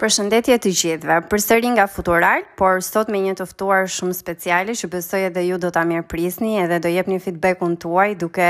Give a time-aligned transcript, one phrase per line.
[0.00, 1.16] Përshëndetje të gjithëve.
[1.28, 5.58] Përsëri nga Futural, por sot me një të ftuar shumë speciale që besoj edhe ju
[5.60, 8.46] do ta mirëprisni edhe do jepni feedbackun tuaj duke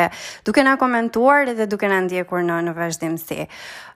[0.46, 3.48] duke na komentuar edhe duke na ndjekur në në vazhdimsi.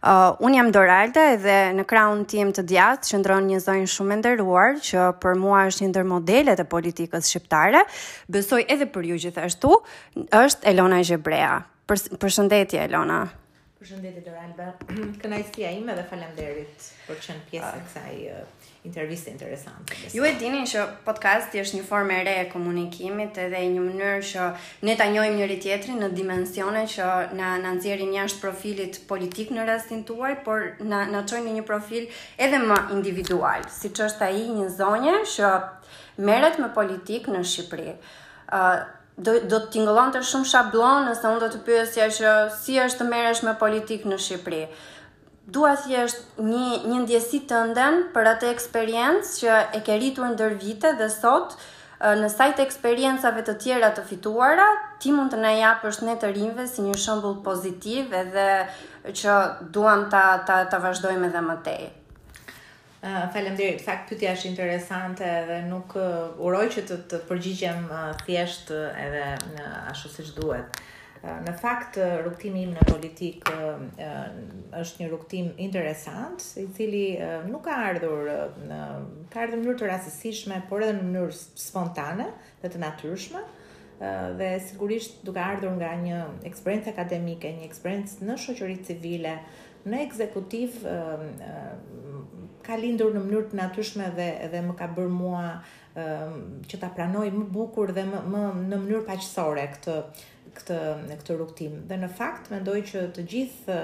[0.03, 4.19] Uh, un jam Doralda edhe në krahun tim të djat qëndron një zonjë shumë e
[4.25, 7.85] nderuar që për mua është një ndër modelet e politikës shqiptare.
[8.35, 9.73] Besoj edhe për ju gjithashtu,
[10.43, 11.61] është Elona Gjebrea.
[11.87, 13.23] Për, përshëndetje Elona.
[13.85, 14.67] Përshëndetje Loralba.
[15.21, 17.75] Kënaqësia ime dhe faleminderit për të pjesë ah.
[17.83, 19.99] kësaj uh, interviste interesante.
[20.17, 24.23] Ju e dini që podcasti është një formë e re e komunikimit edhe një mënyrë
[24.31, 24.47] që
[24.89, 29.69] ne ta njohim njëri tjetrin në dimensione që na na nxjerrin jashtë profilit politik në
[29.75, 32.09] rastin tuaj, por na na çojnë në një profil
[32.47, 35.53] edhe më individual, siç është ai një zonje që
[36.25, 37.99] merret me politik në Shqipëri.
[38.49, 38.85] Ë uh,
[39.17, 42.31] do do të tingëllon të shumë shablon nëse unë do të pyesja që
[42.63, 44.63] si është të merresh me politikë në Shqipëri.
[45.55, 50.33] Dua si është një, një ndjesi të ndenë për atë eksperiencë që e ke rritur
[50.35, 51.55] ndër vite dhe sot
[52.05, 54.67] në sajt eksperiencave të tjera të fituara,
[55.01, 58.49] ti mund të na japësh ne të rinve si një shembull pozitiv edhe
[59.15, 59.39] që
[59.77, 61.87] duam të ta ta vazhdojmë edhe më tej
[63.07, 63.83] faleminderit.
[63.85, 68.87] Fakt pyetja është interesante dhe nuk uh, uroj që të, të përgjigjem uh, thjesht uh,
[69.01, 69.25] edhe
[69.59, 70.79] në ashtu siç duhet.
[71.25, 74.23] Uh, në fakt uh, rrugtimi im në politik uh, uh,
[74.81, 78.31] është një rrugtim interesant, i cili uh, nuk ka ardhur
[78.65, 79.03] në uh,
[79.33, 82.31] ka ardhur mënyrë të rastësishme, por edhe në mënyrë spontane
[82.65, 83.45] dhe të natyrshme
[84.35, 86.17] dhe sigurisht duke ardhur nga një
[86.51, 89.37] eksperiencë akademike, një eksperiencë në shoqëri civile,
[89.87, 90.81] në ekzekutiv
[92.65, 96.39] ka lindur në mënyrë të natyrshme dhe dhe më ka bërë mua um,
[96.71, 99.99] që ta pranoj më bukur dhe më, më në mënyrë paqësorë këtë
[100.55, 100.77] këtë
[101.23, 101.73] këtë rrugtim.
[101.91, 103.79] Dhe në fakt mendoj që të gjithë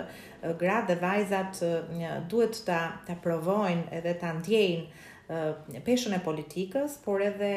[0.61, 1.61] gratë dhe vajzat
[1.99, 4.99] një, duhet ta ta provojnë edhe ta ndjejnë
[5.87, 7.49] peshën e politikës, por edhe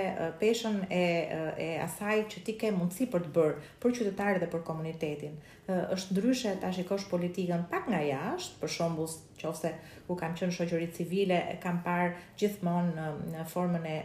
[0.42, 1.04] peshën e
[1.58, 5.38] e asaj që ti ke mundësi për të bërë për qytetarët dhe për komunitetin.
[5.96, 9.72] Është ndryshe ta shikosh politikën pak nga jashtë, për shembull, nëse
[10.08, 12.10] ku kam qenë shoqëri civile, kam parë
[12.42, 13.98] gjithmonë në, në formën e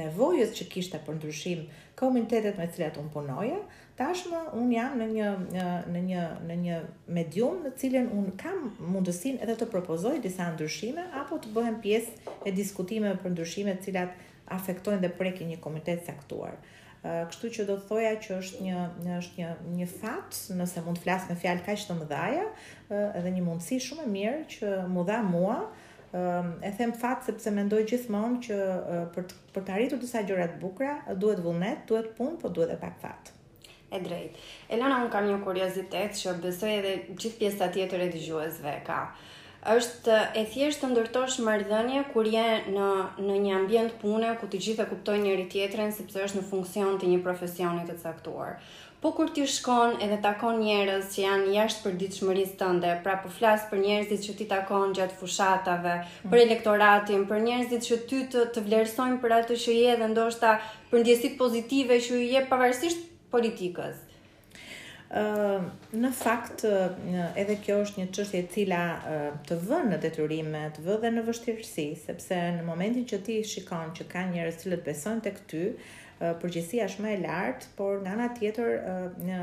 [0.00, 1.62] nevojës që kishte për ndryshim
[1.98, 3.58] komunitetet me të cilat un punoja.
[3.98, 5.28] Tashmë un jam në një
[5.96, 6.78] në një në një
[7.18, 12.36] medium në cilën un kam mundësinë edhe të propozoj disa ndryshime apo të bëhem pjesë
[12.46, 14.20] e diskutimeve për ndryshime të cilat
[14.58, 16.60] afektojnë dhe prekin një komunitet të caktuar
[17.04, 18.78] kështu që do të thoja që është një
[19.18, 19.50] është një
[19.80, 22.46] një fat, nëse mund të flas me fjalë kaq të mëdhaja,
[23.20, 25.58] edhe një mundësi shumë e mirë që më dha mua.
[26.10, 28.54] e them fat sepse mendoj gjithmonë që
[29.16, 30.94] për të, për të arritur disa gjëra të bukura
[31.24, 33.32] duhet vullnet, duhet punë, por duhet edhe pak fat.
[33.92, 34.38] E drejt.
[34.72, 39.02] Elana, unë kam një kuriozitet që besoj edhe gjithë pjesa tjetër e dëgjuesve ka.
[39.02, 42.84] Uh, është e thjeshtë të ndërtosh marrëdhënie kur je në
[43.26, 46.92] në një ambient pune ku të gjithë e kuptojnë njëri tjetrin sepse është në funksion
[47.02, 48.52] të një profesioni të caktuar.
[49.02, 53.66] Po kur ti shkon edhe takon njerëz që janë jashtë përditshmërisë tënde, pra po flas
[53.70, 55.94] për njerëzit që ti takon gjatë fushatave,
[56.30, 60.54] për elektoratin, për njerëzit që ty të, të vlerësojnë për atë që je dhe ndoshta
[60.90, 64.06] për ndjesitë pozitive që ju jep pavarësisht politikës
[65.10, 68.80] në fakt edhe kjo është një çështje e cila
[69.48, 73.94] të vën në detyrime, të vë dhe në vështirësi, sepse në momentin që ti shikon
[73.96, 75.64] që ka njerëz që besojnë tek ty,
[76.18, 79.42] Eh, përgjësia është më e lartë, por nga nga tjetër eh, në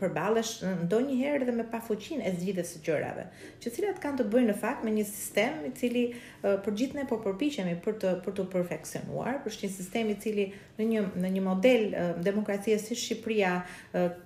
[0.00, 0.52] përbalesh
[0.88, 3.26] ndo herë dhe me pa fuqin e zgjide së gjërave.
[3.60, 7.04] Që cilat kanë të bëjnë në fakt me një sistem i cili eh, për gjithne
[7.10, 10.48] po përpiqemi për të, për të perfekcionuar, për një sistem i cili
[10.80, 11.86] në një, në një model
[12.30, 13.52] demokracie si Shqipria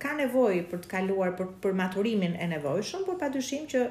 [0.01, 3.83] ka nevoj për të kaluar për, për maturimin e nevojshëm, por pa dyshim që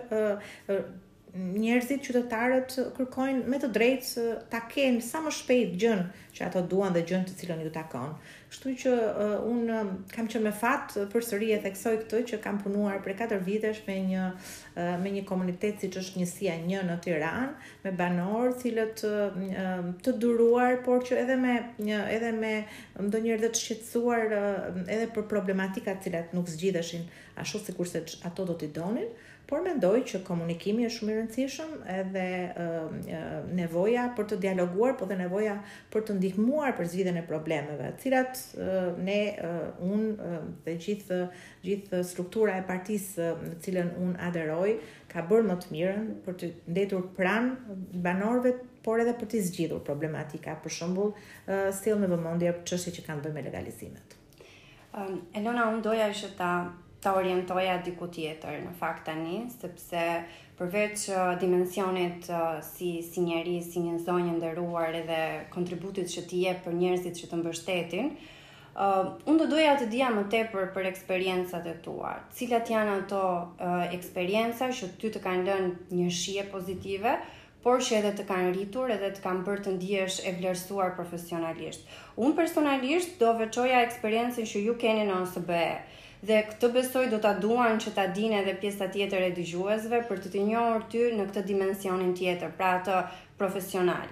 [1.35, 6.01] njerëzit qytetarët kërkojnë me të drejtë të ta kenë sa më shpejt gjën
[6.35, 8.15] që ato duan dhe gjën të cilën ju takon.
[8.51, 12.59] Kështu që uh, un um, kam qenë me fat përsëri e theksoj këtë që kam
[12.65, 16.83] punuar për 4 vitesh me një uh, me një komunitet siç është njësia 1 një
[16.89, 17.55] në Tiranë,
[17.87, 19.41] me banorë cilët uh,
[20.03, 21.57] të duruar, por që edhe me
[21.87, 22.55] një edhe me
[22.99, 27.07] ndonjëherë të shqetësuar uh, edhe për problematika të cilat nuk zgjidheshin
[27.41, 29.07] ashtu sikurse ato do t'i donin
[29.51, 35.17] por mendoj që komunikimi është shumë i rëndësishëm edhe nevoja për të dialoguar, por dhe
[35.19, 35.57] nevoja
[35.91, 38.43] për të ndihmuar për zgjidhjen e problemeve, të cilat
[39.03, 39.17] ne
[39.89, 40.05] un
[40.69, 41.19] dhe gjithë
[41.67, 44.71] gjithë struktura e partisë në cilën un aderoj
[45.11, 48.55] ka bërë më të mirën për të ndetur pranë banorëve
[48.87, 51.11] por edhe për të zgjidhur problematika, për shembull,
[51.75, 54.15] sill me vëmendje çështje që kanë të me legalizimet.
[55.39, 56.53] Elona, unë doja ishte ta
[57.03, 60.03] ta orientoja diku tjetër në fakt tani, sepse
[60.61, 65.21] përveç uh, dimensionit uh, si si njeri, si një zonjë nderuar edhe
[65.55, 70.11] kontributit që ti jep për njerëzit që të mbështetin, uh, unë do doja të dija
[70.19, 72.13] më tepër për eksperiencat e tua.
[72.37, 75.71] Cilat janë ato uh, eksperienca që ty të kanë lënë
[76.03, 77.17] një shije pozitive,
[77.65, 81.83] por që edhe të kanë rritur edhe të kanë bërë të ndihesh e vlerësuar profesionalisht.
[82.21, 85.65] Unë personalisht do veçoja eksperiencën që ju keni në OSBE
[86.21, 90.21] dhe këtë besoj do ta duan që ta dinë edhe pjesa tjetër e dëgjuesve për
[90.25, 92.99] të të njohur ty në këtë dimensionin tjetër, pra atë
[93.41, 94.09] profesional.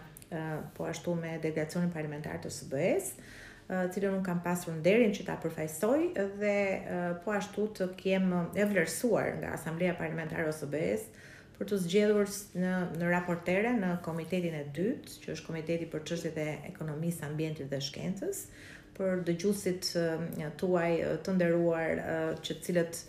[0.75, 3.13] po ashtu me delegacionin parlamentar të SBE-s,
[3.69, 6.01] të cilën un kam pasur nderin që ta përfaqësoj
[6.41, 6.57] dhe
[7.25, 11.07] po ashtu të kem e vlerësuar nga Asamblea Parlamentare e SBE-s
[11.57, 16.39] për të zgjedhur në në raportere në komitetin e dytë, që është komiteti për çështjet
[16.43, 18.45] e ekonomisë, ambientit dhe shkencës,
[18.97, 19.93] për dëgjuesit
[20.61, 20.91] tuaj
[21.25, 22.03] të nderuar
[22.45, 23.03] që të cilët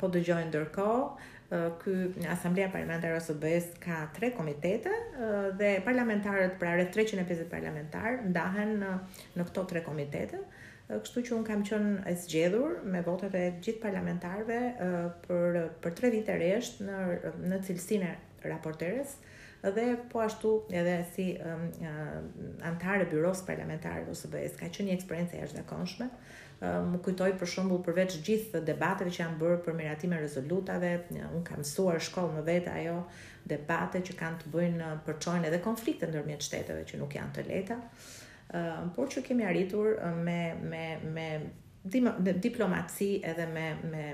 [0.00, 4.88] po dëgjojnë ndërkohë, ky Asamblea Parlamentare ose BE-s ka tre komitete
[5.58, 8.90] dhe parlamentarët, pra rreth 350 parlamentar ndahen në,
[9.38, 10.40] në këto tre komitete.
[10.90, 14.58] Kështu që un kam qenë e zgjedhur me votat e gjithë parlamentarëve
[15.26, 17.00] për për tre vite rresht në
[17.50, 19.16] në cilësinë e raporteres
[19.76, 21.62] dhe po ashtu edhe si um,
[22.68, 26.06] antare byros parlamentar të OSBE-s ka qenë një eksperiencë dhe konshme
[26.60, 31.58] më kujtoj për shembull përveç gjithë debateve që janë bërë për miratime rezolutave, un kam
[31.60, 32.94] mësuar shkollë më vetë ajo
[33.46, 37.44] debate që kanë të bëjnë për çojnë edhe konflikte ndërmjet shteteve që nuk janë të
[37.50, 37.76] lehta.
[38.56, 39.90] Ëm por që kemi arritur
[40.24, 41.28] me me me,
[42.46, 44.06] diplomaci edhe me me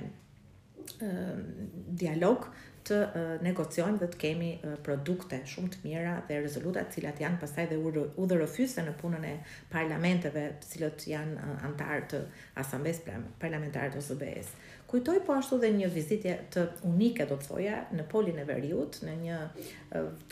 [2.02, 2.50] dialog
[2.86, 2.98] të
[3.46, 4.48] negociojmë dhe të kemi
[4.86, 9.32] produkte shumë të mira dhe rezolutat të cilat janë pastaj dhe udhërrëfyse në punën e
[9.74, 12.22] parlamenteve, të cilët janë antarë të
[12.64, 14.54] asambles pra, parlamentarë të OSBE-s.
[14.92, 18.98] Kujtoj po ashtu dhe një vizitë të unike do të thoja në Polin e Veriut,
[19.06, 19.38] në një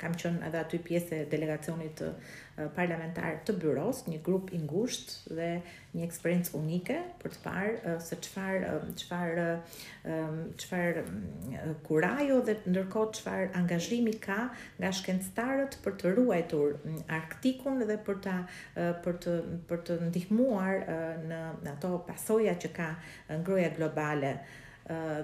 [0.00, 2.00] Kam qenë edhe aty pjesë e delegacionit
[2.58, 5.48] Eh, parlamentar të byros, një grup i ngushtë dhe
[5.98, 9.46] një eksperiencë unike për të parë eh, se çfarë eh, çfarë
[10.64, 11.02] çfarë
[11.88, 14.40] kurajo dhe ndërkohë çfarë angazhimi ka
[14.80, 18.36] nga shkencëtarët për të ruajtur mm, Arktikun dhe për ta
[19.06, 19.38] për të
[19.70, 20.80] për të ndihmuar
[21.30, 21.42] në
[21.76, 22.90] ato pasoja që ka
[23.42, 24.38] ngroja globale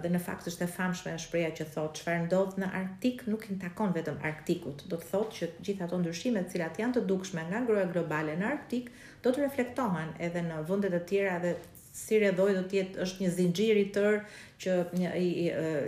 [0.02, 3.46] dhe në fakt është e famshme e shpreha që thot çfarë ndodh në Arktik nuk
[3.48, 4.82] i takon vetëm Arktikut.
[4.92, 8.34] Do të thotë që gjithë ato ndryshime të cilat janë të dukshme nga ngroja globale
[8.36, 8.90] në Arktik
[9.24, 11.54] do të reflektohen edhe në vendet e tjera dhe
[11.94, 14.20] si rëdhoj do tjetë është një zinxhir i tërë
[14.64, 15.32] që një, i,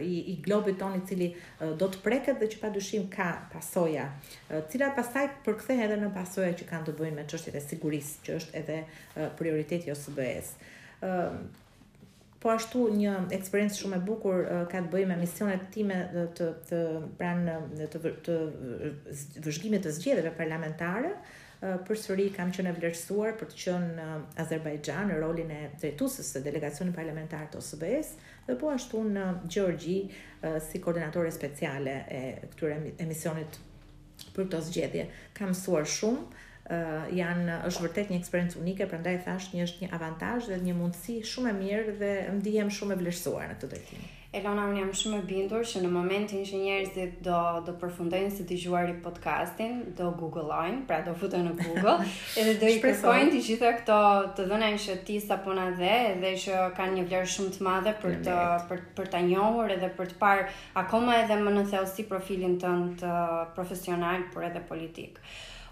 [0.07, 1.29] i, i globit ton i cili
[1.77, 4.07] do të preket dhe që pa dyshim ka pasoja,
[4.71, 8.39] cilat pasaj përkthehen edhe në pasoja që kanë të bëjnë me çështjet e sigurisë, që
[8.41, 8.81] është edhe
[9.43, 10.55] prioriteti i OSBE-s
[12.47, 16.29] po ashtu një eksperiencë shumë e bukur uh, ka të bëjë me misionet time të
[16.39, 16.83] të, të
[17.19, 18.37] pranë të të, të
[19.47, 21.11] vëzhgimit të zgjedhjeve parlamentare
[21.89, 24.07] përsëri kam qenë vlerësuar për të qenë në
[24.45, 28.13] Azerbajxhan në rolin e drejtuesës së delegacionit parlamentar të OSBE-s
[28.47, 29.97] dhe po ashtu në Gjorgji
[30.69, 32.21] si koordinatore speciale e
[32.53, 32.77] këtyre
[33.07, 33.57] emisionit
[34.37, 35.07] për këto zgjedhje.
[35.39, 39.93] Kam mësuar shumë, uh, janë është vërtet një eksperiencë unike, prandaj thash një është një
[39.99, 43.73] avantazh dhe një mundësi shumë e mirë dhe më ndihem shumë e vlerësuar në këtë
[43.75, 44.07] drejtim.
[44.37, 48.45] Elona, unë jam shumë e bindur që në momentin që njerëzit do do përfundojnë të
[48.51, 51.95] dëgjuari podcastin, do googlojnë, pra do futen në Google,
[52.43, 54.01] edhe do i kërkojnë të gjitha këto
[54.37, 57.97] të dhëna që ti sapo na dhe, dhe që kanë një vlerë shumë të madhe
[58.03, 60.47] për të për për ta njohur edhe për të parë
[60.85, 63.17] akoma edhe më në thellësi profilin tënd të
[63.57, 65.23] profesional, por edhe politik.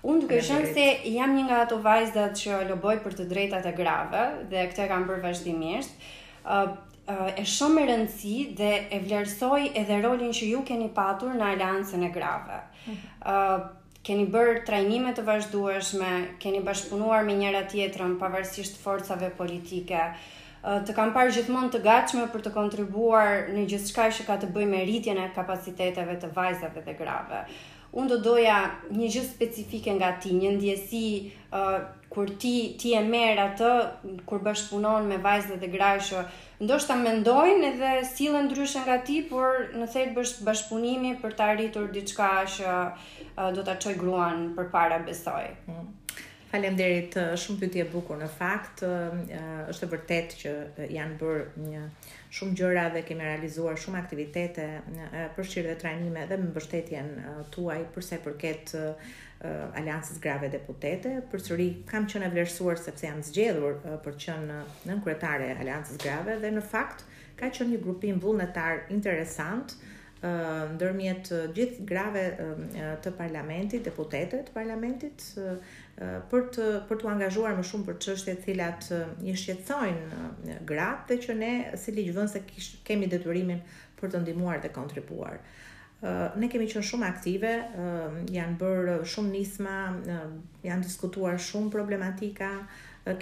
[0.05, 3.71] Unë duke shënë se jam një nga ato vajzat që loboj për të drejtat e
[3.77, 6.75] grave dhe këtë e kam bërë vazhdimisht, uh,
[7.09, 11.47] uh, e shumë e rëndësi dhe e vlerësoj edhe rolin që ju keni patur në
[11.55, 12.59] aliancën e grave.
[12.85, 13.57] Uh,
[14.05, 16.13] keni bërë trajnime të vazhdueshme,
[16.45, 20.07] keni bashkëpunuar me njëra tjetrën pavarësisht forcave politike,
[20.65, 24.69] të kam parë gjithmonë të gatshme për të kontribuar në gjithçka që ka të bëjë
[24.71, 27.41] me rritjen e kapaciteteve të vajzave dhe grave
[27.95, 28.55] unë do doja
[28.95, 31.07] një gjë specifike nga ti, një ndjesi
[31.55, 31.79] uh,
[32.15, 33.71] kur ti ti e merr atë
[34.29, 36.23] kur bash punon me vajzat e grajshë,
[36.59, 41.91] që ndoshta mendojnë edhe sillen ndryshe nga ti, por në thelb bashkëpunimi për të arritur
[41.95, 45.49] diçka që uh, do ta qoj gruan përpara besoj.
[45.71, 45.93] Mm.
[46.55, 50.51] Faleminderit, shumë pyetje e bukur në fakt, është e vërtetë që
[50.95, 51.81] janë bërë një
[52.35, 54.65] shumë gjëra dhe kemi realizuar shumë aktivitete
[55.37, 57.13] për shqirë dhe trajnime dhe me mbështetjen
[57.55, 58.73] tuaj përse përket
[59.79, 61.15] Aliansës Grave Deputete.
[61.33, 63.77] Për sëri, kam qënë e vlerësuar sepse janë zgjedhur
[64.07, 64.61] për qënë në
[64.91, 67.05] nënkretare Aliansës Grave dhe në fakt
[67.41, 69.77] ka qënë një grupim vullnetar interesant
[70.25, 72.23] ndërmjet gjithë grave
[73.05, 75.27] të parlamentit, deputete të parlamentit,
[76.31, 78.87] për të për të angazhuar më shumë për çështjet e cilat
[79.31, 82.43] i shqetësojnë gratë dhe që ne si ligjvënëse
[82.89, 83.61] kemi detyrimin
[84.01, 85.39] për të ndihmuar dhe kontribuar.
[86.37, 87.53] Ne kemi qenë shumë aktive,
[88.35, 89.77] janë bërë shumë nisma,
[90.67, 92.51] janë diskutuar shumë problematika,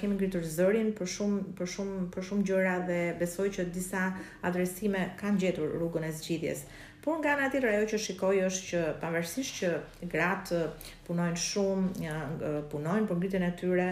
[0.00, 4.08] kemi ngritur zërin për shumë për shumë për shumë gjëra dhe besoj që disa
[4.48, 6.64] adresime kanë gjetur rrugën e zgjidhjes.
[7.02, 9.70] Por nga ana tjetër ajo që shikoj është që pavarësisht që
[10.10, 10.58] gratë
[11.08, 13.86] punojnë shumë, punojnë për ngritjen e tyre,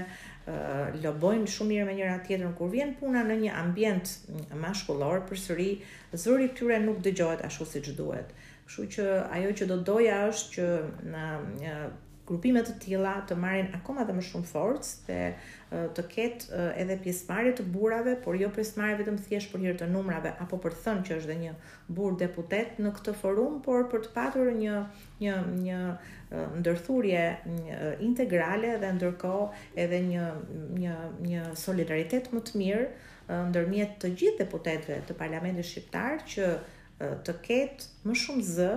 [1.07, 5.69] lobojnë shumë mirë me njëra tjetrën kur vjen puna në një ambient mm, maskullor, përsëri
[6.13, 8.31] sëri, i tyre nuk dëgjohet ashtu siç duhet.
[8.69, 9.09] Kështu që
[9.41, 10.69] ajo që do doja është që
[11.17, 11.27] na
[12.31, 17.57] grupime të tilla të marrin akoma dhe më shumë forcë dhe të ketë edhe pjesëmarrje
[17.59, 21.17] të burrave, por jo pjesëmarrje vetëm thjesht për hir të numrave apo për thënë që
[21.19, 21.55] është dhe një
[21.99, 24.77] burr deputet në këtë forum, por për të patur një
[25.21, 25.81] një një
[26.63, 27.25] ndërthurje
[28.07, 30.29] integrale dhe ndërkohë edhe një
[30.79, 30.95] një
[31.27, 32.87] një solidaritet më të mirë
[33.51, 36.53] ndërmjet të gjithë deputetëve të parlamentit shqiptar që
[37.27, 38.73] të ketë më shumë z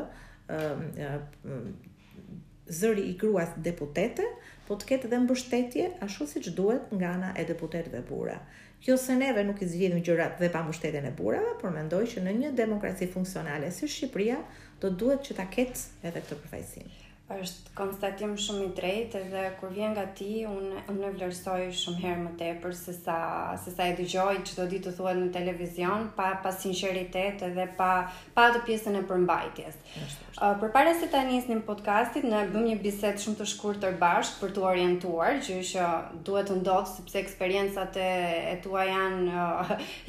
[2.68, 4.24] zëri i gruas deputete,
[4.68, 8.38] po të ketë dhe mbështetje ashtu siç duhet nga ana e deputetëve burra.
[8.86, 12.24] Kjo se neve nuk i zgjidhim gjërat dhe pa mbështetjen e burrave, por mendoj që
[12.28, 14.40] në një demokraci funksionale si Shqipëria,
[14.82, 16.94] do duhet që ta ketë edhe këtë përfaqësim
[17.32, 22.20] është konstatim shumë i drejtë edhe kur vjen nga ti unë unë vlerësoj shumë herë
[22.24, 23.20] më tepër se sa
[23.64, 27.92] se sa e dëgjoj çdo ditë të thuhet në televizion pa pa sinqeritet edhe pa
[28.36, 29.78] pa të pjesën e përmbajtjes.
[30.66, 34.66] Përpara se ta nisnim podcastin, ne bëm një bisedë shumë të shkurtër bashkë për të
[34.74, 35.88] orientuar, gjë që
[36.30, 38.10] duhet të ndodh sepse eksperiencat e,
[38.52, 39.46] e tua janë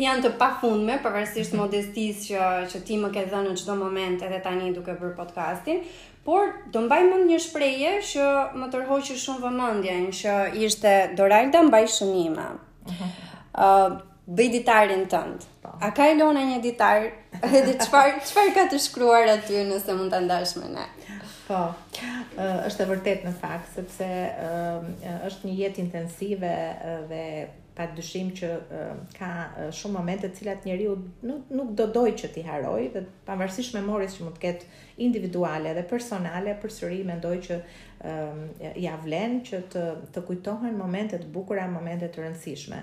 [0.03, 4.43] janë të pafundme pavarësisht modestisë që që ti më ke dhënë në çdo moment edhe
[4.51, 5.85] tani duke bërë podcastin.
[6.25, 8.27] Por do mbaj mend një shprehje që
[8.61, 10.35] më tërhoqi shumë vëmendjen, që
[10.67, 12.47] ishte Doralda mbaj shënime.
[12.89, 13.03] Ëh,
[13.67, 13.99] uh,
[14.39, 15.45] bëj ditarin tënd.
[15.61, 15.75] Po.
[15.85, 17.05] A ka Elona një ditar?
[17.59, 20.87] Edhe çfarë çfarë ka të shkruar aty nëse mund ta ndash me ne?
[21.45, 21.61] Po,
[22.71, 24.07] është e vërtet në fakt, sepse
[25.29, 26.53] është një jetë intensive
[27.11, 27.21] dhe
[27.75, 30.93] pa dyshim që uh, ka uh, shumë momente të cilat njeriu
[31.27, 35.73] nuk, nuk do doj që t'i haroj dhe pavarësisht moris që mund të ketë individuale
[35.75, 38.45] dhe personale, përsëri mendoj që uh,
[38.83, 42.79] ja vlen që të të kujtohen momente të bukura, momente të rëndësishme.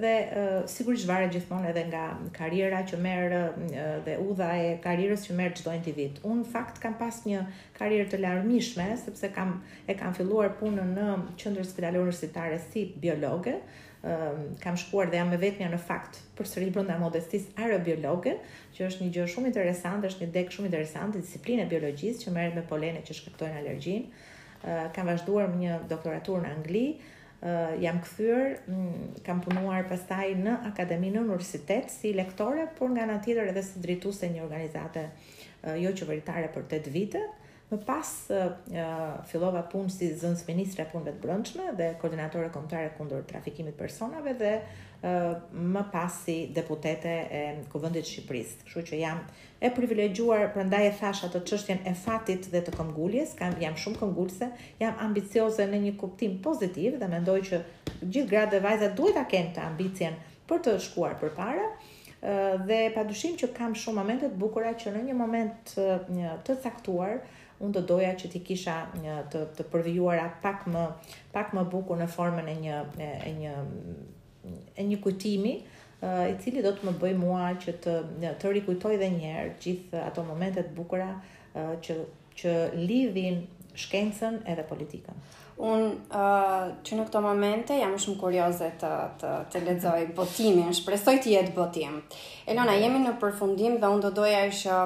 [0.00, 2.04] Dhe uh, sigurisht varet gjithmonë edhe nga
[2.36, 3.60] karriera që merr uh,
[4.06, 6.22] dhe udha e karrierës që merr çdo individ.
[6.30, 7.42] Unë fakt kam pas një
[7.76, 9.58] karrierë të larmishme sepse kam
[9.90, 11.08] e kam filluar punën në
[11.42, 13.58] qendrën spitalore si biologe,
[14.02, 18.38] um, kam shkuar dhe jam me vetëmja në fakt për sëri brënda modestis aerobiologën,
[18.74, 22.32] që është një gjë shumë interesant, është një dek shumë interesant, disiplinë e biologjisë që
[22.36, 24.12] merët me polene që shkaktojnë allergjinë.
[24.12, 29.84] Uh, ehm, kam vazhduar me një doktoratur në Angli, uh, jam këthyër, mm, kam punuar
[29.90, 34.44] pastaj në akademi në universitet si lektore, por nga në tjetër edhe si e një
[34.48, 37.24] organizate uh, jo qëveritare për 8 vite,
[37.70, 38.48] Më pas uh,
[39.30, 44.54] fillova punë si zënës ministre punëve të brëndshme dhe koordinatore kombëtare kundër trafikimit personave dhe
[44.56, 48.56] uh, më pas si deputete e Kuvendit të Shqipërisë.
[48.66, 49.20] Kështu që jam
[49.62, 54.00] e privilegjuar, prandaj e thash të çështjen e fatit dhe të këmgulljes, kam jam shumë
[54.02, 54.50] këmbgulse,
[54.82, 57.62] jam ambicioze në një kuptim pozitiv dhe mendoj që
[58.02, 60.18] gjithë gratë dhe vajzat duhet ta kenë të ambicien
[60.50, 61.70] për të shkuar përpara
[62.68, 67.22] dhe padyshim që kam shumë momente të bukura që në një moment të caktuar
[67.60, 70.84] unë do doja që ti kisha një, të, të përvijuara pak më,
[71.34, 73.56] pak më buku në formën e një, e një,
[74.80, 75.54] e një kujtimi,
[76.32, 77.96] i cili do të më bëj mua që të,
[78.40, 81.10] të rikujtoj dhe njerë gjithë ato momentet bukura
[81.84, 81.98] që,
[82.40, 83.42] që lidhin
[83.78, 85.20] shkencen edhe politikën.
[85.60, 88.90] Unë uh, që në këto momente jam shumë kurioze të,
[89.20, 91.98] të, të ledzoj botimin, shpresoj të jetë botim.
[92.48, 94.78] Elona, jemi në përfundim dhe unë do doja ishë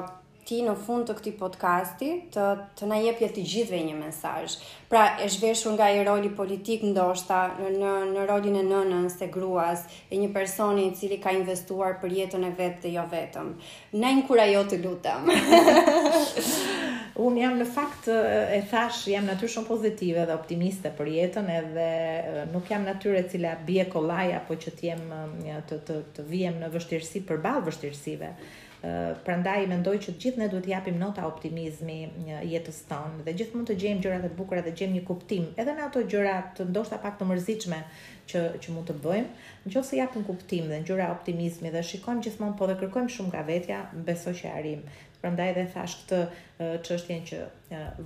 [0.45, 2.45] ti në fund të këtij podcasti të
[2.77, 4.57] të na jepje të gjithëve një mesazh.
[4.91, 9.31] Pra, e zhveshur nga i roli politik ndoshta në në në rolin e nënës të
[9.33, 13.53] gruas, e një personi i cili ka investuar për jetën e vet dhe jo vetëm.
[14.03, 15.31] Na inkurajo të lutem.
[17.25, 21.87] Unë jam në fakt e thash, jam natyrë shumë pozitive dhe optimiste për jetën edhe
[22.51, 25.05] nuk jam natyrë e cila bie kollaj apo që të jem
[25.71, 28.31] të të të vijem në vështirësi përballë vështirësive
[29.25, 31.95] prandaj mendoj që gjithë ne duhet japim nota optimizmi
[32.51, 35.87] jetës tonë dhe gjithmonë të gjejmë gjëra të bukura dhe gjejmë një kuptim edhe në
[35.87, 37.79] ato gjëra të ndoshta pak të mërzitshme
[38.29, 39.31] që që mund të bëjmë.
[39.65, 43.79] Nëse japim kuptim dhe ngjyra optimizmi dhe shikojmë gjithmonë po dhe kërkojmë shumë nga vetja,
[44.09, 44.81] besoj që arrim.
[45.21, 46.21] Prandaj edhe thash këtë
[46.85, 47.43] çështjen që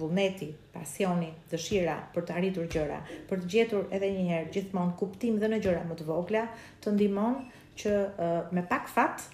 [0.01, 2.99] vullneti, pasioni, dëshira për të arritur gjëra,
[3.31, 6.45] për të gjetur edhe një herë gjithmonë kuptim dhe në gjëra më të vogla,
[6.83, 7.39] të ndihmon
[7.83, 7.97] që
[8.55, 9.27] me pak fat,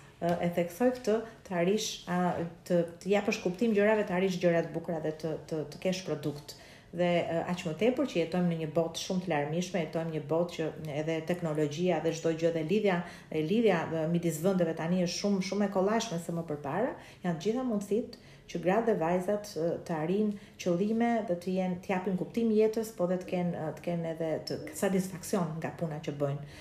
[0.46, 1.16] e theksoj këtë
[1.48, 2.20] të arish a,
[2.68, 6.56] të, të kuptim gjërave të arish gjërat bukra dhe të, të, të kesh produkt
[6.96, 7.10] dhe
[7.52, 10.68] aq më tepër që jetojmë në një botë shumë të larmishme, jetojmë një botë që
[11.02, 12.96] edhe teknologjia dhe çdo gjë dhe lidhja,
[13.36, 13.82] e lidhja
[14.14, 16.94] midis vendeve tani është shumë shumë e kollajshme se më përpara.
[17.26, 18.16] Janë të gjitha mundësit
[18.54, 19.52] që gratë dhe vajzat
[19.90, 23.86] të arrijnë qëllime dhe të jenë të japin kuptim jetës, po dhe të kenë të
[23.90, 26.52] kenë edhe të satisfaksion nga puna që bëjnë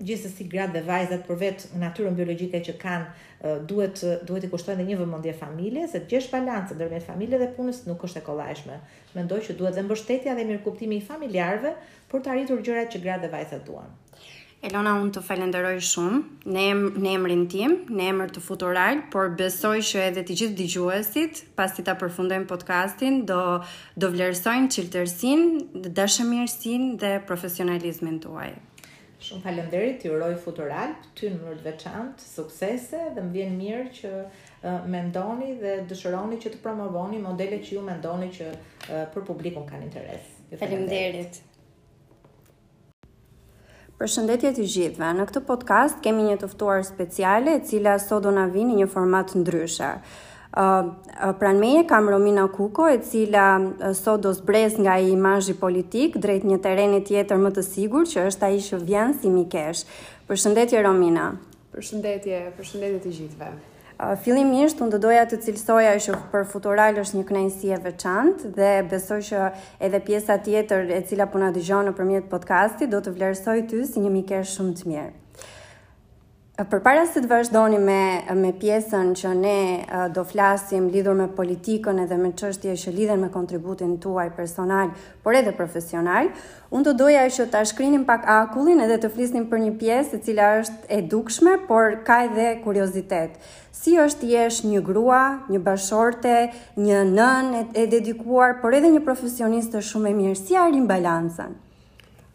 [0.00, 4.88] gjithsesi gratë dhe vajzat për vetë natyrën biologjike që kanë duhet duhet i kushtojnë dhe
[4.90, 8.80] një vëmendje familje, se të gjesh balancën ndërmjet familje dhe punës nuk është e kollajshme.
[9.16, 11.74] Mendoj që duhet dhe mbështetja dhe mirëkuptimi i familjarëve
[12.10, 13.90] për të arritur gjërat që gratë dhe vajzat duan.
[14.60, 16.18] Elona, unë të falenderoj shumë
[16.52, 20.58] në em, në emrin tim, në emër të Futural, por besoj që edhe të gjithë
[20.58, 23.40] dëgjuesit, pasi ta përfundojmë podcastin, do
[23.96, 28.50] do vlerësojnë cilëtërsinë, dashamirësinë dhe profesionalizmin tuaj.
[29.30, 33.84] Shumë falemderit, ty uroj futural, ty në mërë të veçantë, suksese dhe më vjen mirë
[33.94, 38.48] që uh, me ndoni dhe dëshëroni që të promovoni modele që ju me ndoni që
[38.48, 40.24] uh, për publikum kanë interes.
[40.58, 41.38] Falemderit.
[44.00, 48.32] Për shëndetje të gjithve, në këtë podcast kemi një tëftuar speciale e cila sot do
[48.34, 49.92] në vini një format në ndryshe.
[50.52, 56.42] Pranë meje kam Romina Kuko, e cila sot do zbres nga i imazhi politik drejt
[56.44, 59.82] një terenit tjetër më të sigurt, që është ai që vjenë si Mikesh.
[60.26, 61.28] Përshëndetje Romina.
[61.74, 63.52] Përshëndetje, përshëndetje të gjithëve.
[64.24, 68.70] Fillimisht unë do doja të cilësoja që për Futural është një kënaqësi e veçantë dhe
[68.88, 69.46] besoj që
[69.88, 74.00] edhe pjesa tjetër e cila po na dëgjon nëpërmjet podcastit do të vlerësoj ty si
[74.00, 75.10] një mikesh shumë të mirë.
[76.68, 78.00] Për para se të vazhdoni me,
[78.36, 83.30] me pjesën që ne do flasim lidur me politikën edhe me qështje që lidhen me
[83.32, 84.90] kontributin tuaj personal,
[85.24, 86.28] por edhe profesional,
[86.68, 90.20] unë të doja që të shkrinim pak akullin edhe të flisnim për një pjesë e
[90.28, 93.40] cila është edukshme, por ka edhe kuriozitet.
[93.80, 96.36] Si është jesh një grua, një bashorte,
[96.76, 101.58] një nën e dedikuar, por edhe një profesionistë shumë e mirë, si arim balansën?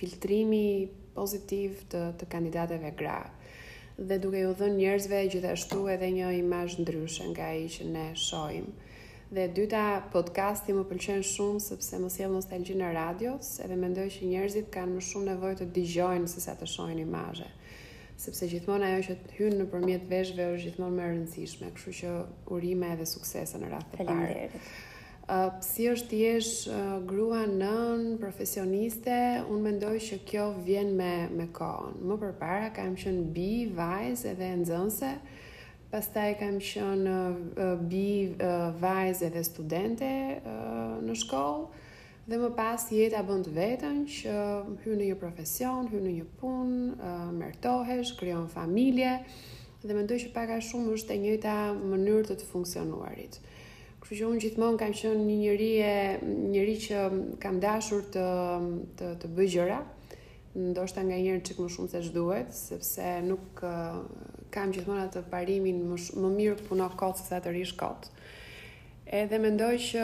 [0.00, 3.20] filtrimi pozitiv të kandidateve gra.
[4.00, 8.78] Dhe duke ju dhe njërzve gjithashtu edhe një imajnë ndryshë nga i që ne shojmë.
[9.30, 14.06] Dhe dyta podcasti më pëlqen shumë sepse më sjell nostalgji në radio, se edhe mendoj
[14.10, 17.46] që njerëzit kanë më shumë nevojë të dëgjojnë se sa të shohin imazhe.
[18.24, 22.10] Sepse gjithmonë ajo që hyn nëpërmjet veshëve është gjithmonë më e rëndësishme, kështu që
[22.56, 24.08] urime edhe suksese në radhë të parë.
[24.08, 24.72] Faleminderit.
[25.22, 31.12] uh, si është ti jesh uh, grua nën profesioniste, unë mendoj që kjo vjen me
[31.38, 32.02] me kohën.
[32.02, 35.12] Më përpara kam qenë bi, vajzë edhe nxënëse.
[35.90, 38.30] Pastaj kam qenë bi
[38.78, 40.06] vajze dhe studente
[41.02, 41.80] në shkollë
[42.30, 44.34] dhe më pas jeta bën vetën që
[44.84, 49.16] hyn në një profesion, hyn në një punë, uh, merrtohesh, krijon familje
[49.82, 53.40] dhe mendoj që pak a shumë është e njëjta mënyrë të, të funksionuarit.
[53.98, 55.94] Kështu që unë gjithmonë kam qenë një njeri e
[56.54, 57.06] njëri që
[57.42, 58.28] kam dashur të
[59.02, 59.82] të të bëj gjëra
[60.60, 63.62] ndoshta nga njëri çik më shumë se ç'duhet, sepse nuk
[64.54, 68.10] kam gjithmonë atë parimin më, sh, më mirë puno kot se sa të rish kot.
[69.10, 70.02] Edhe mendoj që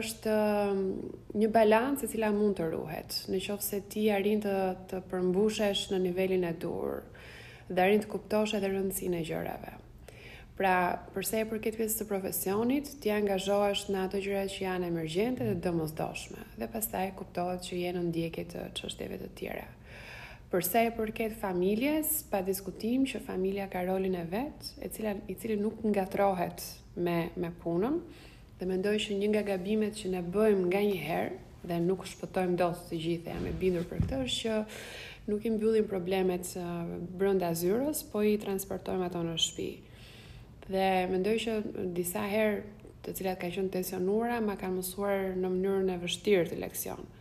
[0.00, 0.36] është
[0.74, 4.56] mm, një balancë e cila mund të ruhet, në qofë se ti arrin të
[4.90, 7.02] të përmbushesh në nivelin e dur
[7.70, 9.76] dhe arrin të kuptosh edhe rëndësinë e gjërave.
[10.58, 10.72] Pra,
[11.14, 15.46] përse e për këtë pjesë të profesionit, ti angazhohesh në ato gjëra që janë emergjente
[15.46, 19.68] dhe domosdoshme, dhe pastaj kuptohet që je në ndjekje të çështjeve të tjera
[20.50, 25.36] përse e përket familjes, pa diskutim që familja ka rolin e vetë, e cila i
[25.38, 26.64] cili nuk ngatrohet
[27.06, 28.00] me me punën,
[28.58, 31.38] dhe mendoj që një nga gabimet që ne bëjmë nga një herë
[31.70, 34.58] dhe nuk shpëtojmë dot të gjithë jam e bindur për këtë është që
[35.30, 36.50] nuk i mbyllim problemet
[37.20, 39.70] brenda zyrës, po i transportojmë ato në shtëpi.
[40.70, 41.54] Dhe mendoj që
[41.98, 42.58] disa herë,
[43.04, 47.16] të cilat kanë qenë tensionuara, ma kanë mësuar në mënyrën e vështirë të leksionit.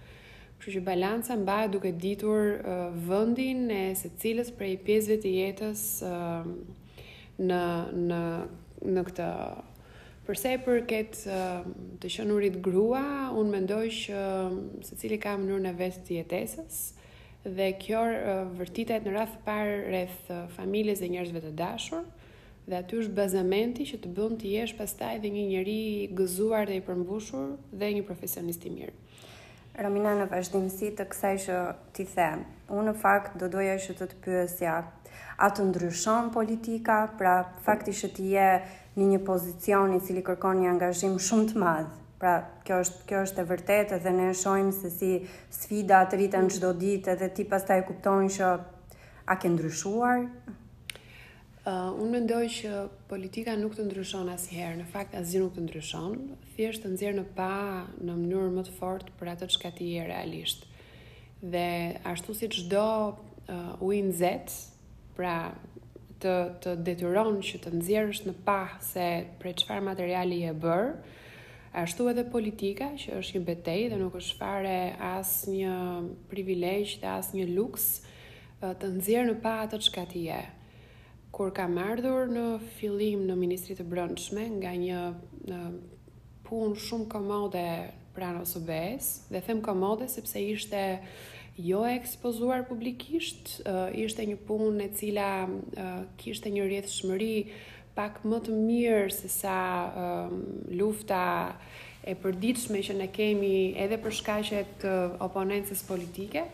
[0.60, 5.84] Kështu që balanca mba duke ditur uh, vëndin e se cilës prej pjesve të jetës
[6.04, 6.50] uh,
[7.48, 7.60] në,
[8.10, 8.20] në,
[8.92, 9.28] në këtë
[10.30, 11.70] Përse për ketë uh,
[12.04, 13.00] të shënurit grua,
[13.40, 16.82] unë mendoj shë uh, se cili ka mënyrën në vetë të jetesës
[17.56, 22.04] dhe kjo uh, vërtitet në radhë parë rreth uh, familjes dhe njerëzve të dashur
[22.70, 25.80] dhe aty është bazamenti që të bënd të jesh pastaj dhe një njëri
[26.20, 28.94] gëzuar dhe i përmbushur dhe një profesionist i mirë.
[29.80, 31.58] Romina në vazhdimësi të kësaj që
[31.96, 32.26] ti the,
[32.68, 34.74] unë në fakt do doja që të të pyesja,
[35.40, 38.48] a të ndryshon politika, pra fakti që ti je
[39.00, 41.94] në një pozicion i cili kërkon një angazhim shumë të madh.
[42.20, 42.34] Pra,
[42.68, 45.14] kjo është kjo është e vërtetë dhe ne shohim se si
[45.56, 48.50] sfida të rriten çdo ditë dhe ti pastaj kuptojnë që
[49.32, 50.26] a ke ndryshuar?
[50.28, 56.18] Uh, unë mendoj që politika nuk të ndryshon asnjëherë, në fakt asgjë nuk të ndryshon
[56.60, 60.02] thjesht të nxjerr në pa në mënyrë më të fortë për atë çka ti je
[60.10, 60.66] realisht.
[61.40, 64.10] Dhe ashtu si çdo uh, win
[65.16, 65.38] pra
[66.20, 69.06] të të detyron që të nxjerrësh në pa se
[69.40, 70.86] për çfarë materiali je bër,
[71.74, 74.76] ashtu edhe politika që është një betejë dhe nuk është fare
[75.14, 75.80] as një
[76.32, 80.42] privilegj, as një luks uh, të nxjerr në pa atë çka ti je.
[81.32, 82.46] Kur kam ardhur në
[82.80, 85.80] fillim në Ministri të Brëndshme nga një uh,
[86.50, 87.64] punë shumë komode
[88.16, 90.84] pranë ose besë, dhe them komode sepse ishte
[91.62, 93.60] jo ekspozuar publikisht,
[94.02, 95.30] ishte një punë e cila
[96.20, 97.34] kishte një rjetë shmëri
[98.00, 99.60] pak më të mirë se sa
[100.80, 101.24] lufta
[102.08, 106.46] e përditshme që ne kemi edhe për shkaqet të oponencës politike.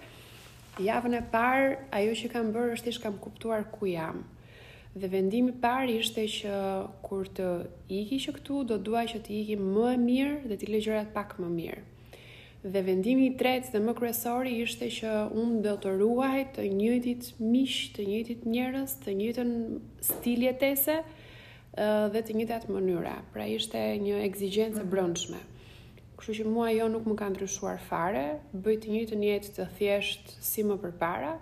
[0.84, 4.26] Javën e parë, ajo që kam bërë është ishtë kam kuptuar ku jam,
[4.96, 6.58] Dhe vendimi parë ishte që
[7.04, 7.46] kur të
[7.92, 11.34] iki që këtu, do dua që të iki më e mirë dhe të legjërat pak
[11.44, 11.82] më mirë.
[12.64, 17.28] Dhe vendimi i tretë dhe më kresori ishte që unë do të ruaj të njëjtit
[17.50, 19.52] mish, të njëjtit njerëz, të njëjtën
[20.12, 20.96] stiljetese
[22.16, 23.18] dhe të njëjtat mënyra.
[23.36, 25.44] Pra ishte një ekzigjencë brëndshme.
[25.44, 26.16] brendshme.
[26.20, 28.26] Kështu që mua jo nuk më ka ndryshuar fare,
[28.64, 31.36] bëj të njëjtën jetë të thjeshtë si më përpara,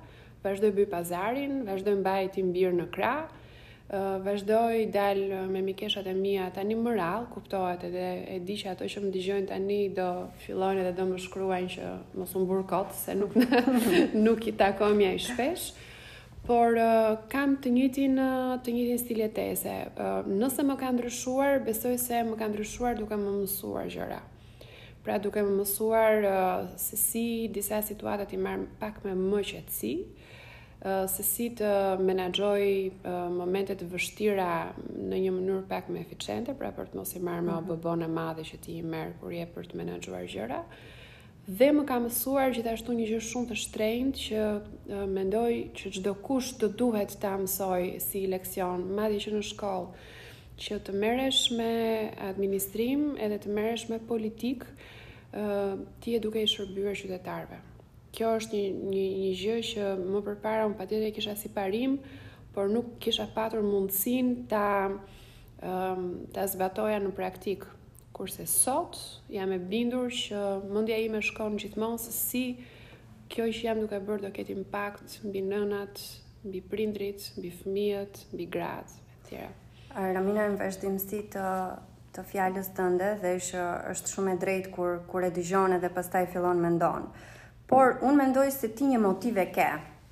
[0.43, 3.29] vazhdoj bëj pazarin, vazhdoj mbaj tim birë në krah,
[4.25, 5.17] vazhdoj dal
[5.49, 9.09] me mikeshat e mia tani më radh, kuptohet edhe e di që ato që më
[9.11, 10.07] dëgjojnë tani do
[10.45, 13.63] fillojnë edhe do më shkruajnë që mos u mbur kot se nuk në,
[14.25, 15.73] nuk i takojmë ai shpesh.
[16.43, 16.75] Por
[17.31, 18.17] kam të njëjtin
[18.63, 19.75] të njëjtin stil jetese.
[20.27, 24.17] Nëse më ka ndryshuar, besoj se më ka ndryshuar duke më mësuar gjëra.
[25.03, 26.27] Pra duke më mësuar
[26.79, 29.95] se si disa situata ti marr pak më më qetësi
[31.07, 31.67] se si të
[32.03, 32.63] menaxhoj
[33.31, 34.47] momentet e vështira
[34.91, 38.03] në një mënyrë pak më eficiente, pra për të mos i marrë më mm -hmm.
[38.03, 40.61] e madhe që ti i merr kur je për të menaxhuar gjëra.
[41.47, 44.41] Dhe më ka mësuar gjithashtu një gjë shumë të shtrenjtë që
[45.07, 49.89] mendoj që çdo kush të duhet ta mësoj si leksion, madje që në shkollë,
[50.63, 51.73] që të merresh me
[52.29, 54.65] administrim edhe të merresh me politik,
[56.01, 57.59] ti e duhet të shërbyer qytetarëve.
[57.59, 57.72] Mm
[58.13, 61.95] kjo është një një një gjë që më përpara un patjetër kisha si parim,
[62.53, 64.99] por nuk kisha patur mundësinë ta ëm
[65.63, 66.03] um,
[66.35, 67.65] ta zbatoja në praktik.
[68.13, 68.93] Kurse sot
[69.33, 72.43] jam e bindur që mendja ime shkon gjithmonë se si
[73.33, 76.01] kjo që jam duke bërë do ketë impakt mbi nënat,
[76.45, 79.49] mbi prindrit, mbi fëmijët, mbi gratë e tjera.
[80.13, 81.47] Ramina në vazhdimësi të
[82.13, 83.61] të fjalës tënde, dhe është
[83.95, 87.07] është shumë e drejtë kur kur e dëgjon edhe pastaj fillon mendon.
[87.73, 89.63] Por, unë mendoj se ti një motive ke,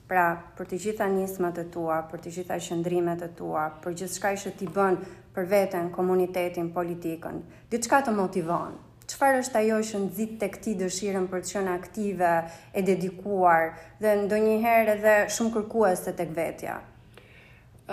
[0.10, 0.24] pra,
[0.58, 4.32] për të gjitha nismat të tua, për të gjitha shëndrimet të tua, për gjithë shkaj
[4.44, 4.96] që ti bën
[5.36, 7.38] për veten, komunitetin, politikën,
[7.70, 11.76] ditë shka të motivon, qëfar është ajo që zitë të këti dëshirën për të qënë
[11.76, 12.32] aktive,
[12.74, 13.68] e dedikuar,
[14.02, 16.80] dhe ndo njëherë edhe shumë kërkuas të tek vetja?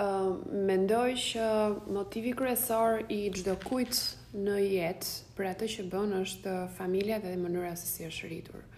[0.01, 0.33] Uh,
[0.65, 1.51] mendoj që
[1.93, 4.01] motivi kryesor i çdo kujt
[4.33, 8.68] në jetë për atë që bën është familja dhe mënyra se si është rritur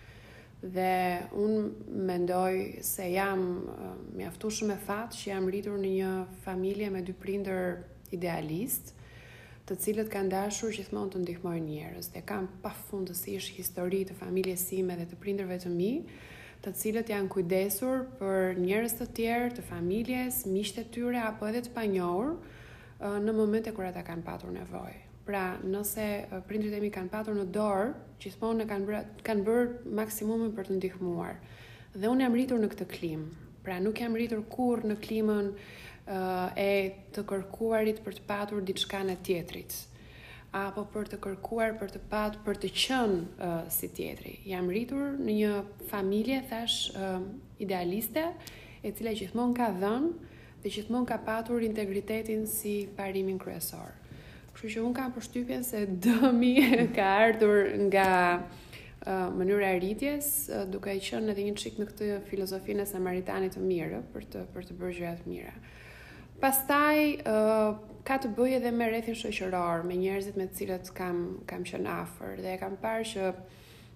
[0.61, 2.53] dhe unë mendoj
[2.85, 3.39] se jam
[4.13, 6.09] mjaftu shumë e fatë që jam rritur në një
[6.43, 7.79] familje me dy prinder
[8.13, 8.91] idealist,
[9.65, 14.17] të cilët kanë dashur që thmonë të ndihmojnë njerës, dhe kam pa fundësish histori të
[14.21, 15.91] familje sime dhe të prinderve të mi,
[16.61, 21.73] të cilët janë kujdesur për njerës të tjerë, të familjes, mishtet tyre, apo edhe të
[21.73, 22.35] panjohur,
[23.25, 25.07] në momente kura ata kanë patur nevojë.
[25.31, 26.03] Pra, nëse
[26.49, 27.85] prindrit e mi kanë patur në dorë,
[28.19, 29.67] gjithmonë kanë bërë kanë bërë
[29.99, 31.37] maksimumin për të ndihmuar.
[31.93, 33.21] Dhe unë jam rritur në këtë klim.
[33.63, 38.99] Pra, nuk jam rritur kurrë në klimën uh, e të kërkuarit për të patur diçka
[39.07, 39.77] në teatrit
[40.65, 44.33] apo për të kërkuar për të patë për të qënë uh, si tjetri.
[44.51, 45.51] Jam rritur në një
[45.93, 47.21] familje, thash, uh,
[47.63, 48.25] idealiste,
[48.83, 50.33] e cila gjithmon ka dhënë
[50.65, 54.00] dhe gjithmon ka patur integritetin si parimin kryesor.
[54.61, 56.49] Kështu që un kam përshtypjen se dëmi
[56.95, 61.87] ka ardhur nga uh, mënyra e rritjes, uh, duke i qenë edhe një çik në
[61.89, 65.53] këtë filozofinë e samaritanit të mirë për të për të bërë gjëra të mira.
[66.43, 66.99] Pastaj
[67.31, 67.71] uh,
[68.05, 71.95] ka të bëjë edhe me rrethin shoqëror, me njerëzit me të cilët kam kam qenë
[71.95, 73.31] afër dhe e kam parë që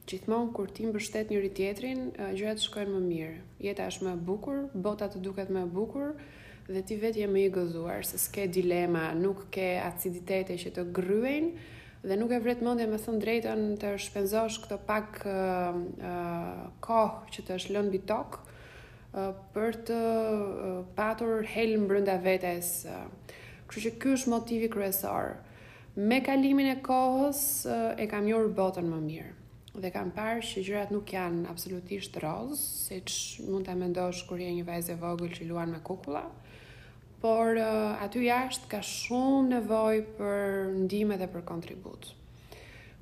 [0.10, 2.08] gjithmonë kur ti mbështet njëri tjetrin,
[2.40, 3.38] gjërat shkojnë më mirë.
[3.70, 6.10] Jeta është më e bukur, bota të duket më e bukur.
[6.18, 6.34] Uh,
[6.68, 10.86] dhe ti vetë je më i gëzuar se s'ke dilema, nuk ke aciditete që të
[10.98, 16.64] gryejnë dhe nuk e vret mendja më thon drejtën të shpenzosh këto pak uh, uh,
[16.82, 22.86] kohë që të është lënë bitok uh, për të uh, patur helm brenda vetes.
[22.86, 23.08] Uh,
[23.66, 25.34] kështu që ky është motivi kryesor.
[25.98, 29.32] Me kalimin e kohës uh, e kam njohur botën më mirë
[29.82, 34.40] dhe kam parë që gjërat nuk janë absolutisht rozë, se që mund të mendosh kur
[34.40, 36.22] je një vajzë e vogël që luan me kukula.
[36.30, 36.45] Uh,
[37.22, 40.46] por uh, aty jashtë ka shumë nevojë për
[40.84, 42.10] ndihmë dhe për kontribut.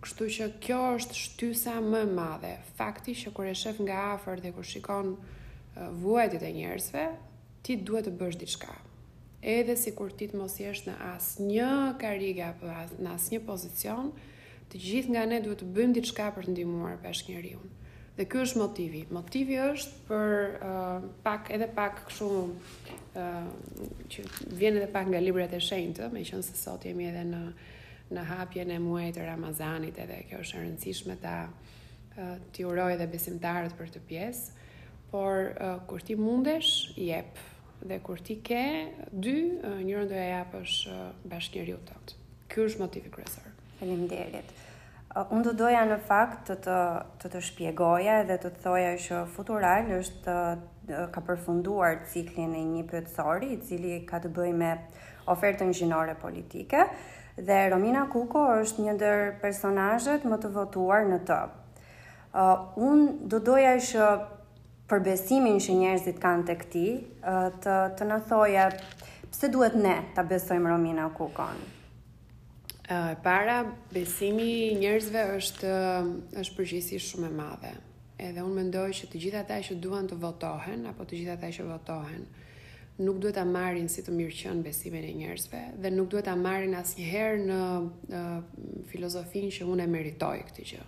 [0.03, 2.53] Kështu që kjo është shtysa më e madhe.
[2.77, 7.05] Fakti që kur e shef nga afër dhe kur shikon uh, vuajtjet e njerëzve,
[7.65, 8.75] ti duhet të bësh diçka.
[9.43, 12.69] Edhe sikur ti të mos jesh në asnjë karrierë apo
[13.03, 14.13] në asnjë pozicion,
[14.71, 17.79] të gjithë nga ne duhet të bëjmë diçka për të ndihmuar bashkëngjëriun.
[18.13, 18.99] Dhe ky është motivi.
[19.15, 20.33] Motivi është për
[20.65, 23.47] uh, pak edhe pak kështu ë uh,
[24.13, 24.25] që
[24.59, 27.39] vjen edhe pak nga librat e shenjtë, meqense sot jemi edhe në
[28.13, 32.91] në hapjen e muajit të Ramazanit, edhe kjo është e rëndësishme ta uh, ti uroj
[32.93, 34.57] edhe besimtarët për këtë pjesë,
[35.09, 37.39] por uh, kur ti mundesh, jep
[37.89, 38.61] dhe kur ti ke
[39.09, 42.21] dy, uh, njërën do e japësh njëri bashkëriut tëtë.
[42.53, 43.49] Ky është motivi kryesor.
[43.79, 44.53] Faleminderit.
[45.13, 46.75] Uh, unë të doja në fakt të të,
[47.21, 50.37] të, të shpjegoja dhe të të thoja që futural është
[50.89, 54.71] të, ka përfunduar ciklin e një pëtësori, i cili ka të bëj me
[55.31, 56.81] ofertën gjinore politike,
[57.37, 61.37] dhe Romina Kuko është një ndër personajët më të votuar në të.
[61.45, 64.09] Uh, unë do doja që
[64.89, 66.87] përbesimin që njerëzit kanë të këti,
[67.21, 68.65] uh, të, të në thoja
[69.29, 71.61] pse duhet ne të besojmë Romina Kukon.
[72.83, 73.61] E uh, para,
[73.95, 75.67] besimi njerëzve është
[76.41, 77.69] është përgjithësi shumë e madhe.
[78.19, 81.51] Edhe unë mendoj që të gjithë ata që duan të votohen apo të gjithë ata
[81.55, 82.25] që votohen,
[83.07, 86.75] nuk duhet ta marrin si të mirëqen besimin e njerëzve dhe nuk duhet ta marrin
[86.81, 88.37] asnjëherë në uh,
[88.91, 90.83] filozofinë që unë e meritoj këtë gjë.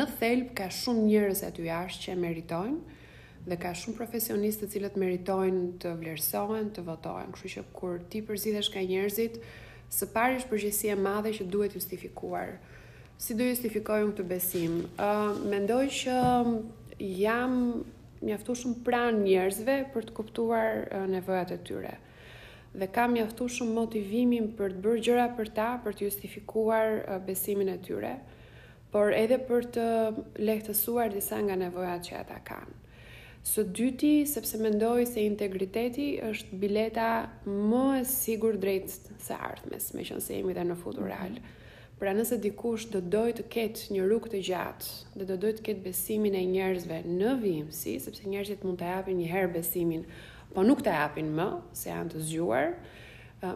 [0.00, 2.98] Në thelb ka shumë njerëz aty jashtë që e meritojnë
[3.50, 7.34] dhe ka shumë profesionistë të cilët meritojnë të vlerësohen, të votohen.
[7.36, 9.38] Kështu që kur ti përzihesh ka njerëzit,
[9.90, 12.52] Së pari është përgjësia madhe që duhet justifikuar.
[13.20, 14.76] Si do justifikoj unë këtë besim?
[14.94, 16.18] Uh, mendoj që
[17.06, 17.56] jam
[18.22, 21.94] mjaftuar shumë pran njerëzve për të kuptuar uh, nevojat e tyre.
[22.78, 27.16] Dhe kam mjaftuar shumë motivimin për të bërë gjëra për ta, për të justifikuar uh,
[27.26, 28.14] besimin e tyre,
[28.94, 29.88] por edhe për të
[30.46, 32.79] lehtësuar disa nga nevojat që ata kanë.
[33.46, 37.06] Së dyti, sepse mendoj se integriteti është bileta
[37.48, 38.90] më e sigurt drejt
[39.24, 41.32] së ardhmes, me qenë se jemi edhe në futural.
[41.32, 41.56] Mhm.
[42.00, 45.64] Pra nëse dikush do doj të ketë një rrugë të gjatë, dhe do doj të
[45.70, 50.04] ketë besimin e njerëzve në vimsi, sepse njerëzit mund të japin një herë besimin,
[50.54, 51.48] po nuk të japin më,
[51.80, 52.70] se janë të zgjuar,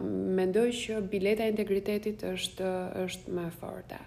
[0.05, 2.73] mendoj që bileta e integritetit është
[3.05, 4.01] është më e fortë.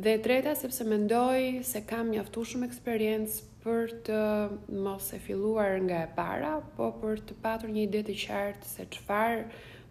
[0.00, 4.20] Dhe treta sepse mendoj se kam mjaftuar shumë eksperiencë për të
[4.84, 8.86] mos e filluar nga e para, po për të patur një ide të qartë se
[8.94, 9.44] çfarë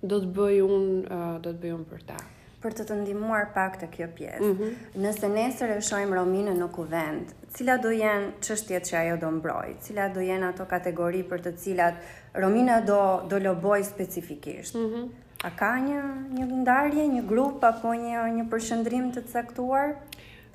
[0.10, 2.18] do të bëj unë, do të bëj unë për ta,
[2.64, 4.50] për të të ndihmuar pak të kjo pjesë.
[4.54, 4.72] Mhm.
[5.06, 9.78] Nëse nesër e shohim Rominën në kuvent, cila do jenë çështjet që ajo do mbrojë,
[9.86, 12.04] cila do jenë ato kategori për të cilat
[12.36, 13.02] Romina do
[13.34, 14.76] do loboj specifikisht.
[14.78, 15.08] Mhm.
[15.44, 16.00] A ka një
[16.38, 19.94] një ndarje, një grup apo një një përshëndrim të caktuar?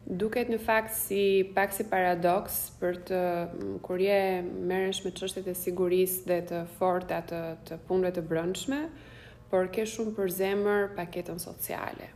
[0.07, 3.21] duket në fakt si pak si paradoks për të
[3.87, 4.19] kur je
[4.69, 7.39] merresh me çështjet e sigurisë dhe të forta të
[7.69, 8.83] të punëve të brendshme,
[9.51, 12.11] por ke shumë për zemër paketën sociale.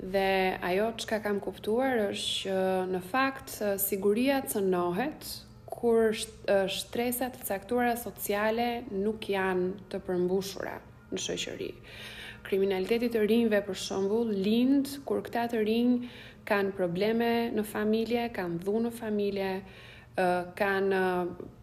[0.00, 5.30] Dhe ajo çka kam kuptuar është që në fakt siguria cënohet
[5.70, 10.74] kur shtresat e caktuara sociale nuk janë të përmbushura
[11.14, 11.70] në shoqëri.
[12.46, 16.06] Kriminaliteti të rinjve për shembull lind kur këta të rinj
[16.46, 19.48] kanë probleme në familje, kanë dhunë në familje,
[20.58, 21.00] kanë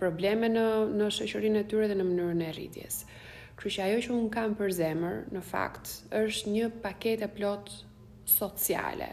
[0.01, 0.65] probleme në
[0.99, 2.99] në shoqërinë e tyre dhe në mënyrën e rritjes.
[3.57, 7.71] Kështu që ajo që un kam për zemër, në fakt është një paketë plot
[8.29, 9.11] sociale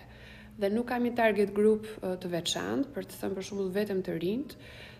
[0.60, 1.86] dhe nuk kam i target group
[2.20, 4.50] të veçantë, për të thënë për shembull vetëm të rinjt,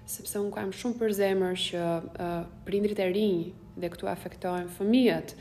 [0.09, 2.30] sepse un kam shumë për zemër që uh,
[2.64, 3.42] prindrit e rinj
[3.83, 5.35] dhe këtu afektohen fëmijët,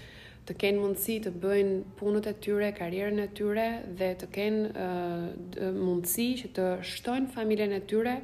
[0.49, 3.67] të kenë mundësi të bëjnë punët e tyre, karrierën e tyre
[3.99, 8.15] dhe të kenë uh, mundësi që të shtojnë familjen e tyre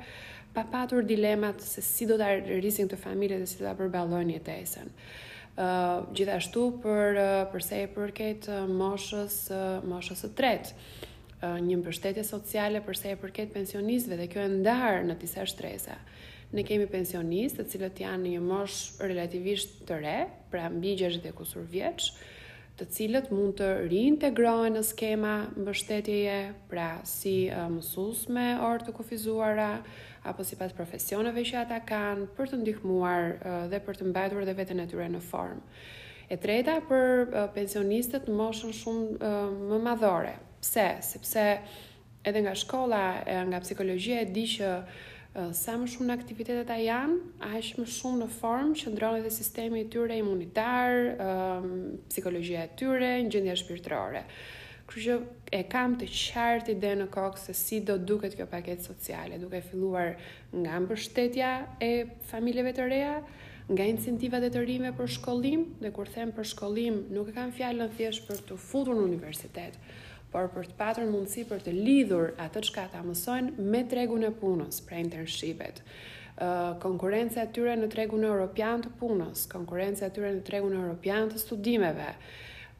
[0.55, 4.37] pa patur dilemat se si do të rrisin të familje dhe si do të përballojnë
[4.37, 4.91] jetesën.
[5.55, 10.79] Uh, gjithashtu për uh, përse e përket uh, moshës uh, moshës së tretë
[11.45, 15.93] një mbështetje sociale përse e përket pensionistëve dhe kjo e ndar në disa shtresa
[16.53, 20.17] ne kemi pensionistë, të cilët janë në një mosh relativisht të re,
[20.51, 22.09] pra mbi 60 kusur vjeç,
[22.75, 26.37] të cilët mund të riintegrohen në skema mbështetjeje,
[26.71, 27.37] pra si
[27.77, 29.69] mësues me orë të kufizuara
[30.25, 33.31] apo sipas profesioneve që ata kanë për të ndihmuar
[33.71, 35.61] dhe për të mbajtur edhe veten e tyre në formë.
[36.25, 39.33] E treta për pensionistët në moshën shumë
[39.69, 40.33] më madhore.
[40.65, 40.85] Pse?
[41.05, 41.43] Sepse
[42.25, 43.03] edhe nga shkolla,
[43.51, 44.69] nga psikologjia e di që
[45.55, 49.23] sa më shumë në aktivitetet a janë, a është më shumë në formë që ndronë
[49.25, 50.93] dhe sistemi të tyre imunitar,
[52.09, 54.21] psikologjia të tyre, në gjendja shpirtërore.
[54.87, 55.17] Kërë që
[55.59, 59.59] e kam të qartë ide në kokë se si do të kjo paket sociale, duke
[59.65, 60.13] filluar
[60.53, 61.51] nga mbështetja
[61.83, 61.91] e
[62.31, 63.15] familjeve të reja,
[63.67, 67.51] nga incentivat e të rime për shkollim, dhe kur them për shkollim, nuk e kam
[67.57, 69.95] fjallë në thjesht për të futur në universitetë,
[70.35, 74.31] por për të patur mundësi për të lidhur atë çka ata mësojnë me tregun e
[74.35, 75.77] punës, pra internshipet.
[76.35, 80.75] Ë uh, e tyre në tregun e europian të punës, konkurrenca e tyre në tregun
[80.75, 82.09] e europian të studimeve.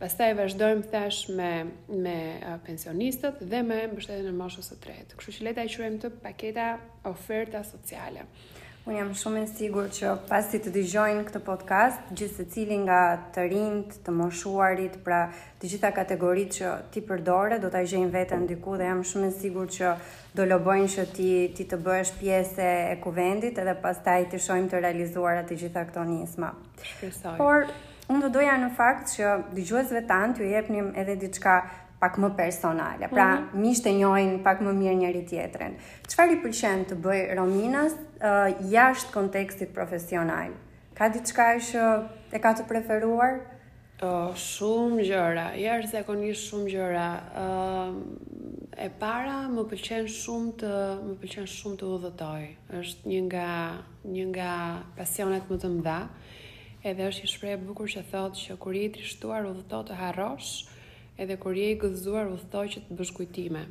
[0.02, 1.52] Pastaj vazhdojmë thash me
[2.04, 2.18] me
[2.68, 5.16] pensionistët dhe me mbështetjen e moshës së tretë.
[5.16, 6.68] Kështu që le ta quajmë të paketa
[7.14, 8.28] oferta sociale.
[8.86, 12.98] Unë jam shumë e sigur që pasi të dëgjojnë këtë podcast, gjithë se cilin nga
[13.34, 15.24] të rinjt, të moshuarit, pra
[15.58, 19.32] të gjitha kategorit që ti përdore, do të gjenjë vetën ndiku dhe jam shumë e
[19.40, 19.96] sigur që
[20.38, 24.70] do lobojnë që ti, ti të bësh pjese e kuvendit edhe pas taj të shojmë
[24.76, 26.52] të realizuara të gjitha këto njësma.
[27.42, 27.66] Por,
[28.14, 31.58] unë do doja në fakt që dëgjuesve tanë të jepnim edhe diçka
[32.00, 33.08] pak më personale.
[33.12, 33.92] Pra, mm -hmm.
[34.00, 35.74] njohin pak më mirë njëri tjetrin.
[36.08, 40.50] Çfarë i pëlqen të bëjë Rominas uh, jashtë kontekstit profesional?
[40.94, 41.82] Ka diçka që
[42.34, 43.34] e ka të preferuar?
[44.04, 47.12] Uh, shumë gjëra, jërë zekonisht shumë gjëra.
[47.46, 47.94] Uh,
[48.88, 50.72] e para më pëlqen shumë të
[51.08, 52.44] më pëlqen shumë të udhëtoj.
[52.80, 53.48] Është një nga
[54.16, 54.52] një nga
[55.00, 56.00] pasionet më të mëdha.
[56.90, 60.52] Edhe është një shprej e bukur që thotë që kur i trishtuar udhëto të harrosh,
[61.18, 63.64] edhe kur je i gëzuar udhtoj që të bësh kujtime.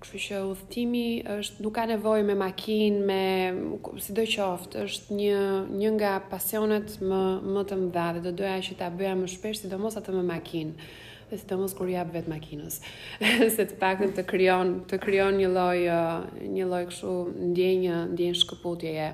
[0.00, 5.42] Kështu që udhtimi është nuk ka nevojë me makinë, me sidoqoftë, qoftë, është një
[5.82, 7.20] një nga pasionet më
[7.52, 10.88] më të mëdha dhe do doja që ta bëja më shpesh, sidomos atë me makinë
[11.30, 12.80] dhe si të mos kur jap vetë makinës,
[13.54, 17.12] se të pak të kryon, të kryon një loj, uh, një loj këshu
[17.52, 19.12] ndjenjë, ndjenjë shkëputje e.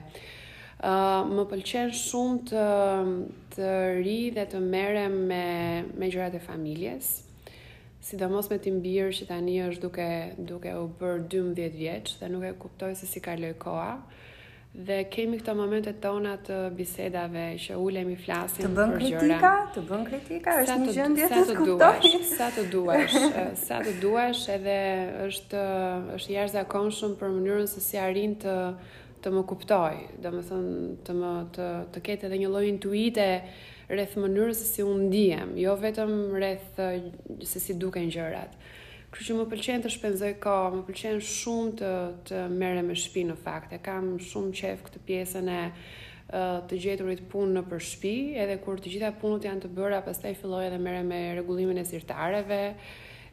[0.80, 2.64] Uh, më pëlqen shumë të,
[3.52, 5.44] të ri dhe të merem me,
[6.00, 7.12] me gjërat e familjes,
[8.06, 10.06] sidomos me tim birë që tani është duke,
[10.46, 13.96] duke u bërë 12 vjeqë dhe nuk e kuptoj se si ka koha.
[14.76, 19.52] Dhe kemi këto momente tona të bisedave që ulemi flasim të bën kritika, gjëra.
[19.74, 22.10] të bën kritika, sa është një gjendje të skuptoj.
[22.36, 24.76] Sa të duash, sa të duash, sa të duash edhe
[25.30, 25.62] është
[26.18, 28.58] është jashtëzakonshëm për mënyrën se si arrin të
[29.24, 30.76] të më kuptoj, domethënë
[31.08, 33.30] të më të të ketë edhe një lloj intuite
[33.90, 36.80] rreth mënyrës se si unë ndihem, jo vetëm rreth
[37.46, 38.56] se si duken gjërat.
[39.14, 41.90] Kështu që më pëlqen të shpenzoj kohë, më pëlqen shumë të
[42.28, 43.76] të merrem me shtëpinë në fakt.
[43.76, 45.60] E kam shumë qejf këtë pjesën e
[46.66, 50.34] të gjeturit punë në për shtëpi, edhe kur të gjitha punët janë të bëra, pastaj
[50.40, 52.60] filloj edhe merrem me rregullimin e sirtareve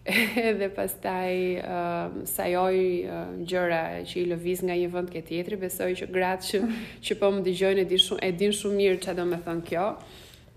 [0.54, 1.32] edhe pastaj
[1.64, 6.48] um, sajoj uh, gjëra që i lëviz nga një vend ke tjetri, besoj që gratë
[6.52, 6.62] që,
[7.08, 9.86] që po më digjojnë e shumë, e din shumë mirë që do me thënë kjo.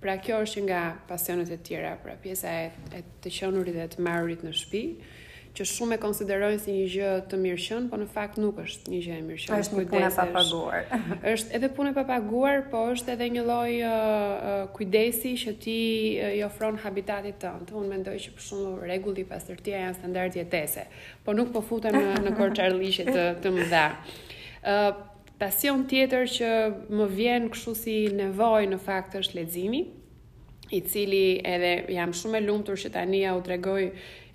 [0.07, 4.03] Pra kjo është nga pasionet e tjera, pra pjesa e, e të qënurit dhe të
[4.07, 4.83] marurit në shpi,
[5.59, 9.01] që shumë e konsiderojnë si një gjë të mirëshën, po në fakt nuk është një
[9.03, 9.55] gjë e mirëshën.
[9.65, 10.87] Është një punë e papaguar.
[11.33, 14.47] është edhe punë e papaguar, po është edhe një lloj uh,
[14.79, 15.77] kujdesi që ti
[16.23, 17.75] uh, i ofron habitatit tënd.
[17.75, 20.87] Unë mendoj që për shumë rregulli pastërtia janë standard jetese,
[21.27, 23.85] po nuk po futem në në korçarliqe të të mëdha.
[24.63, 25.03] Ë uh,
[25.37, 26.47] pasion tjetër që
[26.97, 29.83] më vjen kështu si nevojë në fakt është leximi
[30.73, 33.87] i cili edhe jam shumë e lumtur që tani ja u tregoj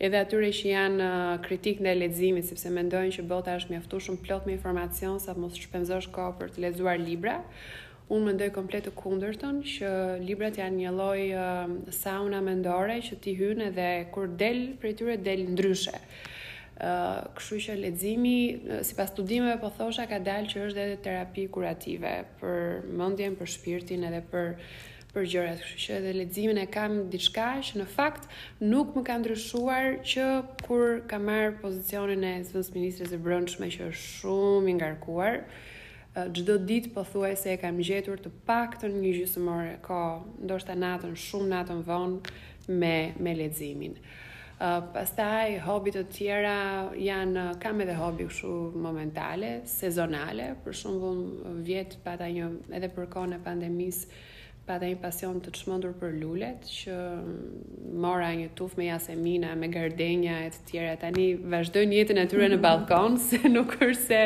[0.02, 4.48] edhe atyre që janë uh, kritik ndaj leximit sepse mendojnë që bota është mjaftuar plot
[4.48, 7.40] me informacion sa mos shpenzosh kohë për të lexuar libra.
[8.12, 9.90] Unë mendoj komplet të kundërtën që
[10.26, 15.16] librat janë një lloj um, sauna mendore që ti hyn edhe kur del prej tyre
[15.24, 20.64] del ndryshe ë, uh, kështu që leximi uh, sipas studimeve po thosha ka dalë që
[20.70, 24.56] është edhe terapi kurative për mendjen, për shpirtin edhe për
[25.14, 28.28] për gjërat, kështu që edhe leximin e kam diçka që në fakt
[28.64, 30.28] nuk më ka ndryshuar që
[30.64, 35.41] kur kam marr pozicionin e zëvës ministres e brendshme që është shumë i ngarkuar,
[36.38, 41.84] çdo ditë pothuajse e kam gjetur të paktën një gjysmore kohë, ndoshta natën shumë natën
[41.91, 42.36] vonë
[42.80, 43.99] me me leximin.
[44.62, 46.57] Uh, pastaj hobi të tjera
[47.01, 48.51] janë kam edhe hobi kështu
[48.84, 51.24] momentale, sezonale, për shembull
[51.66, 54.22] vjet pata një edhe për kohën e pandemisë
[54.72, 59.67] pata një pasion të çmendur për lulet që mm, mora një tufë me jasemina, me
[59.72, 60.93] gardenja e të tjera.
[61.01, 62.63] Tani vazhdoj jetën e tyre në mhm.
[62.63, 64.22] balkon se nuk kurse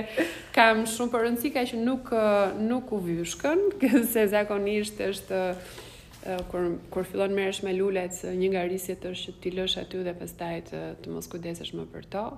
[0.56, 3.66] kam shumë porrëndsi ka që nuk uh, nuk u vyshkën,
[4.12, 9.32] se zakonisht është uh, kur kur fillon merresh me lulet, uh, një nga risjet është
[9.32, 12.30] që ti lësh aty dhe pastaj të, të mos kujdesesh më për to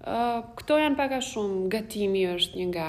[0.00, 2.86] këto janë pak a shumë, gatimi është një nga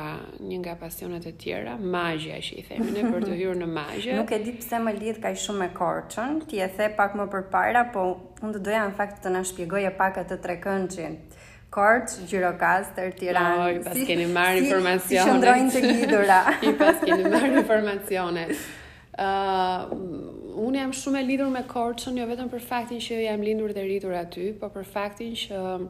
[0.48, 4.16] një nga pasionet e tjera, magja që i themi ne për të hyrë në magje.
[4.16, 6.40] Nuk e di pse më lidh kaq shumë me korçën.
[6.48, 8.06] Ti e the pak më përpara, po
[8.46, 10.60] unë doja në fakt të na shpjegoje pak atë tre
[11.72, 13.60] Korç, Gjirokastër, Tiranë.
[13.64, 15.04] Oj, pas si, keni marrë informacione.
[15.08, 16.40] Si qëndrojnë të lidhura.
[16.68, 18.44] I pas keni marrë informacione.
[19.16, 19.94] Uh,
[20.68, 23.86] unë jam shumë e lidhur me korçën, jo vetëm për faktin që jam lindur dhe
[23.88, 25.88] rritur aty, po për faktin që uh,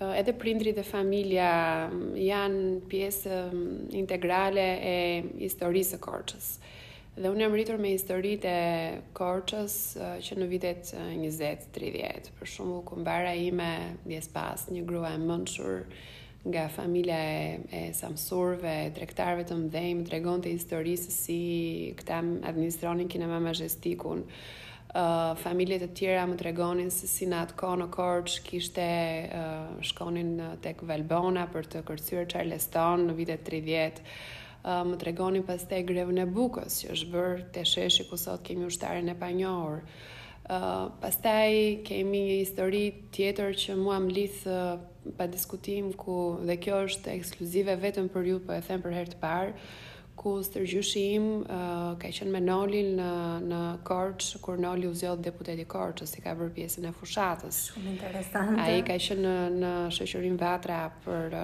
[0.00, 1.52] edhe prindri dhe familja
[1.90, 4.98] mm, janë pjesë mm, integrale e
[5.42, 6.50] historisë e korqës.
[7.18, 9.72] Dhe unë e mëritur me historit e korqës
[10.22, 12.28] që në vitet 20-30.
[12.38, 13.72] Për shumë, këmë bara ime,
[14.06, 15.82] bjes pas, një grua e mëndshur
[16.48, 21.40] nga familja e, e samsurve, trektarve të mdhejmë, tregon të historisë si
[21.98, 24.64] këta administronin kinema majestikun, uh,
[25.38, 28.86] familjet e tjera më tregonin se si në atë kohë në Korç kishte
[29.28, 34.00] uh, shkonin tek Valbona për të kërcyer Charleston në vitet 30.
[34.64, 38.64] Uh, më tregonin pastaj grevën e bukës që është bërë te sheshi ku sot kemi
[38.70, 39.82] ushtarin e panjohur.
[40.48, 44.46] Uh, pastaj kemi një histori tjetër që mua më lidh
[45.16, 49.12] pa diskutim ku dhe kjo është ekskluzive vetëm për ju, po e them për herë
[49.14, 49.52] të parë.
[49.52, 49.84] Uh,
[50.18, 53.10] ku stërgjyshi im uh, ka qenë me Nolin në
[53.50, 57.58] në Korç kur Noli u zgjodh deputeti i Korçës i ka bërë pjesën e fushatës.
[57.74, 58.64] Shumë interesante.
[58.64, 61.36] Ai ka qenë në në shoqërinë Vatra për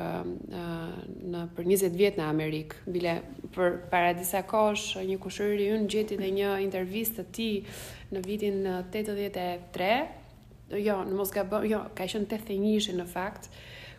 [0.54, 3.14] në për 20 vjet në Amerikë, Bile
[3.54, 7.78] për para disa kohësh një kushëri i ynë gjeti në një intervistë të tij
[8.16, 8.58] në vitin
[8.90, 9.92] 83.
[10.80, 13.52] Jo, në mos gabon, jo, ka qenë 81-shi në fakt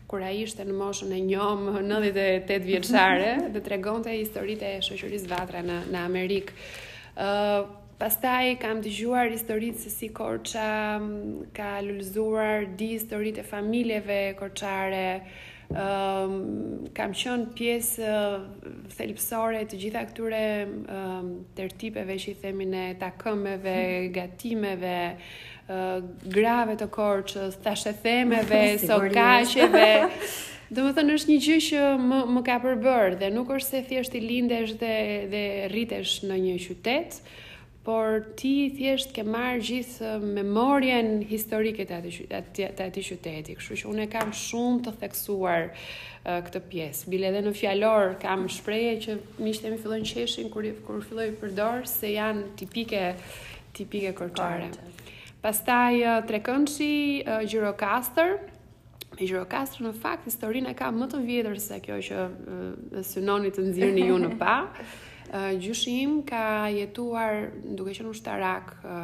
[0.07, 5.63] kur ai ishte në moshën e njom 98 vjeçare dhe tregonte historitë e shoqërisë Vatra
[5.65, 6.51] në në Amerik.
[7.15, 10.99] ë uh, Pastaj kam dëgjuar historitë se si Korça
[11.55, 15.21] ka lulëzuar di historitë e familjeve korçare.
[15.85, 16.33] Ëm
[16.97, 18.09] kam qenë pjesë
[18.97, 20.43] thelpsore të gjitha këtyre
[21.57, 24.13] tertipeve që i themin e takëmeve, mhm.
[24.19, 24.99] gatimeve,
[26.31, 27.55] grave të korçës,
[27.89, 29.93] e themeve, sokaqeve.
[30.75, 33.81] Dhe më thënë është një gjë që më, më ka përbërë dhe nuk është se
[33.85, 34.95] thjesht i lindesh dhe,
[35.29, 37.19] dhe rritesh në një qytet,
[37.85, 43.91] por ti thjesht ke marrë gjithë memorien historike të ati, të ati qyteti, kështu që
[43.93, 47.11] unë e kam shumë të theksuar uh, këtë pjesë.
[47.13, 51.29] Bile edhe në fjalor kam shpreje që mi shtemi mi fillon qeshin kur, kur filloj
[51.45, 53.05] përdorë se janë tipike,
[53.77, 54.73] tipike korqare.
[55.45, 58.31] Pastaj uh, trekëndshi uh, eh, Gjirokastër.
[59.13, 62.63] Me Gjirokastër në fakt historinë ka më të vjetër se kjo që uh,
[63.05, 64.55] synoni të nxirrni ju në pa.
[64.65, 66.41] Uh, gjyshi im ka
[66.73, 69.03] jetuar duke qenë ushtarak uh,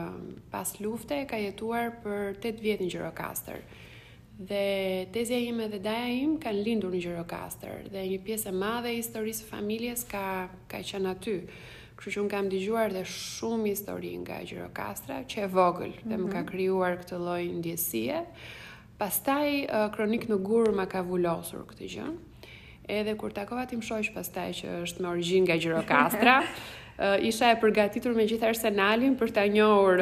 [0.49, 3.61] pas lufte ka jetuar për 8 vjet në Gjirokastër.
[4.41, 4.63] Dhe
[5.13, 8.97] tezja ime dhe daja im kanë lindur në Gjirokastër dhe një pjesë e madhe e
[8.97, 10.23] historisë së familjes ka
[10.73, 11.35] ka qenë aty.
[12.01, 16.31] Kështu që un kam dëgjuar dhe shumë histori nga Gjirokastra, që e vogël dhe më
[16.31, 16.47] ka mhm.
[16.49, 18.21] krijuar këtë lloj ndjesie.
[18.97, 19.51] Pastaj
[19.93, 22.07] kronik në gur më ka vulosur këtë gjë.
[22.97, 26.35] Edhe kur takova tim shoq pastaj që është me origjinë nga Gjirokastra,
[27.29, 30.01] isha e përgatitur me gjithë arsenalin për ta njohur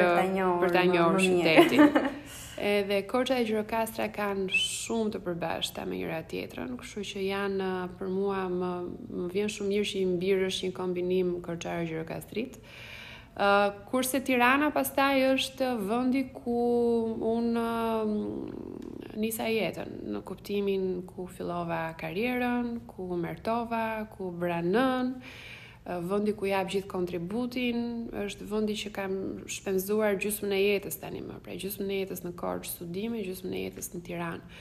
[0.64, 2.00] për ta njohur qytetin.
[2.60, 7.84] Edhe Korça e Gjirokastra kanë shumë të përbashkëta me njëra tjetrën, kështu që janë uh,
[7.96, 8.70] për mua më,
[9.16, 12.58] më vjen shumë mirë që i mbirësh një kombinim Korçar Gjirokastrit.
[13.40, 16.58] Ë uh, kurse Tirana pastaj është vendi ku
[17.30, 23.86] un uh, nisa jetën, në kuptimin ku fillova karrierën, ku mertova,
[24.18, 25.16] ku branën.
[25.16, 25.48] uh,
[25.86, 27.78] Eh, vendi ku jap gjithë kontributin,
[28.26, 29.14] është vendi që kam
[29.54, 33.62] shpenzuar gjysmën e jetës tani më, pra gjysmën e jetës në Korç studime, gjysmën e
[33.64, 34.58] jetës në Tiranë.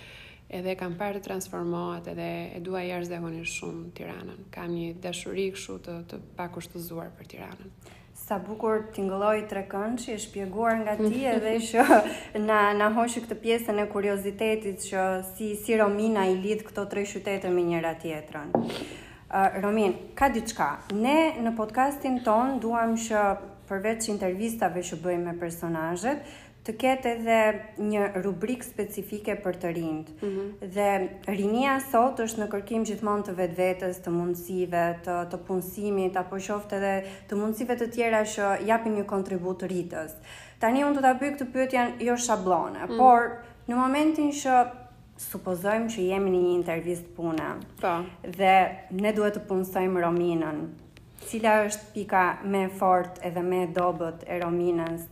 [0.49, 4.45] Edhe kam parë të transformohet edhe e dua jashtëzakonisht shumë Tiranën.
[4.55, 7.75] Kam një dashuri shu të të pakushtozuar për Tiranën.
[8.19, 11.85] Sa bukur tingëlloi tre që e shpjeguar nga ti edhe që
[12.47, 15.03] na na hoqi këtë pjesën e kuriozitetit që
[15.35, 18.57] si si Romina i lidh këto tre qytete me njëra tjetrën.
[19.31, 20.79] Uh, Romin, ka diçka.
[20.97, 23.21] Ne në podcastin ton duam që
[23.69, 26.23] përveç intervistave që bëjmë me personazhet,
[26.65, 27.35] të ketë edhe
[27.91, 30.09] një rubrikë specifike për të rinjt.
[30.17, 30.71] Mm -hmm.
[30.73, 36.39] Dhe rinia sot është në kërkim gjithmonë të vetvetes, të mundësive, të të punësimit apo
[36.47, 36.93] qoftë edhe
[37.29, 40.11] të mundësive të tjera që japin një kontribut të rritës.
[40.59, 42.97] Tani unë do ta bëj këtë pyetje jo shabllone, mm -hmm.
[42.97, 43.19] por
[43.69, 44.53] në momentin që
[45.19, 47.49] supozojmë që jemi në një intervist pune.
[47.81, 47.91] Po.
[48.23, 48.53] Dhe
[48.95, 50.61] ne duhet të punësojmë Rominën.
[51.27, 55.03] Cila është pika me fort edhe me dobet e Rominës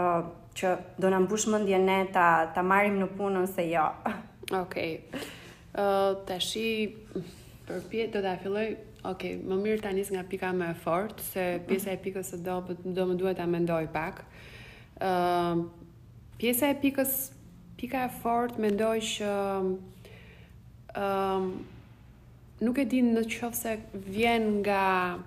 [0.00, 0.24] uh,
[0.58, 3.86] që do në mbush mëndje ne ta, ta marim në punën se jo?
[4.58, 4.58] Okej.
[4.58, 4.98] Okay.
[5.74, 6.66] Uh, të shi,
[7.68, 8.66] për pjetë do të afiloj,
[9.04, 12.38] okej, okay, më mirë të anis nga pika me fort, se pjesa e pikës e
[12.46, 14.20] dobet do më duhet të mendoj pak.
[15.02, 15.64] Uh,
[16.38, 17.16] pjesa e pikës
[17.84, 19.72] Ika e fort mendoj që ëm um,
[21.02, 21.48] um,
[22.64, 23.74] nuk e di në qoftë se
[24.06, 24.78] vjen nga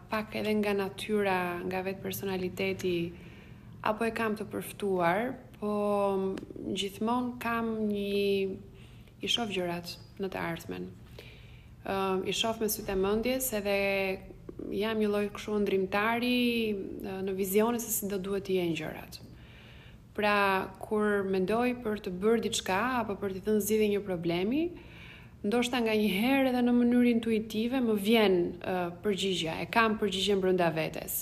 [0.10, 1.38] pak edhe nga natyra,
[1.68, 2.96] nga vetë personaliteti
[3.92, 5.22] apo e kam të përftuar,
[5.60, 5.72] po
[6.16, 6.26] um,
[6.74, 9.94] gjithmonë kam një i shoh gjërat
[10.24, 10.90] në të ardhmen.
[11.86, 13.78] Ëm um, i shoh me sytë mendjes edhe
[14.82, 16.36] jam një lloj kështu ndrimtari
[16.74, 19.24] uh, në vizionës se si do duhet të jenë gjërat.
[20.18, 24.62] Pra, kur mendoj për të bërë diçka apo për të thënë zgjidhje një problemi,
[25.46, 30.42] ndoshta nga një herë edhe në mënyrë intuitive më vjen uh, përgjigja, e kam përgjigjen
[30.42, 31.20] brenda vetes.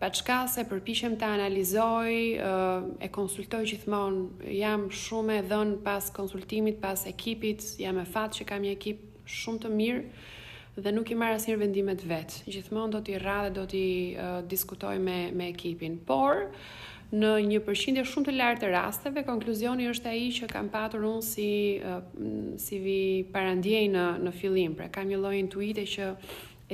[0.00, 6.08] Pa qka se përpiqem ta analizoj, uh, e konsultoj gjithmonë, jam shumë e dhën pas
[6.18, 11.06] konsultimit, pas ekipit, jam e fat që kam një ekip shumë të mirë dhe nuk
[11.06, 12.10] i marr asnjë vendime vetë.
[12.10, 12.40] vet.
[12.50, 13.84] Gjithmonë do t'i rradh dhe do t'i
[14.18, 16.00] uh, diskutoj me me ekipin.
[16.10, 16.48] Por
[17.14, 21.22] në një përqindje shumë të lartë të rasteve, konkluzioni është ai që kam patur unë
[21.24, 21.48] si
[22.64, 22.96] si vi
[23.34, 26.08] parandjej në në fillim, pra kam një lloj intuite që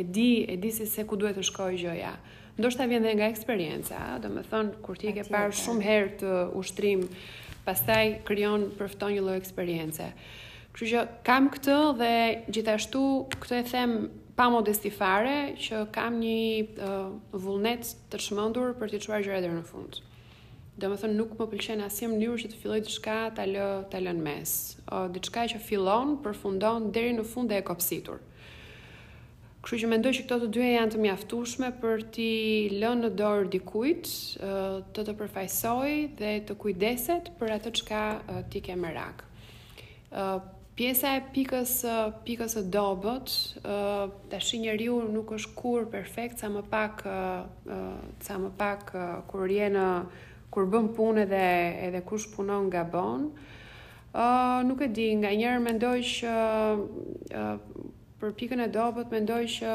[0.01, 2.15] e di, e di se ku duhet të shkojë gjëja.
[2.61, 6.35] Ndoshta vjen edhe nga eksperjenca, do të thon kur ti ke parë shumë herë të
[6.61, 7.05] ushtrim,
[7.67, 10.09] pastaj krijon përfton një lloj eksperiencë.
[10.73, 12.13] Kështu që kam këtë dhe
[12.55, 13.05] gjithashtu
[13.43, 13.97] këtë e them
[14.39, 19.59] pa modesti fare që kam një uh, vullnet të çmendur për të çuar gjërat deri
[19.59, 19.99] në fund
[20.81, 23.67] do më thënë nuk më pëlqen asje mënyrë që të filloj të shka të lë,
[23.93, 24.55] të lën mes.
[24.95, 28.21] O, diçka që fillon, përfundon, deri në fund dhe e kopsitur.
[29.61, 32.31] Kështu që mendoj që këto të dyja janë të mjaftueshme për ti
[32.81, 34.09] lënë në dorë dikujt,
[34.95, 38.05] të të përfaqësoj dhe të kujdeset për atë çka
[38.53, 39.27] ti ke merak.
[40.17, 40.31] Ë
[40.81, 41.73] Pjesa e pikës
[42.25, 43.33] pikës së dobët,
[44.33, 47.03] tash njeriu nuk është kur perfekt, sa më pak
[48.25, 48.95] sa më pak
[49.29, 49.85] kur je në
[50.55, 51.47] kur bën punë edhe
[51.87, 53.31] edhe kush punon gabon.
[54.11, 56.83] ë uh, nuk e di, nganjëherë mendoj që uh,
[57.39, 59.75] uh, për pikën e dobët mendoj që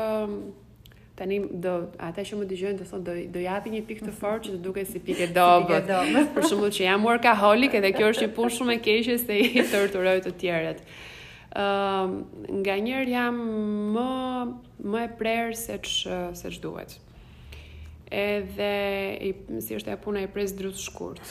[1.15, 4.47] tani do ata që më dëgjojnë të thotë do do japi një pikë të fortë
[4.49, 5.87] që të duket si pikë e dobët.
[6.35, 9.63] për shembull që jam workaholic edhe kjo është një punë shumë e keqe se i
[9.71, 10.83] torturoj të tjerët.
[11.55, 12.19] Uh,
[12.59, 13.39] nga njerë jam
[13.95, 14.09] më,
[14.91, 16.99] më e prerë se që, se duhet
[18.11, 21.21] edhe i, si është e puna i pres drut shkurt.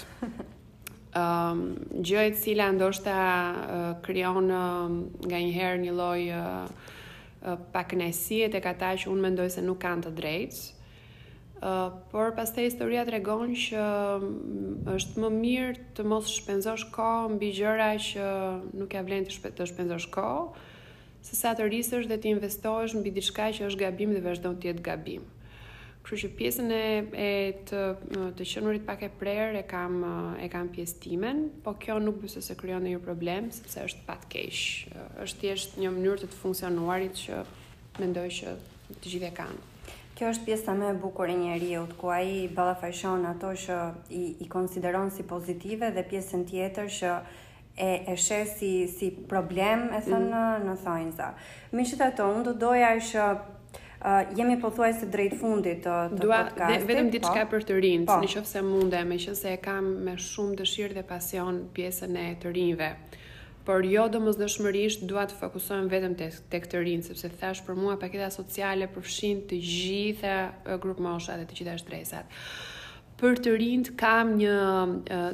[1.14, 1.74] Um,
[2.06, 6.86] gjë e cila ndoshta uh, kryon uh, nga një herë një loj uh,
[7.74, 10.62] pak nësie të kata që unë mendoj se nuk kanë të drejtë.
[11.64, 16.88] Uh, por pas të historia të regon që mm, është më mirë të mos shpenzosh
[16.92, 18.26] ko në bigjëra që
[18.80, 20.26] nuk e vlen të shpenzosh ko,
[21.24, 24.72] se sa të rrisësh dhe të investosh në bidishka që është gabim dhe vazhdo të
[24.72, 25.24] jetë gabim.
[26.04, 26.80] Kështu që pjesën e
[27.24, 27.28] e
[27.64, 27.78] të
[28.36, 29.94] të qenurit pak e prerë e kam
[30.36, 34.18] e kam pjesë timen, po kjo nuk bëse se krijon ndonjë problem, sepse është pa
[34.20, 34.58] të keq.
[35.24, 37.38] Është thjesht një mënyrë të të funksionuarit që
[38.02, 38.52] mendoj që
[39.00, 39.70] të gjithë e kanë.
[40.18, 43.80] Kjo është pjesa më e bukur e njeriu, ku ai ballafaqon ato që
[44.20, 47.14] i i konsideron si pozitive dhe pjesën tjetër që
[47.88, 50.68] e e sheh si si problem, e thon mm.
[50.68, 51.32] në thonjza.
[51.72, 53.30] Megjithatë, unë do doja që
[54.04, 56.82] Uh, jemi po thuaj se drejt fundit të, të Dua, podcastit.
[56.84, 57.12] Dua vetëm po.
[57.14, 57.50] diçka po?
[57.54, 58.16] për të rinë, po.
[58.20, 62.26] në qëfë se munde, me se e kam me shumë dëshirë dhe pasion pjesën e
[62.42, 62.90] të rinjve.
[63.64, 64.20] Por jo do
[65.12, 69.62] dua të fokusohem vetëm të, të këtë sepse thash për mua paketa sociale përfshin të
[69.72, 70.34] gjitha
[70.84, 72.28] grupë mosha dhe të gjitha shtresat.
[72.28, 72.73] Uh,
[73.24, 74.54] për të rinjt kam një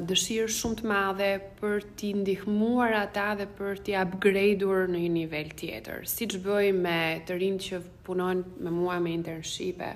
[0.09, 1.25] dëshirë shumë të madhe
[1.59, 6.05] për t'i ndihmuar ata dhe për t'i upgradeur në një nivel tjetër.
[6.11, 6.95] Siç bëj me
[7.27, 9.89] të rinjt që punojnë me mua me internshipe,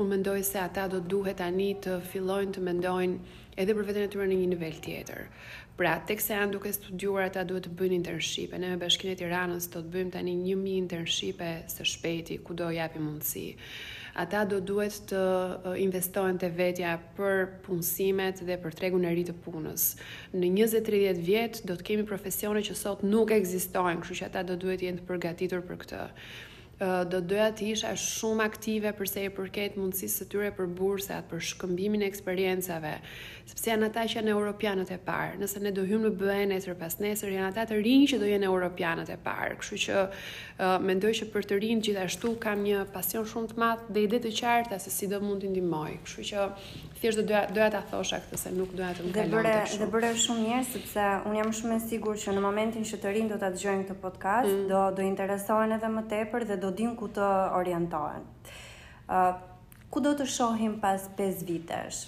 [0.00, 4.12] unë mendoj se ata do duhet tani të fillojnë të mendojnë edhe për veten e
[4.14, 5.20] tyre në një nivel tjetër.
[5.76, 8.56] Pra, tek se janë duke studiuar, ata duhet të bëjnë internshipe.
[8.64, 12.56] Ne me bashkinë e tiranës do të bëjmë tani një mi internshipe së shpeti, ku
[12.56, 13.46] do japim mundësi.
[13.50, 15.20] Uh, ata do duhet të
[15.84, 19.84] investohen te vetja për punësimet dhe për tregun e ri të punës.
[20.40, 24.58] Në 20-30 vjet do të kemi profesione që sot nuk ekzistojnë, kështu që ata do
[24.64, 26.02] duhet të jenë të përgatitur për këtë
[26.80, 31.40] do doja të isha shumë aktive përse i përket mundësisë së tyre për bursat, për
[31.50, 32.90] shkëmbimin e eksperiencave,
[33.48, 35.38] sepse janë ata që janë europianët e parë.
[35.40, 38.28] Nëse ne do hyjmë në BE nesër pas nesër, janë ata të rinj që do
[38.28, 39.56] jenë europianët e parë.
[39.62, 43.88] Kështu që uh, mendoj që për të rinj gjithashtu kam një pasion shumë të madh
[43.96, 45.96] dhe ide të qarta se si do mund të ndihmoj.
[46.04, 46.46] Kështu që
[47.00, 49.56] thjesht doja doja ta thosha këtë se nuk doja të më kalonte.
[49.72, 53.00] Dhe bëre bëre shumë mirë sepse un jam shumë e sigurt që në momentin që
[53.00, 54.64] të rinj do ta dëgjojnë këtë podcast, mm.
[54.72, 58.26] do do interesohen edhe më tepër dhe do din ku të orientohen.
[59.08, 59.34] Uh,
[59.90, 62.04] ku do të shohim pas 5 vitesh?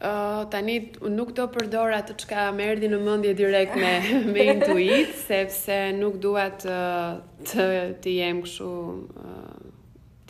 [0.00, 0.78] Uh, tani
[1.12, 3.90] nuk do përdor atë çka më erdhi në mendje direkt me
[4.32, 6.78] me intuit, sepse nuk dua të
[7.50, 7.66] të
[8.00, 9.36] të jem kështu uh,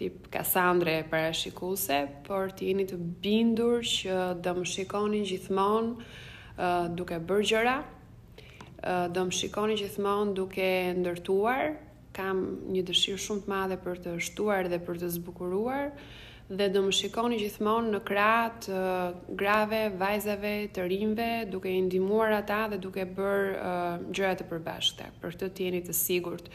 [0.01, 7.21] tip Kasandre parashikuese, por të jeni të bindur që do më shikoni gjithmonë uh, duke
[7.31, 10.67] bërë gjëra, uh, do më shikoni gjithmonë duke
[10.99, 11.75] ndërtuar,
[12.17, 12.41] kam
[12.75, 15.91] një dëshirë shumë të madhe për të shtuar dhe për të zbukuruar
[16.51, 22.33] dhe do më shikoni gjithmonë në krahat uh, grave, vajzave, të rinve, duke i ndihmuar
[22.41, 26.51] ata dhe duke bërë uh, gjëra të përbashkëta, për të të jeni të sigurt.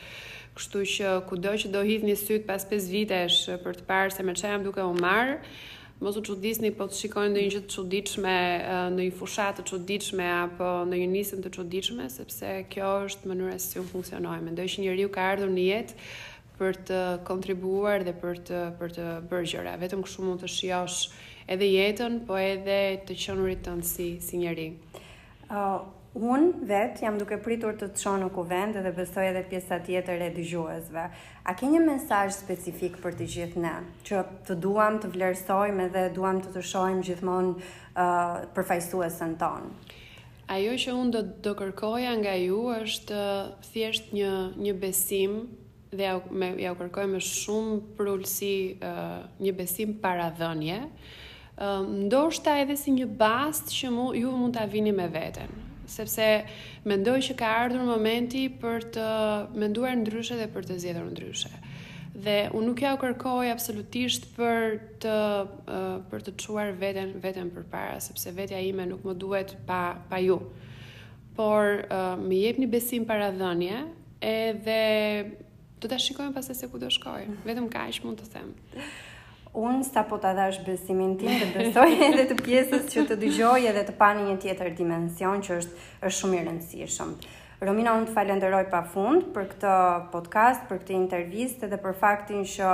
[0.58, 4.28] Kështu që kudo që do hidhni syt pas 5 vitesh uh, për të parë se
[4.28, 5.38] më çfarë jam duke u marr,
[6.02, 8.34] mos u çuditni po të shikojnë ndonjë gjë të çuditshme
[8.98, 13.56] në një fushatë të çuditshme apo në një nisëm të çuditshme sepse kjo është mënyra
[13.64, 14.36] si unë funksionoj.
[14.44, 16.00] Mendoj që njeriu ka ardhur në jetë
[16.60, 19.78] për të kontribuar dhe për të për të bërë gjëra.
[19.86, 21.00] Vetëm kështu mund të shijosh
[21.56, 24.76] edhe jetën, po edhe të qenurit tënd si si njerëz.
[26.16, 30.22] Unë vetë jam duke pritur të të shonë në kuvend dhe besoj edhe pjesa tjetër
[30.24, 31.02] e dëgjuesve.
[31.44, 33.74] A ke një mesazh specifik për të gjithë ne,
[34.08, 39.74] që të duam të vlerësojmë edhe duam të të shojmë gjithmonë uh, përfajsuesën tonë?
[40.56, 43.20] Ajo që unë do, të kërkoja nga ju është
[43.74, 44.32] thjesht një,
[44.70, 45.36] një besim
[45.92, 50.80] dhe ja, me, ja kërkoj me shumë prullësi uh, një besim para dhënje,
[51.60, 56.26] uh, ndoshta edhe si një bast që mu, ju mund të avini me veten sepse
[56.88, 59.06] mendoj që ka ardhur momenti për të
[59.60, 61.52] menduar ndryshe dhe për të zgjedhur ndryshe.
[62.16, 67.50] Dhe unë nuk ja u kërkoj absolutisht për të uh, për të çuar veten veten
[67.52, 70.40] përpara sepse vetja ime nuk më duhet pa pa ju.
[71.36, 73.82] Por uh, më jepni besim para dhënje,
[74.24, 74.80] edhe
[75.84, 77.28] do ta shikojmë pas se ku do shkoj.
[77.46, 78.54] Vetëm kaq mund të them.
[79.56, 83.30] Unë sa po të adhash besimin tim të besoj edhe të pjesës që të dy
[83.72, 87.14] edhe të pani një tjetër dimension që është, është shumë i rëndësishëm.
[87.64, 89.74] Romina, unë të falenderoj pa fund për këtë
[90.12, 92.74] podcast, për këtë intervjist dhe për faktin që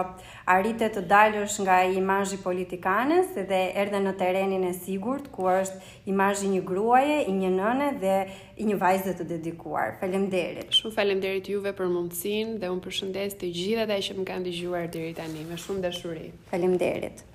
[0.56, 5.84] arritet të dalësh nga imajji politikanës dhe erdhe në terenin e sigurt, ku është
[6.16, 8.16] imajji një gruaje, i një nëne dhe
[8.62, 9.98] i një vajzë të dedikuar.
[10.02, 10.72] Falem derit.
[10.80, 14.48] Shumë falem derit juve për mundësin dhe unë përshëndes të gjitha dhe që më kanë
[14.50, 15.00] të gjuar tani.
[15.12, 15.46] rritani.
[15.50, 16.30] Me shumë dëshuri.
[16.52, 17.26] Falem derit.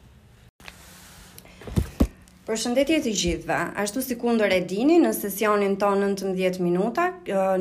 [2.46, 6.62] Për shëndetje të gjithëve, ashtu si kundër e dini, në sesionin tonë në të mdjetë
[6.62, 7.06] minuta,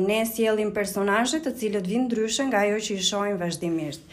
[0.02, 4.06] ne sjelim personajet të cilët vindë dryshën nga jo që i shojnë vazhdimisht.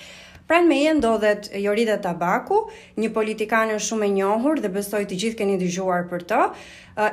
[0.49, 2.57] Pra në me ndodhet Jorida Tabaku,
[2.99, 6.41] një politikanë shumë e njohur dhe besoj të gjithë keni dëgjuar për të,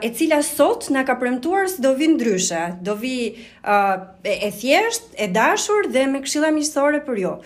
[0.09, 3.15] e cila sot në ka premtuar së do vindë ndryshe, do vi
[3.61, 7.37] e thjesht, e dashur dhe me këshilla misore për jo.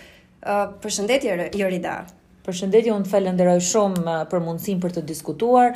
[0.46, 1.98] Për shëndetje, Jorida.
[2.44, 5.70] Për shëndetje, unë të falenderoj shumë uh, për mundësim për të diskutuar.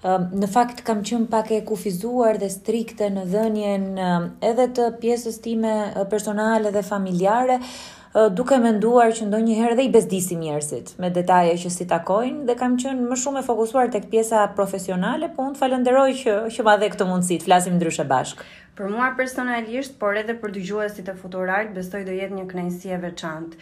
[0.00, 4.90] Um, në fakt, kam qëmë pak e kufizuar dhe strikte në dhenjen um, edhe të
[5.02, 9.92] pjesës time uh, personale dhe familjare, uh, duke me nduar që ndonjë herë dhe i
[9.96, 14.04] bezdisi njerëzit me detaje që si takojnë dhe kam qënë më shumë e fokusuar të
[14.12, 18.48] pjesa profesionale, po unë të falenderoj që, që ma dhe këtë mundësit, flasim ndryshe bashkë.
[18.80, 23.00] Për mua personalisht, por edhe për dy gjuhësit e futuralt, bestoj do jetë një knajësie
[23.04, 23.56] veçantë.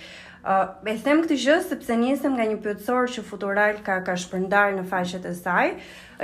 [0.49, 4.78] Uh, e them këtë gjë sepse nisem nga një pyetësor që Futural ka ka shpërndarë
[4.78, 5.64] në faqet e saj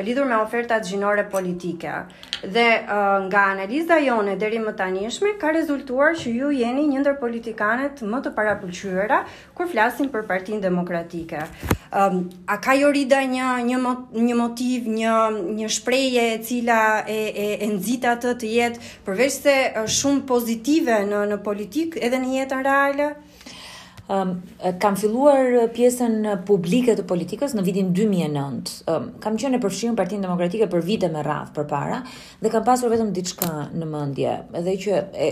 [0.07, 1.93] lidhur me ofertat gjinore politike.
[2.55, 7.19] Dhe uh, nga analiza jone deri më tanishme ka rezultuar që ju jeni një ndër
[7.21, 9.19] politikanet më të parapëlqyera
[9.61, 11.45] kur flasim për Partinë Demokratike.
[11.93, 13.83] Um, a ka jo rida një, një,
[14.33, 15.19] një motiv, një,
[15.61, 19.59] një shpreje e cila e, e, e nëzita të të jetë përveç se
[20.01, 23.13] shumë pozitive në, në politikë edhe në jetën reale?
[23.19, 23.31] Uh,
[24.05, 24.35] Um,
[24.81, 28.21] kam filluar pjesën publike të politikës në vitin 2009.
[28.21, 28.59] Um,
[28.93, 32.03] ehm, kam qenë e përfshirë në Partinë Demokratike për vite me radhë përpara
[32.45, 35.29] dhe kam pasur vetëm diçka në mendje, edhe që e,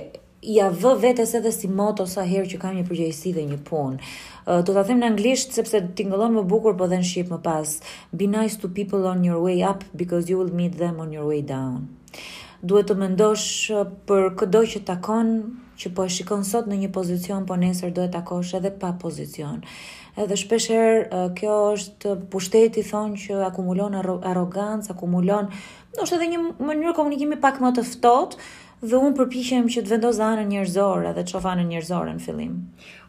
[0.55, 4.01] ja vë vetes edhe si moto sa herë që kam një përgjegjësi dhe një punë.
[4.47, 7.43] Uh, do ta them në anglisht sepse tingëllon më bukur po dhe në shqip më
[7.45, 7.77] pas.
[8.16, 11.29] Be nice to people on your way up because you will meet them on your
[11.29, 11.91] way down.
[12.64, 13.51] Duhet të mendosh
[14.09, 15.37] për çdo që takon,
[15.79, 18.93] që po e shikon sot në një pozicion, po nesër do e takosh edhe pa
[19.05, 19.61] pozicion.
[20.20, 21.07] Edhe shpesher
[21.39, 25.49] kjo është pushteti thonë që akumulon arrogancë, akumulon,
[25.97, 28.43] do është edhe një mënyrë komunikimi pak më të ftohtë
[28.83, 32.57] dhe unë përpishem që të vendos anën njerëzore dhe të qofa në njerëzore në fillim.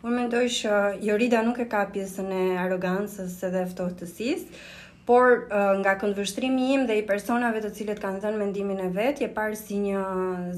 [0.05, 4.63] Unë mendoj që Jorida nuk e ka pjesën e arrogancës edhe ftohtësisë,
[5.05, 5.47] por
[5.83, 9.57] nga këndvështrimi im dhe i personave të cilët kanë dhënë mendimin e vet, je parë
[9.59, 10.03] si një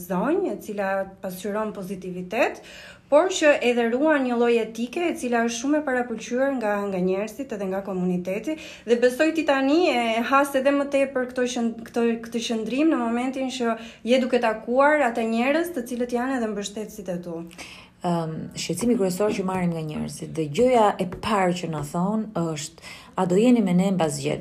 [0.06, 0.90] zonjë e cila
[1.24, 2.62] pasqyron pozitivitet,
[3.10, 7.02] por që edhe ruan një lloj etike e cila është shumë e parapëlqyer nga nga
[7.06, 8.56] njerëzit edhe nga komuniteti
[8.90, 11.46] dhe besoj ti tani e has edhe më tepër këtë
[11.90, 13.78] këtë këtë qendrim në momentin që
[14.10, 17.36] je duke takuar ata njerëz të cilët janë edhe mbështetësit e tu
[18.06, 22.94] um, shqecimi kryesor që marim nga njerëzit dhe gjëja e parë që në thonë është
[23.16, 24.38] a do jeni me ne në bazë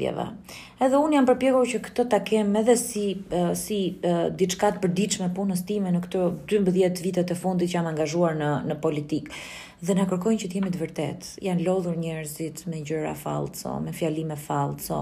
[0.84, 5.28] Edhe unë jam përpjekur që këtë ta kem edhe si, uh, si uh, diçkat përdiqme
[5.36, 9.38] punës time në këtë 12 vitet e fundit që jam angazhuar në, në politikë
[9.84, 11.30] dhe na kërkojnë që të jemi të vërtetë.
[11.44, 15.00] Janë lodhur njerëzit me gjëra fallco, me fjalime fallco,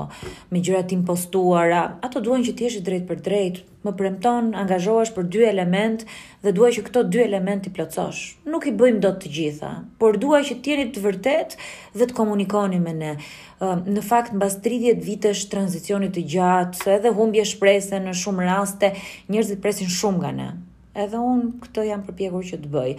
[0.50, 1.82] me gjëra të impostuara.
[2.08, 6.02] Ato duan që të jesh drejt për drejt, më premton angazhohesh për dy element
[6.42, 8.22] dhe dua që këto dy element i plotësosh.
[8.50, 9.70] Nuk i bëjmë dot të gjitha,
[10.02, 11.60] por dua që të jeni të vërtetë
[12.00, 13.14] dhe të komunikoni me ne.
[13.62, 18.94] Në fakt mbas 30 vitesh tranzicionit të gjatë, edhe humbje shpresë në shumë raste,
[19.30, 20.50] njerëzit presin shumë nga ne.
[20.94, 22.90] Edhe unë këtë jam përpjekur që të bëj.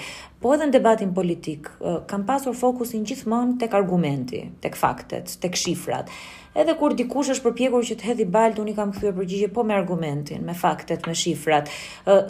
[0.41, 1.69] Po edhe në debatin politik,
[2.09, 6.09] kam pasur fokusin gjithmonë tek argumenti, tek faktet, tek shifrat.
[6.57, 9.61] Edhe kur dikush është përpjekur që të hedhi balt, unë i kam kthyer përgjigje po
[9.69, 11.69] me argumentin, me faktet, me shifrat,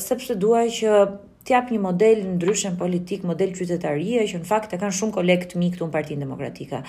[0.03, 0.99] sepse dua që
[1.43, 5.67] t'jap një model ndryshëm politik, model qytetarie, që në fakt e kanë shumë kolekt mi
[5.73, 6.79] këtu në partinë demokratika.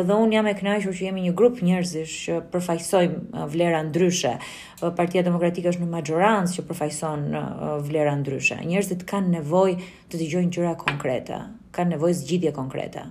[0.00, 4.32] Edhe unë jam e knajshur që jemi një grup njerëzish që përfajsojmë uh, vlera ndryshe.
[4.80, 8.60] Uh, Partia demokratika është në majorans që përfajson uh, vlera ndryshe.
[8.64, 9.76] Njerëzit kanë nevoj
[10.08, 13.10] të dëgjojnë gjojnë konkrete, konkreta, kanë nevoj zgjidhje konkreta.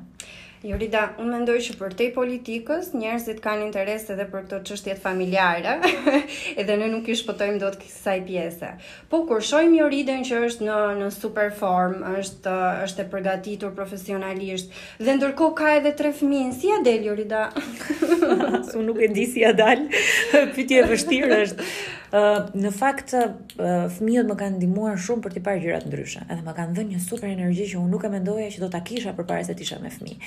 [0.66, 5.02] Jurida, jo, unë mendoj që për te politikës, njerëzit kanë interes edhe për këto qështjet
[5.04, 5.76] familjare,
[6.64, 8.72] edhe në nuk i shpëtojmë do të kësaj pjese.
[9.12, 12.56] Po, kur shojmë jo në që është në, në super form, është,
[12.88, 17.46] është e përgatitur profesionalisht, dhe ndërko ka edhe tre fminë, si adel, Jurida?
[17.54, 19.86] Jo, Su nuk e di si adel,
[20.58, 21.72] pëtje e vështirë është
[22.12, 23.12] në fakt
[23.58, 26.24] fëmijët më kanë ndihmuar shumë për të parë gjëra të ndryshme.
[26.32, 28.82] Edhe më kanë dhënë një super energji që unë nuk e mendoja që do ta
[28.90, 30.20] kisha përpara se të isha me fëmijë.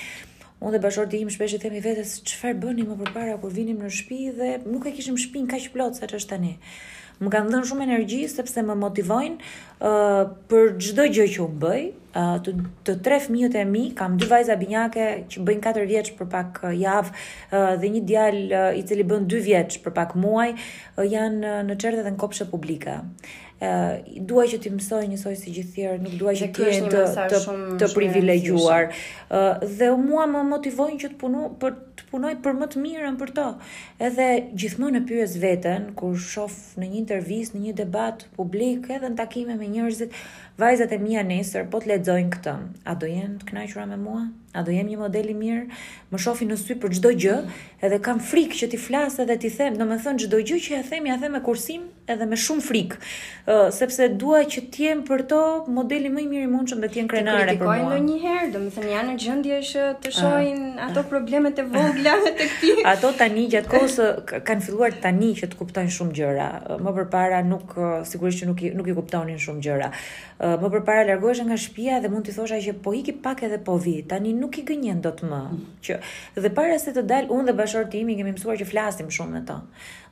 [0.61, 3.89] Unë dhe bashkëshorti im shpesh i themi vetes çfarë bëni më përpara kur vinim në
[3.89, 6.53] shtëpi dhe nuk e kishim shtëpinë kaq plot sa është tani
[7.21, 11.83] më kanë dhënë shumë energji sepse më motivojnë uh, për çdo gjë që u bëj.
[12.11, 12.53] Uh, të,
[12.87, 16.59] të tre fëmijët e mi kam dy vajza binjake që bëjnë 4 vjeç për pak
[16.79, 21.05] javë uh, dhe një djalë uh, i cili bën 2 vjeç për pak muaj uh,
[21.13, 22.97] janë në çertet e kopshe publike
[24.21, 27.39] duaj që ti mësoj njësoj si gjithë tjerë, nuk duaj që ti të të,
[27.83, 28.87] të privilegjuar.
[29.29, 33.17] Ë dhe mua më motivojnë që të punoj për të punoj për më të mirën
[33.21, 33.45] për to.
[34.03, 34.27] Edhe
[34.59, 39.19] gjithmonë e pyes veten kur shoh në një intervistë, në një debat publik, edhe në
[39.21, 40.17] takime me njerëzit,
[40.57, 42.55] vajzat e mia nesër po të lexojnë këtë.
[42.87, 44.27] A do jenë të kënaqura me mua?
[44.51, 45.67] A do jem një model i mirë?
[46.11, 47.35] Më shohin në sy për çdo gjë,
[47.87, 51.05] edhe kam frikë që ti flas edhe ti them, domethënë çdo gjë që e them,
[51.07, 52.97] ja them me kursim edhe me shumë frikë.
[53.47, 55.39] Uh, sepse dua që të jem për to
[55.71, 57.77] modeli më i mirë i mundshëm dhe të jem krenare për mua.
[57.77, 60.17] kritikojnë ndonjëherë, domethënë janë në gjendje që të ah.
[60.19, 62.83] shohin uh, ato uh, problemet e vogla uh, të këtij.
[62.91, 63.97] Ato tani gjatë kohës
[64.51, 66.49] kanë filluar tani që të kuptojnë shumë gjëra.
[66.83, 67.71] Më përpara nuk
[68.09, 69.89] sigurisht që nuk i, nuk i kuptonin shumë gjëra
[70.41, 73.75] më përpara largohesh nga shtëpia dhe mund të thosha që po iki pak edhe po
[73.83, 73.93] vi.
[74.13, 75.41] Tani nuk i gënjen dot më.
[75.85, 75.99] Që
[76.45, 79.59] dhe para se të dal unë dhe bashkortimi kemi mësuar që flasim shumë me të.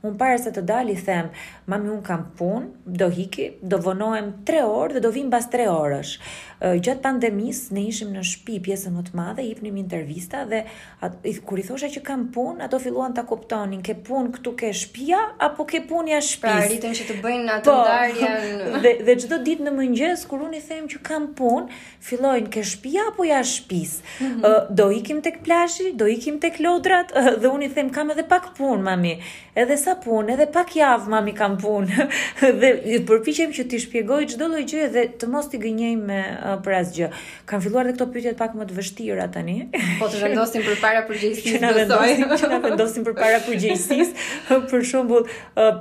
[0.06, 1.28] Unë pare se të dali them,
[1.68, 2.68] mami unë kam punë,
[3.00, 6.12] do hiki, do vonohem 3 orë dhe do vim bas 3 orësh.
[6.60, 10.62] Gjatë pandemis, ne ishim në shpi pjesën më të madhe, ipnim intervista dhe
[11.04, 11.14] at,
[11.48, 15.20] kur i thosha që kam punë, ato filluan të kuptonin, ke punë këtu ke shpia,
[15.46, 16.40] apo ke punë ja shpis.
[16.40, 18.64] Pra, rritën që të bëjnë atë po, ndarjen.
[18.84, 21.80] dhe, dhe gjithë ditë në mëngjes, kur unë i them që kam punë,
[22.10, 23.98] fillojnë ke shpia apo ja shpis.
[24.18, 24.76] Mm -hmm.
[24.82, 28.52] Do ikim tek plashi, do ikim tek lodrat, dhe unë i them kam edhe pak
[28.58, 29.16] punë, mami.
[29.56, 32.04] Edhe disa punë edhe pak javë mami kam punë
[32.60, 32.70] dhe
[33.08, 36.76] përpiqem që ti shpjegoj çdo lloj gjëje dhe të mos ti gënjej me uh, për
[36.80, 37.08] asgjë.
[37.50, 39.56] Kan filluar dhe këto pyetje pak më të vështira tani.
[39.98, 41.56] Po të vendosin përpara përgjegjësisë.
[41.60, 45.80] Që na vendosin përpara përgjegjësisë për shembull uh,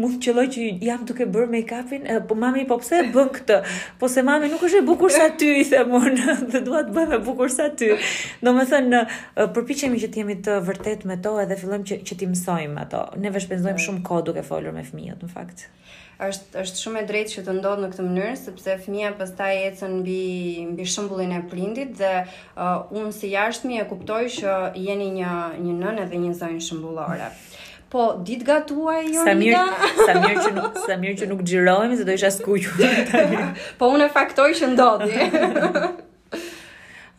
[0.00, 3.56] mund të qelloj që jam duke bërë make-upin, po mami po pse bën këtë?
[4.00, 6.94] Po se mami nuk është e bukur sa ty, i them unë, dhe dua të
[6.96, 7.90] bëhem e bukur sa ty.
[8.44, 9.00] Domethënë,
[9.56, 13.04] përpiqemi që të jemi të vërtet me to edhe fillojmë që që mësojmë ato.
[13.24, 15.66] Ne veshpenzojmë shumë kohë duke folur me fëmijët, në fakt.
[16.26, 19.98] Është është shumë e drejtë që të ndodhë në këtë mënyrë, sepse fëmia pastaj ecën
[19.98, 20.18] mbi
[20.70, 25.76] mbi shëmbullin e prindit dhe uh, unë si jashtëmi e kuptoj që jeni një një
[25.84, 27.28] nënë edhe një zonë shembullore.
[27.96, 29.62] Po, ditë gatuaj jo Sa mirë,
[30.06, 33.38] sa mirë që nuk, sa mirë që nuk xhirohemi se do isha skuqur tani.
[33.80, 35.28] po unë faktoj që ndodhi.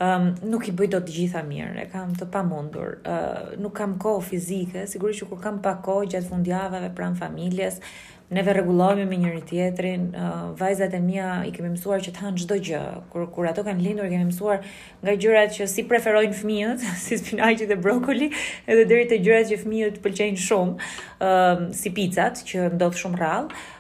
[0.06, 3.00] Um, nuk i bëj do të gjitha mirë, e kam të pamundur.
[3.10, 7.82] Uh, nuk kam kohë fizike, sigurisht që kur kam pak kohë gjatë fundjavave pranë familjes,
[8.30, 10.10] neve rregullohemi me njëri tjetrin.
[10.16, 12.82] Uh, vajzat e mia i kemi mësuar që të hanë çdo gjë.
[13.14, 14.60] Kur kur ato kanë lindur kemi mësuar
[15.04, 18.32] nga gjërat që si preferojnë fëmijët, si spinaqi dhe brokoli,
[18.68, 20.92] edhe deri te gjërat që fëmijët pëlqejnë shumë,
[21.24, 23.52] uh, si picat që ndodh shumë rrallë.
[23.54, 23.76] Uh,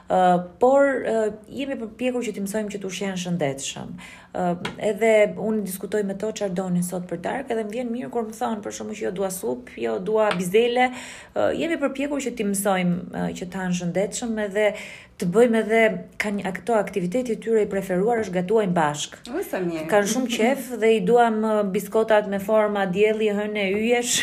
[0.60, 3.90] por uh, jemi përpjekur që të mësojmë që të ushen shëndetëshëm.
[4.38, 4.54] Uh,
[4.86, 5.10] edhe
[5.42, 8.36] unë diskutoj me to që doni sot për darkë edhe më vjen mirë kur më
[8.38, 10.90] thonë për shumë që jo dua sup, jo dua bizdele,
[11.36, 14.70] uh, jemi përpjekur që të mësojmë uh, që të hanë shëndetëshëm edhe
[15.18, 15.82] të bëjmë edhe
[16.22, 19.20] kanë ato aktivitete tyre i preferuar është gatuajnë bashk.
[19.50, 19.88] Sa mirë.
[19.92, 21.42] Kan shumë qejf dhe i duam
[21.74, 24.18] biskotat me forma dielli e hënë e yjesh.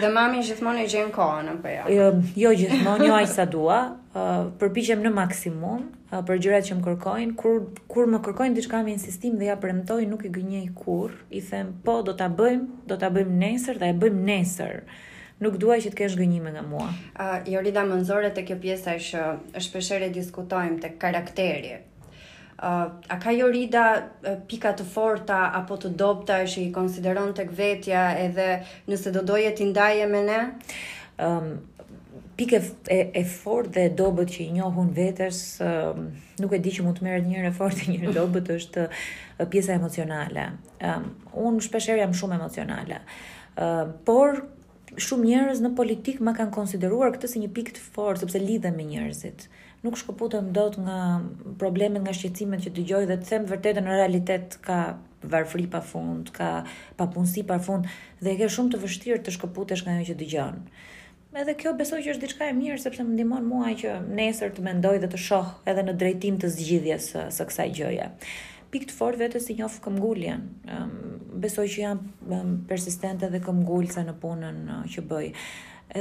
[0.00, 1.82] Dhe mami gjithmonë i gjen kohën apo jo?
[2.00, 2.12] Jo,
[2.46, 6.82] jo gjithmonë, jo aq sa dua, Uh, përpiqem në maksimum uh, për gjërat që më
[6.82, 7.58] kërkojnë, kur
[7.92, 11.68] kur më kërkojnë diçka me insistim dhe ja premtoj, nuk i gënjej kurrë, i them
[11.84, 14.80] po, do ta bëjmë, do ta bëjmë nesër, dhe e bëjmë nesër.
[15.46, 16.88] Nuk dua që të kesh gënjime nga mua.
[17.14, 19.28] Ë uh, Jorida Monzore te kjo pjesa që
[19.68, 21.76] shpesh herë diskutojmë tek karakteri.
[21.78, 21.80] Ë
[22.66, 22.84] uh,
[23.14, 28.08] a ka Jorida uh, pika të forta apo të dobta që i konsideron tek vetja
[28.26, 28.56] edhe
[28.90, 30.42] nëse do doje ti ndaje me ne?
[31.22, 31.58] Ëm um,
[32.40, 36.06] pikë e, e fort dhe dobët që i njohun vetës, um,
[36.40, 39.76] nuk e di që mund të merret njëra fort e njëra dobët është uh, pjesa
[39.76, 40.46] emocionale.
[40.80, 41.10] Um,
[41.46, 43.02] unë shpeshherë jam shumë emocionale.
[43.60, 44.40] Um, por
[44.96, 48.78] shumë njerëz në politik ma kanë konsideruar këtë si një pikë të fortë sepse lidhem
[48.80, 49.44] me njerëzit.
[49.84, 50.96] Nuk shkëputem dot nga
[51.60, 54.80] problemet, nga shqetësimet që dëgjoj dhe të them vërtetën në realitet ka
[55.32, 56.64] varfëri pafund, ka
[56.98, 57.88] papunësi pafund
[58.24, 60.60] dhe ke shumë të vështirë të shkëputesh nga ajo që dëgjon.
[61.30, 64.64] Edhe kjo besoj që është diçka e mirë sepse më ndihmon mua që nesër të
[64.66, 68.08] mendoj dhe të shoh edhe në drejtim të zgjidhjes së, së kësaj gjëje.
[68.74, 70.42] Pikë të fortë vetë si njoh këmbguljen.
[70.74, 70.96] Um,
[71.44, 72.02] besoj që jam
[72.70, 74.58] persistente dhe këmbgulse në punën
[74.90, 75.30] që bëj.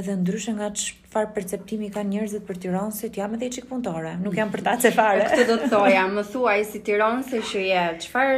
[0.02, 0.72] Edhe ndryshe nga
[1.10, 4.92] farë perceptimi ka njerëzit për Tiranësit, jam edhe çik puntore, nuk jam për ta çe
[4.94, 5.24] fare.
[5.32, 8.34] Këtë do të thoja, më thuaj si Tiranësi që je, qëfar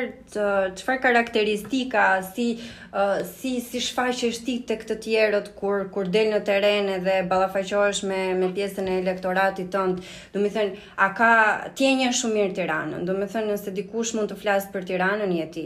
[0.80, 2.46] çfar karakteristika si
[2.94, 8.06] uh, si si shfaqesh ti tek këtë tjerët kur kur del në terren edhe ballafaqohesh
[8.08, 10.00] me me pjesën e elektoratit tënd.
[10.32, 11.32] Do të thënë, a ka
[11.76, 13.04] ti një shumë mirë Tiranën.
[13.06, 15.66] Do të thënë, nëse dikush mund të flas për Tiranën je ti.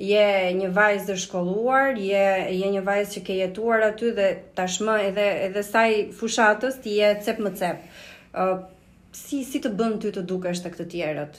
[0.00, 0.24] Je
[0.56, 2.24] një vajzë e shkolluar, je
[2.56, 4.26] je një vajzë që ke jetuar aty dhe
[4.56, 7.82] tashmë edhe edhe sa i fusha gjykatës ti je cep më cep.
[8.34, 8.64] Ë uh,
[9.16, 11.38] si si të bën ty të dukesh tek të tjerët?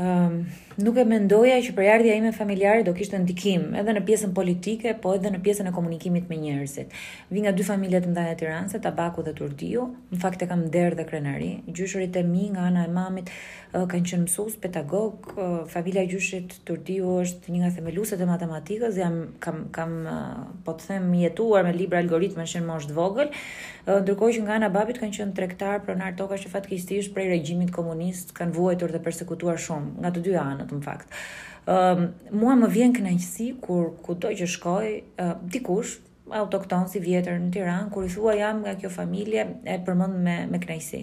[0.00, 0.40] Ëm
[0.76, 5.14] nuk e mendoja që përjardhja ime familjare do kishte ndikim, edhe në pjesën politike, po
[5.16, 6.92] edhe në pjesën e komunikimit me njerëzit.
[7.32, 10.98] Vi nga dy familje të mëdha tiranse, Tabaku dhe Turdiu, në fakt e kam derë
[10.98, 11.48] dhe krenari.
[11.70, 13.30] Gjyshërit e mi nga ana e mamit
[13.72, 15.30] kanë qenë mësues pedagog,
[15.72, 19.96] familja gjyshërit gjyshit Turdiu është një nga themeluset e matematikës, jam kam kam
[20.68, 23.32] po të them jetuar me libra algoritme në moshë të vogël,
[23.86, 27.70] ndërkohë që nga ana e babit kanë qenë tregtar pronar toka që fatkeqësisht prej regjimit
[27.74, 31.12] komunist kanë vuajtur dhe përsekutuar shumë nga të dy anë në fakt.
[31.66, 34.90] Um, mua më vjen kënaqësi kur kudo që shkoj,
[35.22, 35.96] uh, dikush
[36.36, 40.32] autokton si vjetër në Tiranë, kur i thua jam nga kjo familje, e përmend me
[40.50, 41.00] me kënaqësi.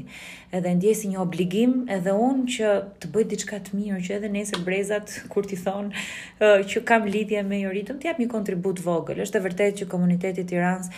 [0.55, 4.31] Edhe ndjesi si një obligim edhe un që të bëj diçka të mirë që edhe
[4.33, 8.83] nesër brezat kur ti thon uh, që kam lidhje me juritën, të jap një kontribut
[8.83, 9.19] vogël.
[9.23, 10.91] Është e vërtetë që komuniteti i Tiranës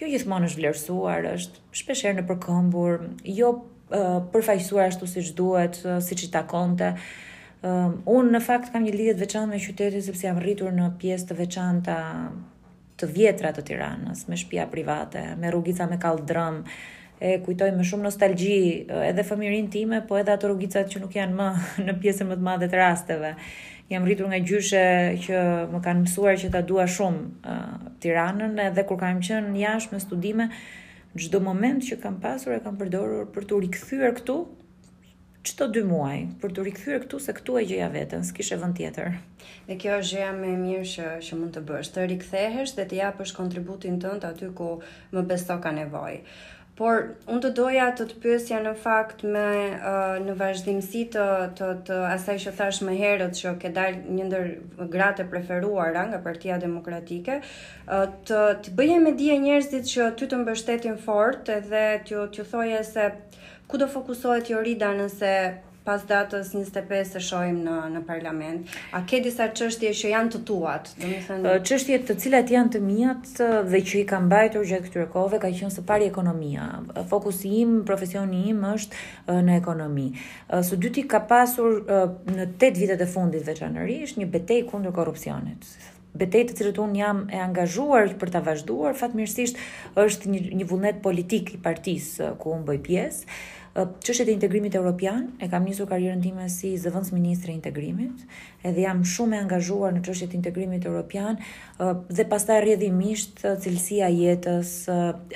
[0.00, 3.02] jo gjithmonë është vlerësuar, është shpeshherë në përkëmbur,
[3.40, 3.50] jo
[4.32, 6.92] përfaqësuar ashtu siç duhet, siç i takonte.
[6.94, 7.26] Uh,
[7.60, 10.84] Um, un në fakt kam një lidhje të veçantë me qytetin sepse jam rritur në
[11.02, 11.96] pjesë të veçanta
[13.00, 16.56] të vjetra të Tiranës, me shtëpi private, me rrugica me kallë drëm.
[17.20, 18.56] E kujtoj me shumë nostalgji
[19.10, 21.48] edhe fëmirin time, po edhe ato rrugicat që nuk janë më
[21.86, 23.34] në pjesën më të madhe të rasteve.
[23.92, 24.82] Jam rritur nga gjyshe
[25.26, 25.42] që
[25.74, 30.00] më kanë mësuar që ta dua shumë uh, Tiranën edhe kur kam qenë jashtë me
[30.06, 30.48] studime,
[31.12, 34.38] çdo moment që kam pasur e kam përdorur për të rikthyer këtu,
[35.48, 39.14] çdo dy muaj për të rikthyer këtu se këtu e gjeja veten, s'kishe vend tjetër.
[39.68, 42.84] Dhe kjo është gjëja më e mirë që që mund të bësh, të rikthehesh dhe
[42.90, 44.68] të japësh kontributin tënd aty ku
[45.16, 46.20] më beso ka nevojë.
[46.80, 51.24] Por unë të doja të të pyesja në fakt me uh, në vazhdimësi të
[51.58, 54.48] të, të asaj që thash më herët që ke dalë një ndër
[54.94, 60.40] gratë preferuara nga Partia Demokratike, uh, të të bëje me dia njerëzit që ty të
[60.44, 63.39] mbështetin fort edhe të të thoje se uh,
[63.70, 65.34] ku do fokusohet Jorida nëse
[65.86, 68.66] pas datës 25 e shohim në në parlament.
[68.94, 70.90] A ke disa çështje që janë të tuat?
[71.00, 73.14] Domethënë çështje të cilat janë të mia
[73.70, 76.66] dhe që i kam mbajtur gjatë këtyre kohëve ka qenë së pari ekonomia.
[77.12, 80.08] Fokusi im, profesioni im është në ekonomi.
[80.70, 85.70] Së dyti ka pasur në 8 vitet e fundit veçanërisht një betejë kundër korrupsionit
[86.20, 89.60] betejë të cilët un jam e angazhuar për ta vazhduar, fatmirësisht
[90.04, 93.36] është një një vullnet politik i partisë ku un bëj pjesë
[93.74, 98.24] çështjet e integrimit evropian, e kam nisur karrierën time si zëvendës ministre e integrimit,
[98.66, 101.38] edhe jam shumë e angazhuar në çështjet e integrimit evropian
[102.10, 104.72] dhe pastaj rrjedhimisht cilësia e jetës,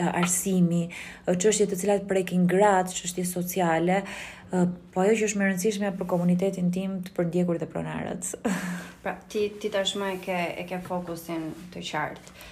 [0.09, 0.89] arsimi,
[1.29, 4.01] çështjet të cilat prekin gratë, çështje sociale,
[4.95, 8.33] po ajo që është më e rëndësishme për komunitetin tim të përndjekur dhe pronarët.
[9.07, 12.51] Pra ti ti tashmë e ke e ke fokusin të qartë.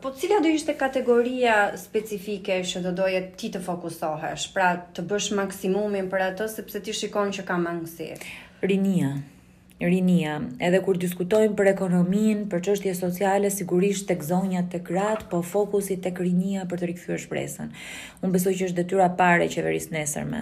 [0.00, 5.28] Po cila do ishte kategoria specifike që do doje ti të fokusohesh, pra të bësh
[5.42, 8.08] maksimumin për atë sepse ti shikon që ka mangësi.
[8.64, 9.12] Rinia
[9.86, 10.40] rinia.
[10.58, 16.00] Edhe kur diskutojmë për ekonominë, për qështje sociale, sigurisht tek zonjat, tek kratë, po fokusi
[16.02, 17.68] tek rinia për të rikthyer shpresën.
[18.24, 20.40] Unë besoj që është detyra parë e qeverisë nesërme.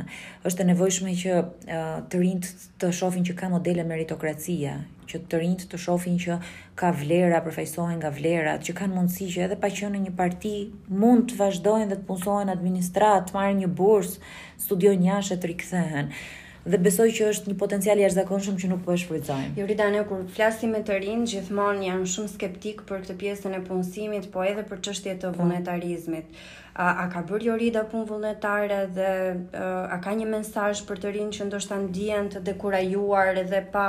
[0.48, 5.42] Është e nevojshme që uh, të rinjt të shohin që ka modele meritokracie, që të
[5.44, 6.38] rinjt të shohin që
[6.80, 10.54] ka vlera, përfaqësohen nga vlerat, që kanë mundësi që edhe pa qenë në një parti
[10.88, 14.34] mund të vazhdojnë dhe të punsojnë administrat, të marrë një bursë,
[14.64, 16.14] studion jashtë të rikthehen
[16.66, 19.54] dhe besoj që është një potencial i jashtëzakonshëm që nuk po e shfrytëzojmë.
[19.60, 23.54] Jurida jo, ne kur flasim me të rinj gjithmonë janë shumë skeptik për këtë pjesën
[23.56, 25.34] e punësimit, po edhe për çështjet e po.
[25.36, 26.32] vullnetarizmit.
[26.76, 29.12] A, a ka bërë Jurida jo punë vullnetare dhe
[29.62, 33.88] a ka një mesazh për të rinj që ndoshta ndjehen të dekurajuar edhe pa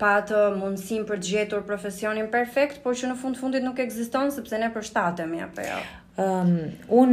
[0.00, 4.32] pa të mundsin për të gjetur profesionin perfekt, por që në fund fundit nuk ekziston
[4.34, 5.82] sepse ne përshtatemi apo jo.
[6.14, 6.58] Um,
[6.94, 7.08] un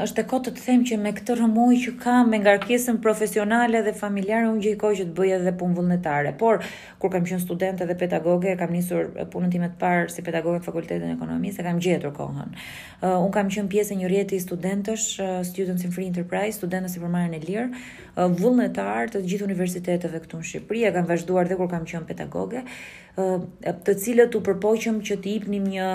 [0.00, 3.82] është e kotë të, të them që me këtë rëmuj që kam me ngarkesën profesionale
[3.84, 6.30] dhe familjare unë gjejkoj që të bëj edhe punë vullnetare.
[6.40, 6.62] Por
[7.02, 10.66] kur kam qenë studente dhe pedagoge, kam nisur punën time të parë si pedagoge në
[10.70, 12.56] Fakultetin e Ekonomisë, kam gjetur kohën.
[13.04, 16.96] Uh, un kam qenë pjesë e një rrjeti studentësh, uh, Students in Free Enterprise, studentë
[16.96, 17.68] i përmarrën e lirë,
[18.16, 22.62] vullnetar të gjithë universiteteve këtu në Shqipëri, e kanë vazhduar dhe kur kam qenë pedagoge,
[23.84, 25.86] të cilët u përpoqëm që të jepnim një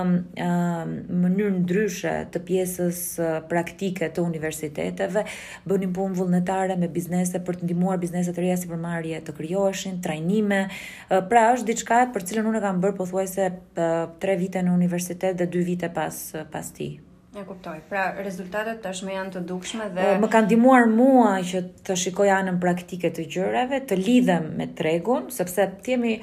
[1.24, 3.02] mënyrë ndryshe të pjesës
[3.50, 5.24] praktike të universiteteve,
[5.70, 10.00] bënim punë vullnetare me biznese për të ndihmuar biznese të reja si përmarrje të krijoheshin,
[10.06, 10.64] trajnime,
[11.10, 13.52] pra është diçka për cilën unë kam bërë pothuajse
[13.82, 16.20] 3 vite në universitet dhe 2 vite pas
[16.54, 17.00] pas tij.
[17.36, 17.78] Ja kuptoj.
[17.90, 22.58] Pra rezultatet tashmë janë të dukshme dhe më kanë ndihmuar mua që të shikoj anën
[22.66, 26.18] praktike të gjërave, të lidhem me tregun, sepse themi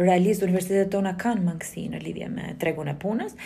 [0.00, 3.36] realist universitetet tona kanë mangësi në lidhje me tregun e punës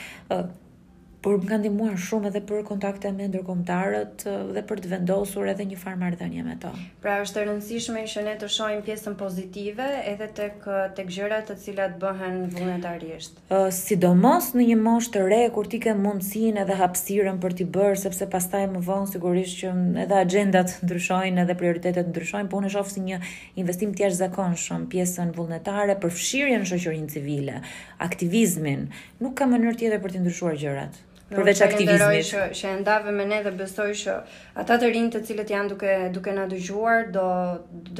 [1.24, 4.24] por më ka ndihmuar shumë edhe për kontakte me ndërkombëtarët
[4.56, 6.70] dhe për të vendosur edhe një farë marrëdhënie me to.
[7.04, 10.66] Pra është e rëndësishme që ne të shohim pjesën pozitive edhe tek
[10.96, 13.38] tek gjërat të cilat bëhen vullnetarisht.
[13.54, 17.68] Uh, sidomos në një moshë të re kur ti ke mundësinë edhe hapësirën për t'i
[17.78, 19.72] bërë sepse pastaj më vonë sigurisht që
[20.08, 23.20] edhe axhendat ndryshojnë edhe prioritetet ndryshojnë, por unë shoh si një
[23.62, 27.62] investim të jashtëzakonshëm pjesën vullnetare për fshirjen shoqërinë civile,
[28.10, 28.88] aktivizmin.
[29.22, 31.00] Nuk ka mënyrë tjetër për të ndryshuar gjërat
[31.36, 32.26] përveç aktivizmit.
[32.28, 34.16] që që e ndave me ne dhe besoj që
[34.62, 37.26] ata të rinj të cilët janë duke duke na dëgjuar do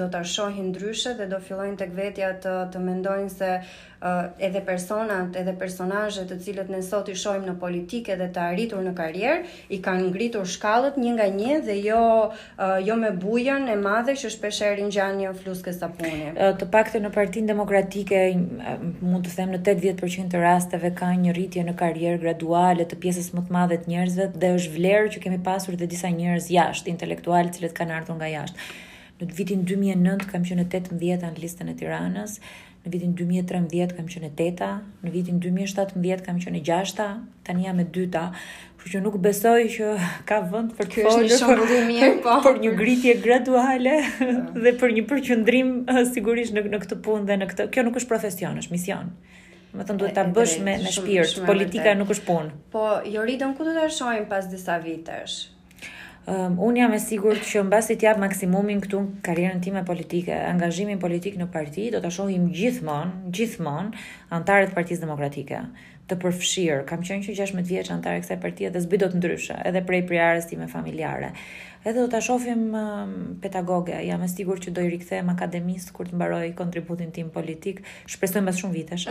[0.01, 3.53] do ta shohin ndryshe dhe do fillojnë tek vetja të të mendojnë se
[4.03, 8.43] uh, edhe personat, edhe personazhet të cilët ne sot i shohim në politikë edhe të
[8.51, 13.13] arritur në karrierë, i kanë ngritur shkallët një nga një dhe jo uh, jo me
[13.25, 16.31] bujën e madhe që shpesh e ringjan një fluskë sapuni.
[16.35, 21.37] Uh, të paktën në Partinë Demokratike mund të them në 80% të rasteve kanë një
[21.39, 25.25] rritje në karrierë graduale të pjesës më të madhe të njerëzve dhe është vlerë që
[25.27, 28.73] kemi pasur dhe disa njerëz jashtë intelektual të cilët kanë ardhur nga jashtë.
[29.23, 32.33] Në vitin 2009 kam qenë 18 në listën e Tiranës,
[32.83, 34.69] në vitin 2013 kam qenë teta,
[35.07, 37.07] në vitin 2017 kam qenë gjashta,
[37.47, 38.25] tani jam e dyta,
[38.81, 39.91] kështu që nuk besoj që
[40.27, 41.31] ka vend për të folur.
[41.31, 42.41] shumë mirë, po.
[42.49, 43.95] Për një gritje graduale
[44.65, 45.71] dhe për një përqendrim
[46.15, 47.69] sigurisht në në këtë punë dhe në këtë.
[47.77, 49.15] Kjo nuk është profesion, është mision.
[49.73, 52.51] Më thënë duhet ta bësh me me shpirt, politika nuk është punë.
[52.75, 55.52] Po, Joridon ku do ta shohim pas disa vitesh?
[56.25, 60.33] Um, ehm, unë jam e sigur që në basit jap maksimumin këtu në time politike,
[60.53, 63.91] angazhimin politik në parti, do të shohim gjithmon, gjithmon,
[64.39, 65.65] antarët partiz demokratike,
[66.11, 66.85] të përfshirë.
[66.91, 70.69] Kam qënë që 16 vjeqë antarë kësaj partia dhe zbidot ndryshe, edhe prej priarës time
[70.71, 71.33] familjare
[71.85, 73.95] edhe do ta shohim um, pedagoge.
[74.07, 77.81] Jam e sigurt që do i rikthehem akademist kur të mbaroj kontributin tim politik.
[78.07, 79.09] Shpresoj mbas shumë vitesh.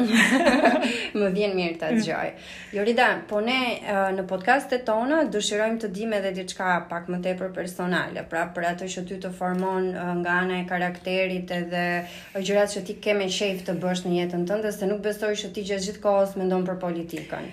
[1.19, 2.29] Më vjen mirë ta dëgjoj.
[2.75, 7.51] Jorida, po ne uh, në podcastet tona dëshirojmë të dimë edhe diçka pak më tepër
[7.57, 12.39] personale, pra për ato që ty të formon uh, nga ana e karakterit edhe uh,
[12.39, 15.51] gjërat që ti ke më shef të bësh në jetën tënde, se nuk besoj që
[15.55, 17.51] ti gjithë kohës mendon për politikën.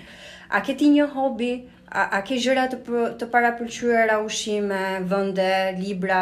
[0.56, 1.52] A ke ti një hobi?
[1.90, 2.78] A, a ke gjëra të,
[3.20, 5.46] të para pëlqyera, ushime, vënde,
[5.78, 6.18] libra?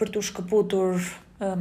[0.00, 0.96] për të shkëputur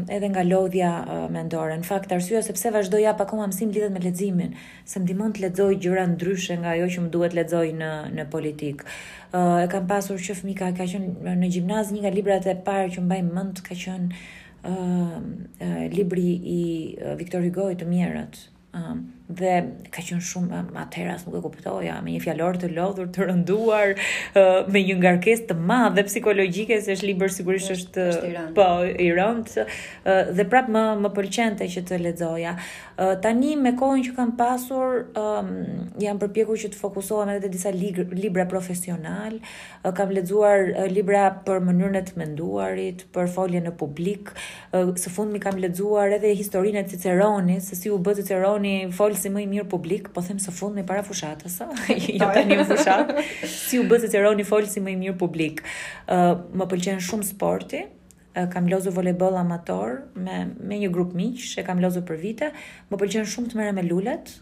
[0.08, 0.90] edhe nga lodhja
[1.32, 1.78] mendore.
[1.80, 4.56] Në fakt arsyeja se pse vazhdoj jap akoma mësim lidhet me leximin,
[4.86, 8.26] se më ndihmon të lexoj gjëra ndryshe nga ajo që më duhet lexoj në në
[8.34, 8.84] politik.
[9.34, 13.06] Ë kam pasur që fëmija ka qenë në gjimnaz, një nga librat e parë që
[13.06, 14.10] mbaj mend ka qenë
[14.68, 16.62] ë libri i
[17.22, 18.44] Viktor Hugo i të mirët
[19.30, 19.56] dhe
[19.94, 23.92] ka qenë shumë atëherë as nuk e kuptoja me një fjalor të lodhur, të rënduar,
[23.94, 28.66] uh, me një ngarkesë të madhe psikologjike se është libër sigurisht është, është po
[29.06, 32.56] i rënd uh, dhe prap më më pëlqente që të lexoja.
[33.00, 35.54] Uh, tani me kohën që kam pasur um,
[36.02, 39.38] jam përpjekur që të fokusohem edhe te disa libra, libra profesional.
[39.86, 44.34] Uh, kam lexuar uh, libra për mënyrën e të menduarit, për foljen në publik.
[44.74, 49.16] Uh, së fundmi kam lexuar edhe historinë e Ciceronit, se si u bë Ciceroni fol
[49.22, 51.70] si më i mirë publik, po them së fundmi para fushatës, ë,
[52.22, 53.12] jo tani në fushat.
[53.54, 55.62] Si u bë Ciceroni fol si më i mirë publik.
[56.08, 57.84] Ë, uh, më pëlqen shumë sporti.
[58.38, 62.52] Uh, kam lozu voleboll amator me me një grup miq, e kam lozu për vite.
[62.92, 64.36] Më pëlqen shumë të merrem me lulet,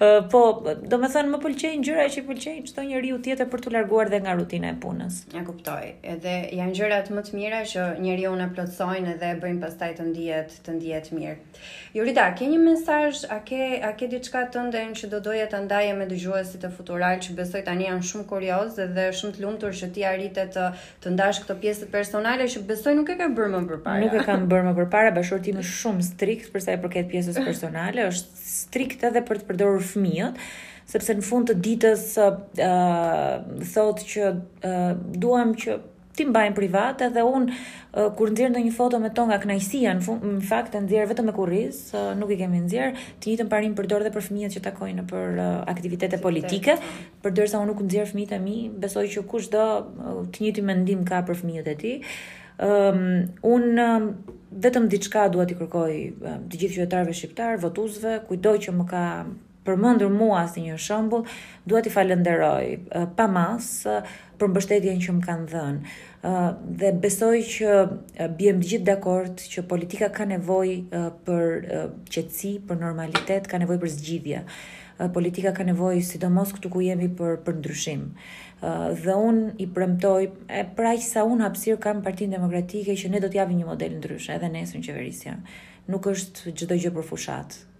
[0.00, 0.40] Uh, po,
[0.88, 4.70] domethënë më pëlqejnë gjëra që pëlqejnë çdo njeriu tjetër për të larguar dhe nga rutina
[4.72, 5.20] e punës.
[5.36, 5.92] Ja kuptoj.
[6.14, 10.08] Edhe janë gjërat më të mira që njeriu na plotësojnë dhe e bëjnë pastaj të
[10.08, 11.36] ndihet të ndihet mirë.
[11.94, 15.60] Jurida, ke një mesazh, a ke a ke diçka të ndërën që do doja ta
[15.62, 19.73] ndaje me dëgjuesit e futural që besoj tani janë shumë kurioz dhe shumë të lumtur
[19.78, 20.66] që ti arrite të
[21.04, 24.02] të ndash këto pjesë personale që besoj nuk e ke bërë më përpara.
[24.04, 27.40] Nuk e kam bërë më përpara, bashkëortimi është shumë strikt për sa i përket pjesës
[27.44, 30.40] personale, është strikt edhe për të përdorur fëmijët
[30.94, 32.38] sepse në fund të ditës uh,
[33.72, 35.78] thotë që uh, duam që
[36.16, 40.44] ti mbajnë private dhe unë kur nxjerr ndonjë foto me to nga knajësia, në, në
[40.48, 41.80] fakt e nxjerr vetëm me kurriz,
[42.18, 45.42] nuk i kemi nëzirë, të njëjtën parim përdor dhe për fëmijët që takojnë për
[45.74, 46.94] aktivitete politike, po.
[47.26, 49.66] përderisa unë nuk nxjerr fëmijët e mi, besoj që kushdo
[50.34, 52.16] të njëjti mendim ka për fëmijët e tij.
[52.64, 53.00] Um,
[53.50, 54.12] un
[54.64, 59.02] vetëm diçka dua t'i kërkoj të gjithë qytetarëve shqiptar, votuesve, kujdoj që më ka
[59.66, 61.24] përmendur mua si një shembull,
[61.66, 62.68] dua t'i falenderoj
[63.16, 63.70] pa mas
[64.38, 65.96] për mbështetjen që më kanë dhënë.
[66.80, 67.74] dhe besoj që
[68.40, 71.44] bjem të gjithë dakord që politika ka nevojë për
[72.10, 74.40] qetësi, për normalitet, ka nevojë për zgjidhje.
[75.14, 78.04] Politika ka nevojë sidomos këtu ku jemi për për ndryshim.
[79.02, 80.22] dhe un i premtoj
[80.60, 83.96] e pra që sa un hapësir kam Partinë Demokratike që ne do t'japim një model
[83.98, 85.36] ndryshe edhe nesër në qeverisje.
[85.88, 87.73] Nuk është çdo gjë për fushatë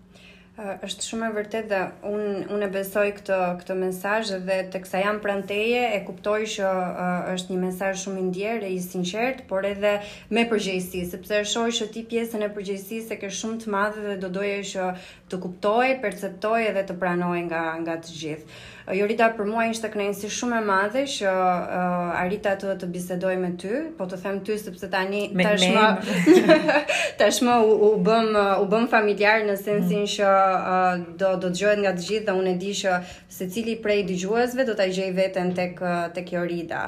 [0.54, 1.78] është shumë e vërtetë dhe
[2.08, 6.68] unë un e besoj këtë këtë mesazh dhe teksa jam pranteje, teje e kuptoj që
[6.70, 9.96] uh, është një mesazh shumë i e i sinqert por edhe
[10.36, 14.14] me përgjegjësi sepse e shoh që ti pjesën e përgjegjësisë ke shumë të madhe dhe
[14.22, 14.88] do doje që
[15.34, 18.44] të kuptoj, perceptoj edhe të pranoj nga nga të gjithë.
[18.46, 23.34] Uh, Jorita për mua ishte kënaqësi shumë e madhe që uh, arrita të të bisedoj
[23.42, 26.54] me ty, po të them ty sepse tani tashmë
[27.22, 30.12] tashmë u, u bëm uh, u bëm familjar në sensin mm.
[30.16, 32.98] që uh, do do dëgjohet nga të gjithë dhe unë e di që
[33.40, 36.86] secili prej dëgjuesve do ta gjej veten tek uh, tek Jorida.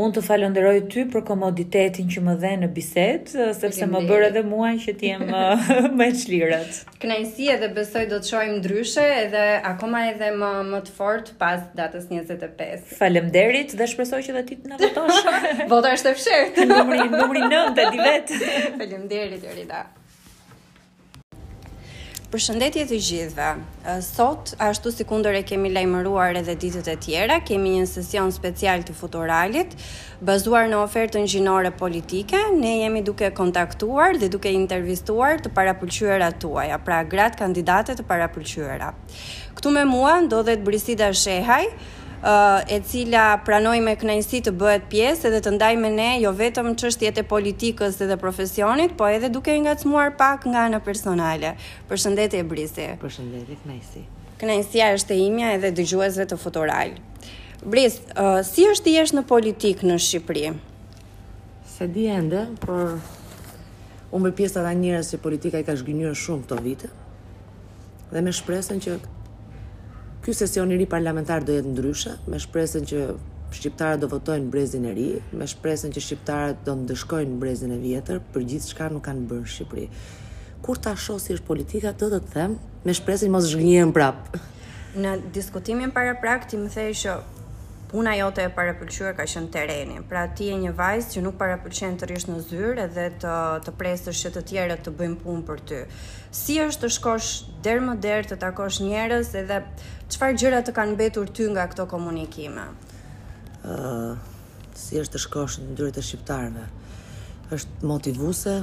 [0.00, 4.42] Unë të falënderoj ty për komoditetin që më dhe në biset, sepse më bërë edhe
[4.50, 5.26] muaj që ti jem
[5.98, 6.78] më qlirët.
[7.02, 11.68] Knajsi edhe besoj do të shojmë ndryshe edhe akoma edhe më, më të fort pas
[11.82, 12.98] datës 25.
[13.38, 15.32] derit dhe shpresoj që dhe ti të në votosh.
[15.74, 18.44] Vota është e Nëmëri nëmë 9 të di vetë.
[19.12, 19.82] derit, Jorida.
[22.30, 23.46] Përshëndetje të gjithëve.
[24.06, 28.84] Sot, ashtu si kundër e kemi lajmëruar edhe ditët e tjera, kemi një sesion special
[28.86, 29.74] të futuralit,
[30.28, 36.78] bazuar në ofertën gjinore politike, ne jemi duke kontaktuar dhe duke intervistuar të parapëlqyera tuaja,
[36.86, 38.94] pra gratë kandidatët të parapëlqyera.
[39.58, 41.66] Këtu me mua ndodhet Brisida Shehaj,
[42.68, 46.74] e cila pranoj me kënajnësi të bëhet pjesë edhe të ndaj me ne jo vetëm
[46.76, 50.66] që është jetë e politikës dhe profesionit, po edhe duke nga të smuar pak nga
[50.68, 51.54] në personale.
[51.88, 52.88] Përshëndetje, shëndet e brise.
[53.00, 54.02] Për kënajnësi.
[54.40, 56.92] Kënajnësia është e imja edhe dëgjuesve të fotoral.
[57.64, 60.52] Bris, uh, si është i është në politikë në Shqipëri?
[61.76, 62.98] Se di ende, por...
[64.10, 66.88] Unë umë për pjesë të njëra se politika i ka shgjënjurë shumë të vitë
[68.10, 68.96] dhe me shpresën që
[70.20, 72.98] Ky sesion i ri parlamentar do jetë ndryshe, me shpresën që
[73.56, 78.20] shqiptarët do votojnë brezin e ri, me shpresën që shqiptarët do ndëshkojnë brezin e vjetër,
[78.34, 79.86] për gjithë çka nuk kanë bërë në Shqipëri.
[80.62, 84.36] Kur ta shoh si është politika, do të them, me shpresën mos zhgënjen prap.
[85.00, 87.16] Në diskutimin para prak ti më thejë që
[87.90, 90.02] puna jote e para pëlqyer ka qenë terreni.
[90.06, 93.38] Pra ti je një vajzë që nuk para pëlqen të rish në zyrë edhe të
[93.66, 95.80] të presësh që të tjerët të bëjnë punë për ty.
[96.42, 97.30] Si është të shkosh
[97.66, 99.58] der më der të takosh njerëz edhe
[100.10, 102.64] Çfarë gjëra të kanë mbetur ty nga këto komunikime?
[103.62, 106.64] Ëh, uh, si është të shkosh në ndyrë e shqiptarëve?
[107.54, 108.54] Është motivuese,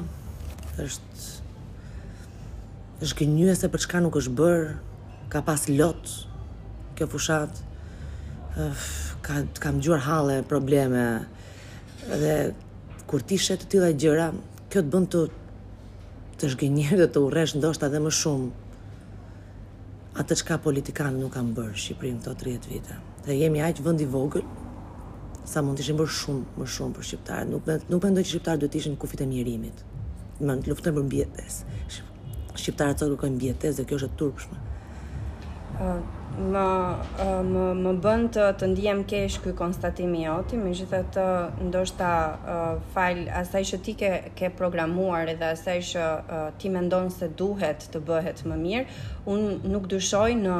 [0.83, 1.27] është
[3.03, 4.61] është gënjyese për çka nuk është bër,
[5.31, 6.13] ka pas lot
[6.99, 7.63] kjo fushat.
[8.65, 8.83] Ëh,
[9.23, 11.05] ka kam dëgjuar halle probleme
[12.11, 12.35] dhe
[13.07, 14.29] kur ti shet të tilla gjëra,
[14.67, 15.23] kjo të bën të
[16.37, 18.55] të zhgënjer dhe të urresh ndoshta edhe më shumë
[20.17, 22.95] atë çka politikanë nuk kanë bërë Shqipërinë këto 30 vite.
[23.25, 24.45] Dhe jemi aq vend i vogël
[25.47, 27.51] sa mund të ishim bërë shumë më shumë për shqiptarët.
[27.53, 29.83] Nuk nuk mendoj që shqiptarët duhet të ishin kufit e mirimit.
[30.41, 31.59] Më në luftën për mbjetes.
[32.55, 34.59] Shqiptarët sot kërkojnë mbjetes dhe kjo është e turpshme
[36.53, 36.95] më
[37.53, 41.23] më më bën të të ndiem kesh ky konstatim i jot, megjithatë
[41.65, 42.09] ndoshta
[42.93, 46.05] fal asaj që ti ke ke programuar edhe asaj që
[46.61, 48.97] ti mendon se duhet të bëhet më mirë,
[49.33, 50.57] un nuk dyshoj në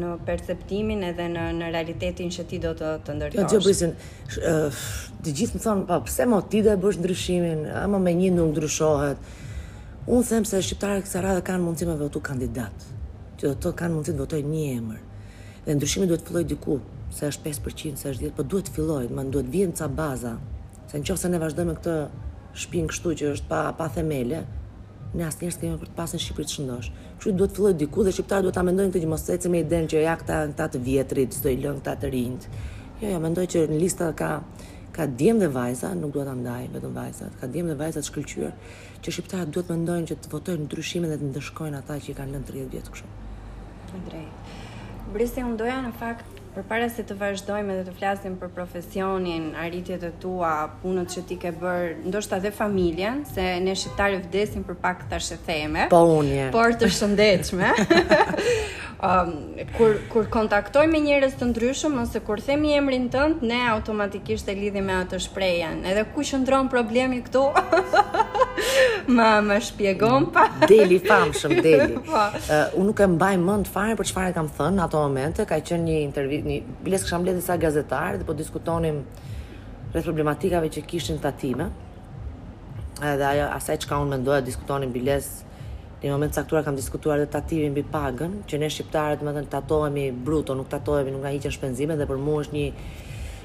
[0.00, 3.52] në perceptimin edhe në në realitetin që ti do të të ndërtosh.
[3.52, 4.78] Ja, jo, uh,
[5.24, 8.32] të gjithë më thonë pa pse mo ti do të bësh ndryshimin, ama me një
[8.38, 9.20] nuk ndryshohet.
[10.08, 12.88] Un them se shqiptarët kësa radhe kanë mundësi me votu kandidat.
[13.38, 15.02] Që do të kanë mundësi të votojnë një emër.
[15.68, 16.74] Dhe ndryshimi duhet të filloj diku,
[17.12, 19.88] se është 5%, se është 10%, po duhet të filloj, më duhet të vjen ca
[19.96, 20.30] baza.
[20.88, 21.96] Se nëse ne vazhdojmë këtë
[22.62, 24.38] shpin kështu që është pa pa themele,
[25.18, 26.88] ne asnjëherë s'kemë për të pasur në Shqipëri të shëndosh.
[27.20, 29.84] Që duhet të filloj diku dhe shqiptarët duhet ta mendojnë këtë që mos ecën me
[29.92, 32.48] që ja këta ta të vjetrit, s'do i lën këta të rinjt.
[33.02, 34.30] Jo, jo, mendoj që në lista ka
[34.96, 38.08] ka djem dhe vajza, nuk duhet ta ndaj vetëm vajzat, ka djem dhe vajza të
[38.08, 38.54] shkëlqyer,
[39.04, 42.50] që shqiptarët duhet mendojnë që të votojnë ndryshimin dhe të ndeshkojnë ata që kanë lënë
[42.56, 43.12] 30 vjet këtu.
[43.84, 44.47] Faleminderit.
[45.14, 46.24] Birisi onu doyan fakat
[46.58, 51.22] për para se të vazhdojmë dhe të flasim për profesionin, arritjet e tua, punët që
[51.30, 55.86] ti ke bërë, ndoshta dhe familjen, se ne shqiptarë vdesim për pak të shëtheme.
[55.92, 56.48] Po unje.
[56.54, 57.70] Por të shëndechme.
[59.06, 59.30] um,
[59.76, 64.90] kur, kur kontaktoj me të ndryshëm, ose kur themi emrin tëndë, ne automatikisht e lidhim
[64.90, 65.84] me atë shprejen.
[65.86, 67.44] Edhe ku shëndron problemi këtu?
[69.16, 70.48] ma më shpjegon pa.
[70.66, 71.88] Deli famshëm deli.
[72.08, 72.18] Po.
[72.18, 75.58] Uh, unë nuk e mbaj mend fare për çfarë kam thënë në ato momente, ka
[75.64, 79.02] qenë një intervistë, një bilesë kësha mbledhë disa gazetarë dhe po diskutonim
[79.92, 81.66] rrët problematikave që kishin në tatime
[83.00, 85.46] dhe ajo asaj që ka unë mendoja diskutonim bilesë
[85.98, 89.44] në një moment saktura kam diskutuar dhe tatimin mbi pagën që ne shqiptarët më të
[89.56, 92.88] tatohemi bruto nuk tatohemi nuk nga hiqen shpenzime dhe për mu është një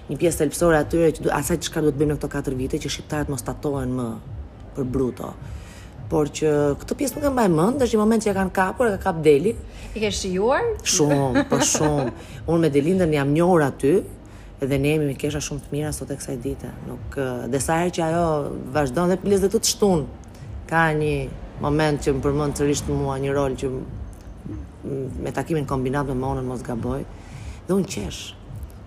[0.10, 2.80] një pjesë të lëpsore atyre që asaj që ka duhet bimë në këto 4 vite
[2.86, 4.08] që shqiptarët mos tatohen më
[4.78, 5.32] për bruto
[6.14, 6.50] por që
[6.82, 9.22] këtë pjesë nuk e mbaj mend, është një moment që e kanë kapur, e kap
[9.26, 9.56] Deli.
[9.96, 10.68] I ke shijuar?
[10.96, 12.12] Shumë, po shumë.
[12.44, 13.94] Unë me Delindën jam njohur aty
[14.64, 16.70] dhe ne jemi me kesha shumë të mira sot e kësaj dite.
[16.88, 17.18] Nuk
[17.54, 18.28] dhe sa herë që ajo
[18.76, 20.06] vazhdon dhe pjesë të të shtun.
[20.70, 21.16] Ka një
[21.66, 23.74] moment që më përmend sërish mua një rol që
[25.24, 27.02] me takimin kombinat me Monën mos gaboj.
[27.66, 28.22] Dhe unë qesh,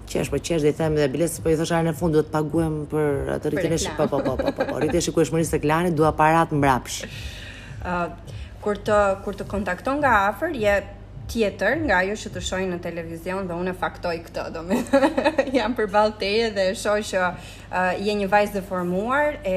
[0.08, 2.16] qesh po qesh dhe i them dhe biletës, se po i thosh arën në fund
[2.16, 5.22] duhet të paguem për atë rritjen e po po po po po po rritesh ku
[5.24, 7.00] është së Klanit dua aparat mbrapsh.
[7.82, 10.76] Ë uh, kur të kur të kontakton nga afër je
[11.26, 14.76] tjetër nga ajo që të shohin në televizion dhe unë e faktoj këtë, do me
[15.58, 19.56] jam për balteje dhe e shoh që uh, je një vajzë e formuar e,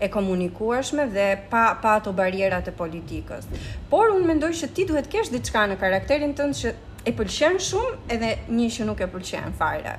[0.00, 3.44] e komunikueshme dhe pa, pa ato barierat e politikës.
[3.92, 6.72] Por unë mendoj që ti duhet kesh diçka në karakterin tënd që
[7.04, 9.98] e pëlqen shumë edhe një që nuk e pëlqen fare.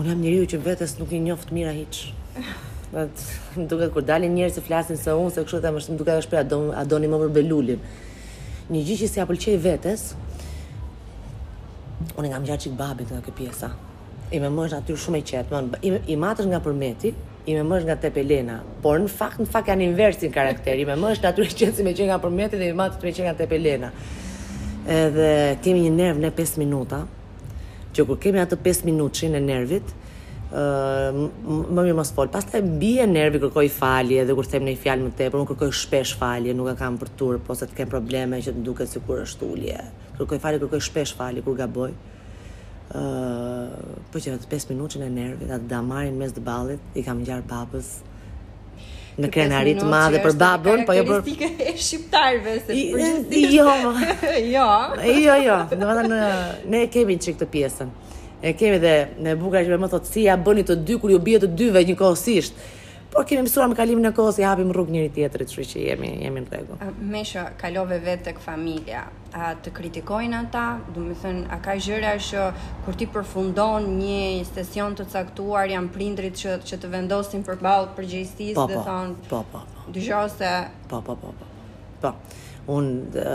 [0.00, 2.02] Unë jam njeriu që vetes nuk i njoft mira hiç.
[2.90, 3.04] Do
[3.54, 6.32] të duket kur dalin njerëz të flasin se unë se kështu ta më duket është
[6.32, 7.84] pra don a doni më për belulin.
[8.74, 10.08] Një gjë që s'ia pëlqej vetes.
[12.18, 13.70] Unë nga gjatë çik babi nga kjo pjesa.
[14.34, 17.10] I më mësh aty shumë e qetë, më i, i matësh nga përmeti,
[17.50, 20.82] i më mësh nga tepelena, por në fakt në fakt janë inversin karakteri.
[20.84, 23.28] i më mësh aty që si më qenë nga përmeti dhe i matësh më qenë
[23.30, 23.90] nga tepelena
[24.88, 27.00] edhe kemi një nerv në 5 minuta,
[27.94, 29.88] që kur kemi atë 5 minutëshin e nervit,
[30.52, 32.30] uh, më mirë mos fol.
[32.32, 36.14] Pastaj bie nervi kërkoj falje dhe kur them një fjalë më tepër, unë kërkoj shpesh
[36.20, 39.24] falje, nuk e kam për tur, po se të kem probleme që të duket sikur
[39.26, 39.82] është ulje.
[40.18, 41.92] Kërkoj falje, kërkoj shpesh falje kur gaboj.
[41.92, 43.68] boj, uh,
[44.12, 47.42] po që atë 5 minutën e nervit, atë damarin mes të ballit, i kam ngjar
[47.48, 47.98] papës,
[49.20, 53.66] në krenari të madhe për babën, po jo për karakteristike e shqiptarëve se Jo.
[54.54, 54.70] jo.
[55.18, 55.58] Jo, jo.
[55.70, 56.20] Do të thonë
[56.74, 57.92] ne kemi çik të pjesën.
[58.42, 61.20] E kemi dhe në bukura që më thotë si ja bëni të dy kur ju
[61.24, 62.68] bie të dyve njëkohësisht.
[63.10, 66.10] Por kemi mësuar me kalimin e kohës, i hapim rrugë njëri tjetrit, kështu që jemi
[66.22, 66.92] jemi në rregull.
[67.10, 69.00] Mesha kalove vetë tek familja,
[69.34, 70.62] a të kritikojnë ata?
[70.94, 72.44] Do të thënë, a ka gjëra që
[72.86, 74.20] kur ti përfundon një
[74.52, 79.18] sesion të caktuar, janë prindrit që që të vendosin përball përgjegjësisë po, dhe po, thonë,
[79.32, 79.64] po po.
[79.72, 79.92] po.
[79.98, 80.52] Dëgjose,
[80.94, 81.50] po po po po.
[82.04, 82.14] Po.
[82.78, 83.26] Unë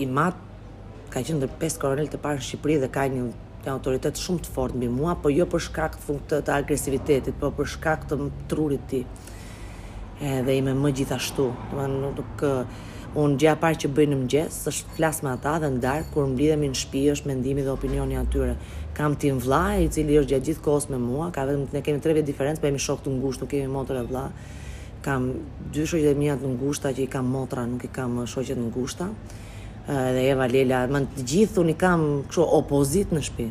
[0.00, 0.40] i mat
[1.12, 3.28] ka qenë ndër pesë koronel të parë në Shqipëri dhe ka një
[3.64, 7.36] të autoritet shumë të fort mbi mua, po jo për shkak të funkt të agresivitetit,
[7.42, 9.02] po për shkak të trurit ti.
[10.20, 11.48] Edhe ime më gjithashtu.
[11.50, 12.86] Do të thonë nuk uh,
[13.20, 16.68] unë gjë parë që bëj në mëngjes është flas me ata dhe ndar kur mblidhemi
[16.72, 18.54] në shtëpi është mendimi dhe opinioni atyre.
[18.98, 22.02] Kam tim vllaj i cili është gjatë gjithë kohës me mua, ka vetëm ne kemi
[22.04, 24.32] tre vjet diferencë, po jemi shok të ngushtë, nuk kemi motor e vllaj.
[25.04, 25.30] Kam
[25.72, 28.66] dy shoqet e mia të ngushta që i kam motra, nuk i kam shoqet të
[28.68, 29.08] ngushta.
[29.92, 33.46] Eh, dhe Eva Lela, më të gjithë unë i kam kështu opozit në shtëpi.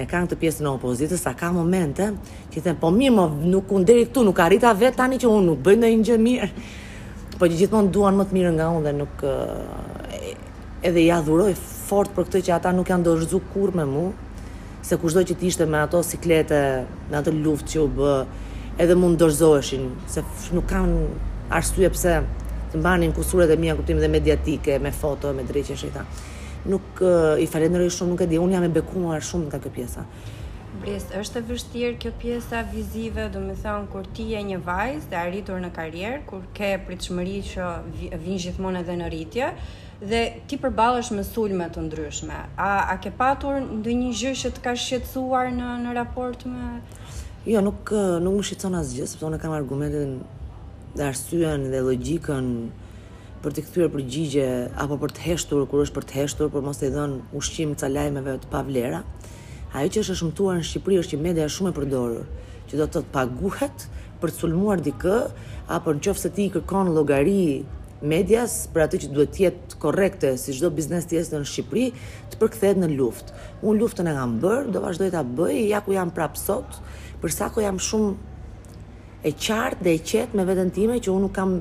[0.00, 2.06] E kanë këtë pjesën e opozitës, sa ka momente
[2.54, 5.46] që them, po mirë, më nuk unë deri këtu nuk arrita vetë tani që unë
[5.50, 6.48] nuk bëj ndonjë gjë mirë.
[7.36, 10.32] Po që gjithmonë duan më të mirë nga unë dhe nuk eh,
[10.88, 11.52] edhe ja dhuroj
[11.88, 14.16] fort për këtë që ata nuk janë dorëzu kur me mua
[14.88, 16.62] se kushdo që ishte me ato siklete
[17.12, 18.12] me atë luft që u bë
[18.80, 20.22] edhe mund dorëzoheshin se
[20.56, 21.02] nuk kanë
[21.58, 22.16] arsye pse
[22.72, 26.04] të mbanin kusuret e mia kuptim dhe mediatike, me foto, me dreqe shita.
[26.68, 29.70] Nuk uh, i falenderoj shumë, nuk e di, un jam e bekuar shumë nga kjo
[29.72, 30.04] pjesa.
[30.82, 35.08] Bres, është e vështirë kjo pjesa vizive, do me thonë, kur ti e një vajzë
[35.10, 37.68] dhe arritur në karrierë, kur ke pritshmëri që
[38.02, 39.48] vinë gjithmonë edhe në rritje,
[40.04, 42.42] dhe ti përballesh me sulme të ndryshme.
[42.60, 46.82] A, a ke patur ndë një gjë që të ka shqetsuar në, në raport me...
[47.48, 50.18] Jo, nuk, eh, nuk më shqetson asgjë, sepse unë kam argumentin
[51.04, 52.48] arsyen dhe logjikën
[53.42, 54.46] për të kthyer përgjigje
[54.82, 57.86] apo për të heshtur kur është për të heshtur, por mos i dhën ushqim ca
[57.90, 59.02] lajmeve të pavlera.
[59.76, 62.28] Ajo që është e shëmtuar në Shqipëri është që media është shumë e përdorur,
[62.70, 63.84] që do të të paguhet
[64.20, 65.18] për të sulmuar dikë,
[65.76, 67.66] apo në qofë se ti kërkon logari
[68.00, 71.86] medias për atë që duhet jetë korrekte si çdo biznes tjetër në Shqipëri
[72.32, 73.38] të përkthehet në luftë.
[73.62, 76.80] Unë luftën e kam bër, do vazhdoj ta bëj, ja ku jam prapë sot,
[77.22, 78.14] për sa ko jam shumë
[79.26, 81.54] e qartë dhe e qetë me vetën time që unë nuk kam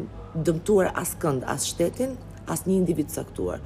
[0.46, 2.12] dëmtuar as kënd, as shtetin,
[2.54, 3.58] as një individ saktuar.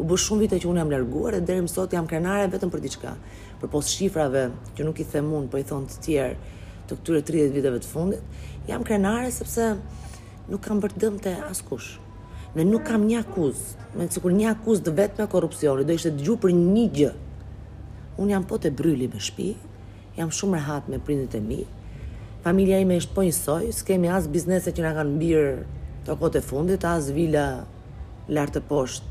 [0.00, 2.70] U bë shumë vite që unë jam larguar dhe deri më sot jam krenare vetëm
[2.72, 3.14] për diçka.
[3.58, 4.44] Për Përpos shifrave
[4.76, 7.86] që nuk i them unë, po i thon të tjerë të këtyre 30 viteve të
[7.90, 8.38] fundit,
[8.70, 9.66] jam krenare sepse
[10.50, 11.90] nuk kam bërë dëm te askush.
[12.54, 16.40] Ne nuk kam një akuzë, me sikur një akuzë të vetme korrupsioni, do ishte dëgjuar
[16.46, 17.12] për një gjë.
[18.22, 19.52] Unë jam po te bryli me shtëpi,
[20.18, 21.60] jam shumë rehat me prindërit e mi,
[22.44, 25.52] Familja ime është po njësoj, s'kemi as biznese që nga kanë birë
[26.06, 27.48] të kote e fundit, as vila
[28.32, 29.10] lartë të poshtë.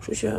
[0.00, 0.32] Kështu që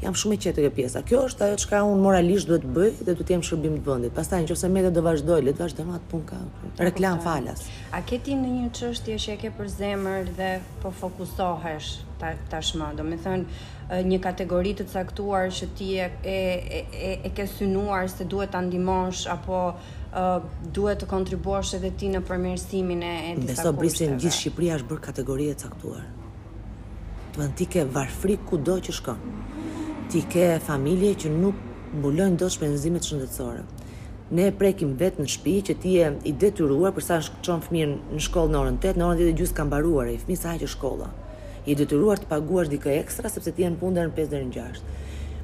[0.00, 1.02] jam shumë e qetë të kjo pjesa.
[1.06, 4.14] Kjo është ajo çka un unë moralisht duhet bëj dhe duhet jem shërbim të vëndit.
[4.16, 6.40] Pas nëse një me dhe do vazhdoj, le të vazhdoj ma të pun ka
[6.86, 7.28] reklam po, po, po.
[7.28, 7.62] falas.
[7.98, 10.50] A ke ti në një qështje që e ke për zemër dhe
[10.82, 11.92] po fokusohesh
[12.52, 13.62] tashma, do me thënë,
[14.10, 18.58] një kategori të caktuar që ti e e e e ke synuar se duhet ta
[18.62, 19.62] ndihmosh apo
[20.72, 23.56] duhet të kontribuosh edhe ti në përmirësimin e disa kushteve.
[23.56, 26.06] Beso brisin gjithë Shqipëria është bërë kategori e caktuar.
[27.34, 29.20] Të vend ti ke varfri kudo që shkon.
[30.10, 31.60] Ti ke familje që nuk
[32.00, 33.62] mbulojnë dot shpenzimet shëndetësore.
[34.34, 37.96] Ne e prekim vetë në shtëpi që ti je i detyruar për sa çon fëmijën
[38.14, 40.68] në shkollë në orën 8, në orën 10 gjysmë ka mbaruar i fëmijë sa që
[40.70, 41.08] shkolla.
[41.68, 44.54] I detyruar të paguash dikë ekstra sepse ti je në punë në 5 deri në
[44.58, 44.92] 6.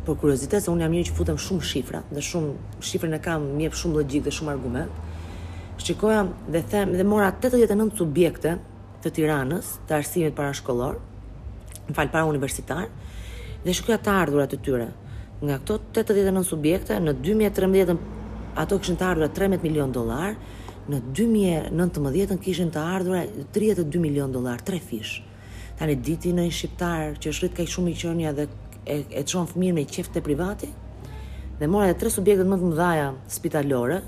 [0.07, 3.47] Por kuriozitet se unë jam një që futem shumë shifra dhe shumë shifrën e kam
[3.59, 5.01] mjep shumë logjik dhe shumë argument.
[5.83, 8.53] Shikoja dhe them dhe mora 89 subjekte
[9.03, 11.01] të Tiranës të arsimit parashkollor,
[11.89, 12.87] më fal para universitar
[13.67, 14.87] dhe shikoja të ardhurat të tyre.
[15.43, 17.97] Nga këto 89 subjekte në 2013
[18.63, 20.39] ato kishin të ardhurat 13 milion dollar,
[20.87, 25.19] në 2019 kishin të ardhurat 32 milion dollar, tre fish.
[25.77, 28.47] Tani diti në një shqiptar që është rrit kaq shumë i qenia dhe
[28.87, 30.69] e, e të shonë fëmirë me qefte privati,
[31.59, 34.01] dhe mora e tre subjektet më të spitalore,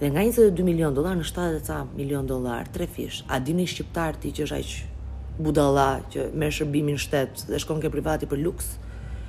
[0.00, 4.32] dhe nga 22 milion dolar në 70 milion dolar, tre fish, a dini shqiptar ti
[4.36, 8.76] që është aq budala që me shërbimin shtet dhe shkon ke privati për luks,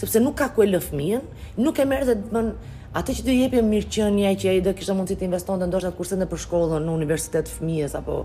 [0.00, 1.28] sepse nuk ka ku e lë fëmijën,
[1.64, 2.42] nuk e merr më
[2.96, 6.28] atë që do jepim mirëqenia që ai do kishte mundësi të investonte ndoshta kurset në
[6.30, 8.22] përshkollën, në universitet fëmijës apo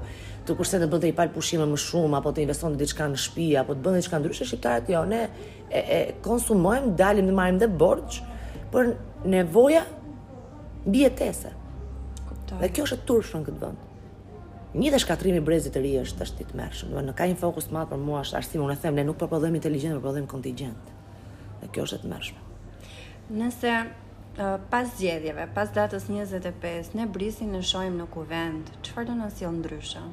[0.47, 3.47] të kurset të bënte i pal pushime më shumë apo të investonte diçka në shtëpi
[3.59, 5.23] apo të bënte diçka ndryshe shqiptarët jo, ne
[5.67, 8.21] e, e konsumojmë, dalim dhe marrim dhe borxh
[8.73, 8.93] për
[9.33, 9.83] nevoja
[10.87, 11.51] mbietese.
[12.21, 12.61] Kuptoj.
[12.63, 13.89] Dhe kjo është e turshme këtë vend.
[14.73, 16.95] Një dhe shkatrimi brezit të ri është është i të mërshëm.
[17.11, 19.99] Në ka një fokus madhë për mua është arsimu në them, ne nuk përpëllëm inteligent,
[19.99, 20.89] përpëllëm kontingent.
[21.61, 22.41] Dhe kjo është e të mërshme.
[23.37, 23.73] Nëse
[24.69, 29.45] pas zgjedhjeve, pas datës 25, ne brisin në shojmë në kuvend, qëfar do në si
[29.45, 30.03] onë ndryshë?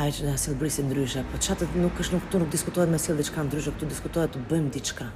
[0.00, 2.96] A që në asil brisin ndryshë, po qatë nuk është nuk të nuk diskutohet me
[3.00, 5.08] asil dhe qka ndryshë, këtu diskutohet të bëjmë diçka.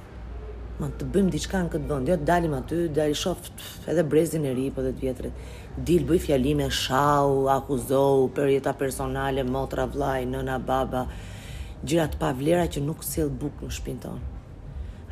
[0.75, 4.03] Ma të bëjmë diçka në këtë vënd, jo të dalim aty, dhe i shoft edhe
[4.03, 5.45] brezin e ri, po dhe të vjetërit.
[5.87, 11.05] Dil, bëj fjalime, shau, akuzou, për jeta personale, motra, vlaj, nëna, baba,
[11.85, 14.29] gjirat pa vlera që nuk sill bukë në shtëpinë tonë.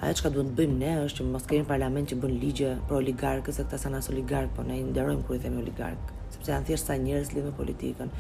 [0.04, 2.98] Ajo çka duhet të bëjmë ne është që mos kemi parlament që bën ligje për
[3.00, 6.52] oligarkët, sepse ata janë as oligark, po ne i nderojmë kur i themi oligark, sepse
[6.52, 8.12] janë thjesht sa njerëz lidhë me politikën,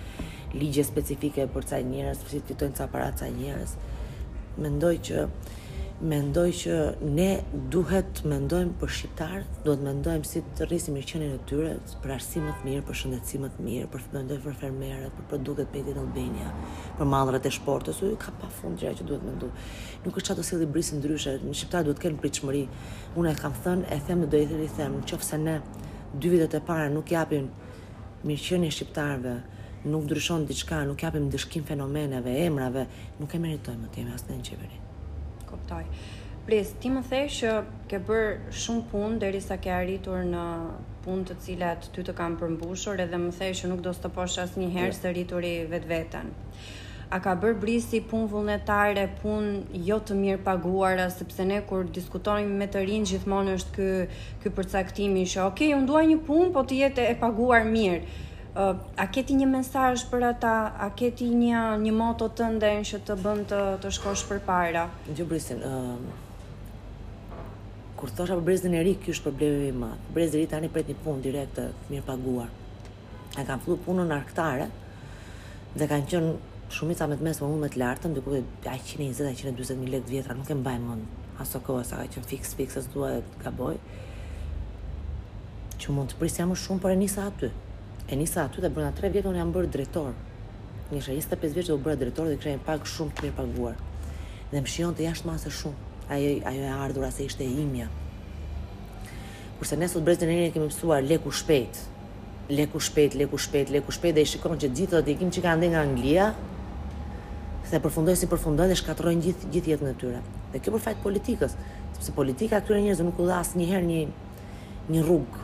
[0.61, 3.73] ligje specifike për sa njerëz, si fitojnë sa para sa njerëz.
[4.63, 5.25] Mendoj që
[6.03, 6.71] mendoj që
[7.15, 7.27] ne
[7.71, 11.69] duhet të mendojmë për shqiptarët, duhet të mendojmë si të rrisim mirëqenien e tyre,
[12.03, 15.29] për arsim më të mirë, për shëndetësi më të mirë, për mendoj për fermerët, për
[15.31, 16.49] produktet made in Albania,
[16.97, 19.53] për mallrat e sportës, u ka pafund gjëra që duhet të mendoj.
[20.03, 22.63] Nuk është çfarë të sjellë brisë ndryshe, në shqiptar duhet të kenë pritshmëri.
[23.15, 25.55] Unë e kam thënë, e them do i thëri them, nëse ne
[26.19, 27.47] dy vitet e para nuk japim
[28.27, 29.37] mirëqenie shqiptarëve,
[29.87, 32.89] nuk ndryshon diçka, nuk japim ndëshkim fenomeneve, emrave,
[33.23, 34.82] nuk e meritojmë të kemi asnjë qeveri
[35.53, 35.85] kuptoj.
[36.47, 37.51] Pris, ti më the që
[37.89, 40.41] ke bërë shumë punë derisa ke arritur në
[41.05, 44.37] punë të cilat ty të kanë përmbushur edhe më the që nuk do të posh
[44.43, 44.97] asnjëherë jo.
[44.97, 46.33] së rrituri vetveten.
[47.13, 52.57] A ka bërë brisi punë vullnetare, punë jo të mirë paguara, sepse ne kur diskutojmë
[52.63, 53.89] me të rinj gjithmonë është ky
[54.43, 58.01] ky përcaktimi që okay, unë dua një punë, po të jetë e paguar mirë
[58.55, 60.53] uh, a keti një mesazh për ata,
[60.85, 64.85] a keti një një moto të ndën që të bën të të shkosh përpara.
[65.11, 65.97] Gjubrisin, ë uh,
[67.97, 69.99] kur thosha për brezin e ri, ky është problemi i madh.
[70.13, 71.63] Brezi i ri tani pret një punë direkt të
[71.93, 72.49] mirë paguar.
[73.37, 74.67] Ne kanë fillu punën arktare
[75.73, 76.29] dhe kanë qenë
[76.73, 78.99] shumica me të mesme unë me të lartën, diku te 120-140
[79.79, 81.05] mijë lekë vjetra, nuk e mbaj mend
[81.41, 83.09] aso kohë sa ka qenë fix fix as dua
[83.41, 83.73] gaboj
[85.81, 87.47] që mund të prisja më shumë por e nisi aty.
[88.13, 90.11] E nisa aty dhe brenda 3 vjetë unë jam bërë drejtor.
[90.93, 93.77] Një shë 25 vjeç dhe u bërë drejtor dhe kërën pak shumë të mirë paguar.
[94.51, 95.87] Dhe më shion jashtë masë shumë.
[96.13, 97.87] Ajo, ajo e ardhur asë ishte e imja.
[99.57, 101.79] Kurse ne sot brezën e një kemi mësuar leku shpejt.
[102.53, 104.15] Leku shpejt, leku shpejt, leku shpejt.
[104.19, 106.27] Dhe i shikon që gjithë ato të ikim që kanë ndenë nga Anglia.
[107.71, 110.21] Dhe përfundojnë si përfundojnë dhe shkatrojnë gjithë gjith jetën e tyre.
[110.53, 111.57] Dhe kjo për fajt politikës.
[111.97, 114.03] Sepse politika këtyre njerëzve nuk u dha asnjëherë një
[114.93, 115.42] një rrugë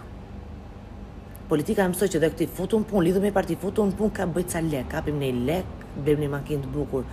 [1.50, 4.54] politika më sot që dhe këti futun pun, lidhëm e parti futun pun, ka bëjtë
[4.54, 7.08] sa lek, kapim një lek, bëjmë një makinë të bukur.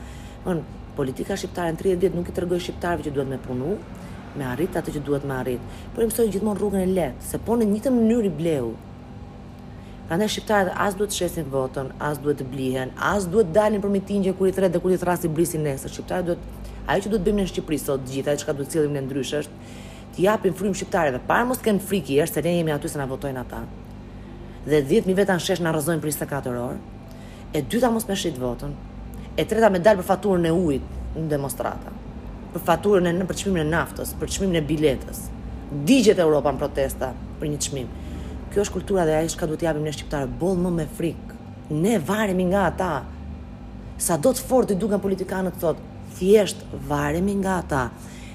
[0.44, 0.58] Mën,
[0.98, 3.78] politika shqiptare në 30 ditë nuk i të rëgoj shqiptarve që duhet me punu,
[4.36, 5.70] me arrit atë që duhet me arrit.
[5.94, 8.74] Por më sot gjithmonë rrugën e lek, se po në një të i bleu.
[10.08, 13.80] Pra ne shqiptarët as duhet të shesin votën, as duhet të blihen, as duhet dalin
[13.82, 15.96] për mitingje kur i thret dhe kur i thrasi brisin nesër.
[15.96, 19.24] Shqiptarët duhet ajo që duhet bëjmë në Shqipëri sot gjithë, ajo çka duhet sillim ne
[19.40, 19.72] është
[20.14, 23.40] të japim shqiptarëve, para mos kanë frikë, është se ne jemi aty se na votojnë
[23.42, 23.64] ata
[24.66, 26.78] dhe 10.000 veta veta shesh na rrezojnë për 24 orë.
[27.54, 28.72] E dyta mos më shit votën.
[29.38, 31.92] E treta me dal për faturën e ujit në demonstrata.
[32.54, 35.20] Për faturën e në për e naftës, për çmimin e biletës.
[35.86, 37.88] Digjet e Europa në protesta për një çmim.
[38.52, 41.38] Kjo është kultura dhe ajo që duhet t'i japim ne shqiptarë boll më me frikë.
[41.84, 42.90] Ne varemi nga ata.
[43.98, 45.82] Sa do të fortë duken politikanët thotë,
[46.18, 47.84] thjesht varemi nga ata.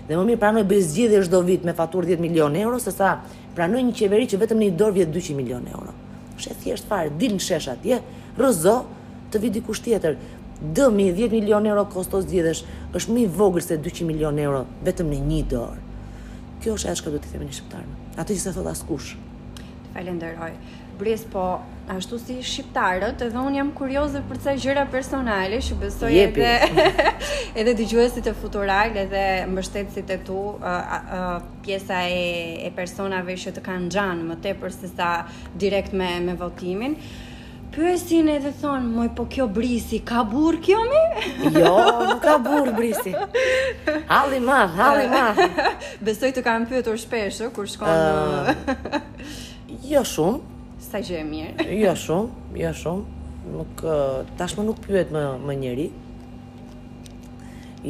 [0.08, 3.12] Dhe më mirë pranoj bëj zgjidhje çdo vit me faturë 10 milionë euro sesa
[3.56, 5.98] pranoj një qeveri që vetëm në një dorë vjet 200 milionë euro
[6.42, 8.02] shef thjesht fare, dil në shesha atje,
[8.40, 8.78] rëzo,
[9.32, 10.18] të vi diku tjetër.
[10.78, 12.66] Dëmi 10 milion euro kosto zgjidhesh,
[12.98, 15.82] është më i vogël se 200 milion euro vetëm në një dorë.
[16.62, 17.88] Kjo është ajo që do t'i themi në shqiptar.
[18.22, 19.16] Atë që sa thot askush.
[19.16, 20.54] Ju falenderoj
[21.02, 21.60] bris, po
[21.90, 26.46] ashtu si shqiptarët, edhe un jam kurioze për këtë gjëra personale, që besoj Jepi.
[26.46, 26.92] edhe
[27.64, 30.70] edhe dëgjuesit e futural edhe mbështetësit e tu, uh,
[31.18, 31.34] uh,
[31.66, 32.22] pjesa e
[32.70, 35.10] e personave që të kanë xhan më tepër se sa
[35.66, 36.96] direkt me me votimin.
[37.72, 41.04] Pyesin edhe thon, moj po kjo brisi, ka burr kjo mi?
[41.66, 41.76] Jo,
[42.10, 43.14] nuk ka burr brisi.
[44.10, 45.68] Halli ma, halli ma.
[46.08, 47.88] Besoj të kanë pyetur shpesh kur shkon.
[47.90, 49.06] Uh,
[49.94, 50.44] jo shumë,
[50.92, 51.68] sa gjë e mirë.
[51.72, 53.20] Jo ja, shumë, jo ja, shumë.
[53.52, 53.82] Nuk
[54.40, 55.94] tashmë nuk pyet më më njerëj.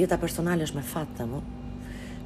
[0.02, 1.41] Jeta personale është me fat të më.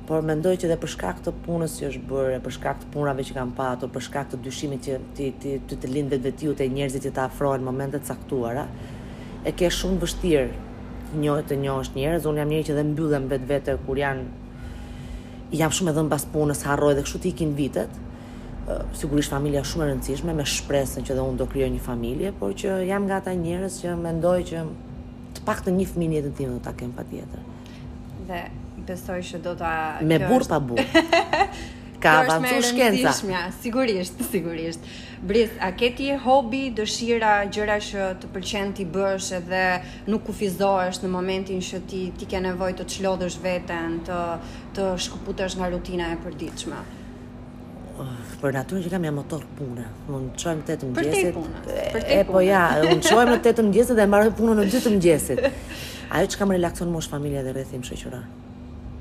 [0.06, 3.24] Por mendoj që dhe për shkak të punës që është bërë, për shkak të punrave
[3.26, 6.68] që kanë patur, për shkak të dyshimit që ti ti ti të lindet vetiu te
[6.70, 8.68] njerëzit që të afrohen në momente të caktuara,
[9.42, 12.30] e ke shumë vështirë të njohë të njohësh njerëz.
[12.30, 16.94] Unë jam njëri që dhe mbyllem vetvete kur janë jam shumë dhëm pas punës, harroj
[17.00, 18.02] dhe kështu të ikin vitet
[18.98, 22.56] sigurisht familja shumë e rëndësishme me shpresën që dhe unë do krijoj një familje, por
[22.58, 24.64] që jam nga ata njerëz që mendoj që
[25.38, 27.44] të paktën një fëmijë në jetën time do ta kem patjetër.
[28.30, 28.40] Dhe
[28.88, 29.72] besoj që do ta
[30.02, 30.86] me burr pa burr.
[32.06, 33.12] Ka avancu shkenca.
[33.64, 34.82] Sigurisht, sigurisht.
[35.26, 39.62] Bris, a ke ti hobi, dëshira, gjëra që të pëlqen ti bësh edhe
[40.12, 44.20] nuk kufizohesh në momentin që ti ti ke nevojë të çlodhësh veten, të
[44.78, 46.84] të shkëputesh nga rutina e përditshme?
[48.42, 49.86] për natyrën që kam jam motor pune.
[50.12, 51.38] Mund çojmë te të mëngjesit.
[52.16, 54.82] E Po ja, un çojmë në 8 të, të mëngjesit dhe mbaroj punën në 2
[54.88, 55.46] të mëngjesit.
[56.16, 58.26] Ajo që kam relakson mosh familja dhe rrethim shoqëror.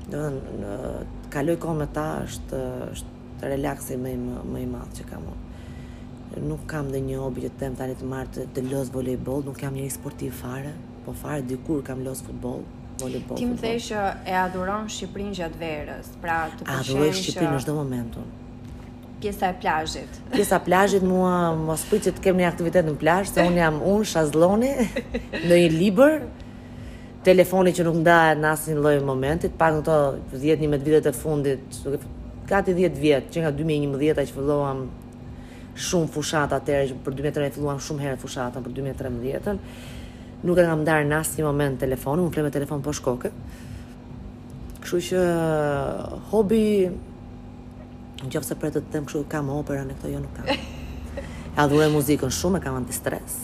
[0.09, 0.93] Do të thënë,
[1.33, 3.75] kaloj kohë me ta është është të
[4.05, 4.15] më
[4.53, 5.43] më i madh që kam unë.
[6.49, 9.59] Nuk kam dhe një hobi që të them tani të marr të loz volejboll, nuk
[9.61, 10.71] kam një sportiv fare,
[11.05, 12.63] po fare dikur kam loz futboll.
[12.95, 14.01] Ti më thejë që
[14.31, 16.93] e adhuron Shqiprin gjatë verës, pra të përshenjë që...
[16.95, 18.29] Adhuron Shqiprin në dhe momentun,
[19.25, 20.09] pjesa e plazhit.
[20.33, 21.33] Pjesa e plazhit mua
[21.67, 24.69] mos pritet të kem një aktivitet në plazh, se un jam un shazlloni
[25.47, 26.19] në një libër,
[27.25, 29.95] telefoni që nuk ndahet në asnjë lloj momenti, pak ato
[30.35, 32.03] 10-11 vitet e fundit, duke
[32.51, 34.83] gati 10 vjet, që nga 2011-a që filluam
[35.75, 39.59] shumë fushat atëherë që për 2013 filluam shumë herë fushatën për 2013-ën.
[40.45, 43.33] Nuk e kam ndar në asnjë moment telefonin, un flem me telefon poshtë kokë.
[44.85, 45.25] Kështu që
[46.29, 46.61] hobi
[48.25, 50.49] në qofë se për të të them këshu kam opera në këto jo nuk kam.
[51.55, 53.37] E adhuroj muzikën shumë e kam antistres.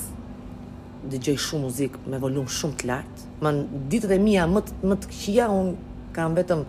[1.11, 3.27] Dhe gjoj shumë muzikë me volum shumë të lartë.
[3.41, 5.71] më në ditët e mija më të, më të këshia, unë
[6.13, 6.59] kam vetëm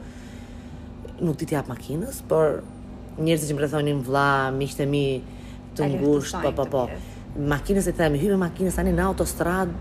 [1.27, 2.63] nuk ti t'jap makinës, por
[3.21, 5.03] njerëzit që më rëthonin vla, miqët e mi
[5.77, 6.87] të ngusht, po, po, po.
[7.53, 9.77] Makinës e themi, hyme makinës, tani në autostradë,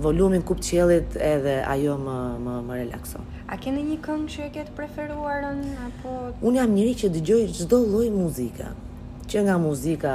[0.00, 3.26] volumin kup qëllit edhe ajo më, më, më relaxon.
[3.52, 5.60] A keni një këngë që e ketë preferuarën?
[5.86, 6.16] Apo...
[6.40, 8.72] Unë jam njëri që dëgjoj gjdo loj muzika.
[9.30, 10.12] Që nga muzika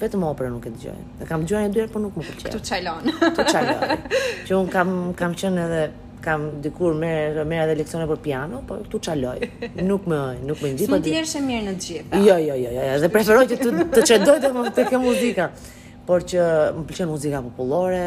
[0.00, 0.96] vetëm opera nuk e dëgjoj.
[1.22, 2.50] E kam dëgjuar një dyer, por nuk më pëlqen.
[2.50, 3.12] Këtu çalon.
[3.18, 4.08] Këtu çalon.
[4.48, 5.84] Që un kam kam qenë edhe
[6.24, 7.10] kam dikur me
[7.44, 9.40] me edhe leksione për piano, po këtu çaloj.
[9.86, 10.94] Nuk më nuk më ndihmon.
[10.98, 12.84] Mund të jesh e mirë në të jo, jo, jo, jo, jo.
[13.04, 13.58] Dhe preferoj të
[13.94, 15.66] të çedoj të të ke muzikën
[16.06, 16.40] por që
[16.76, 18.00] më pëlqen muzika popullore,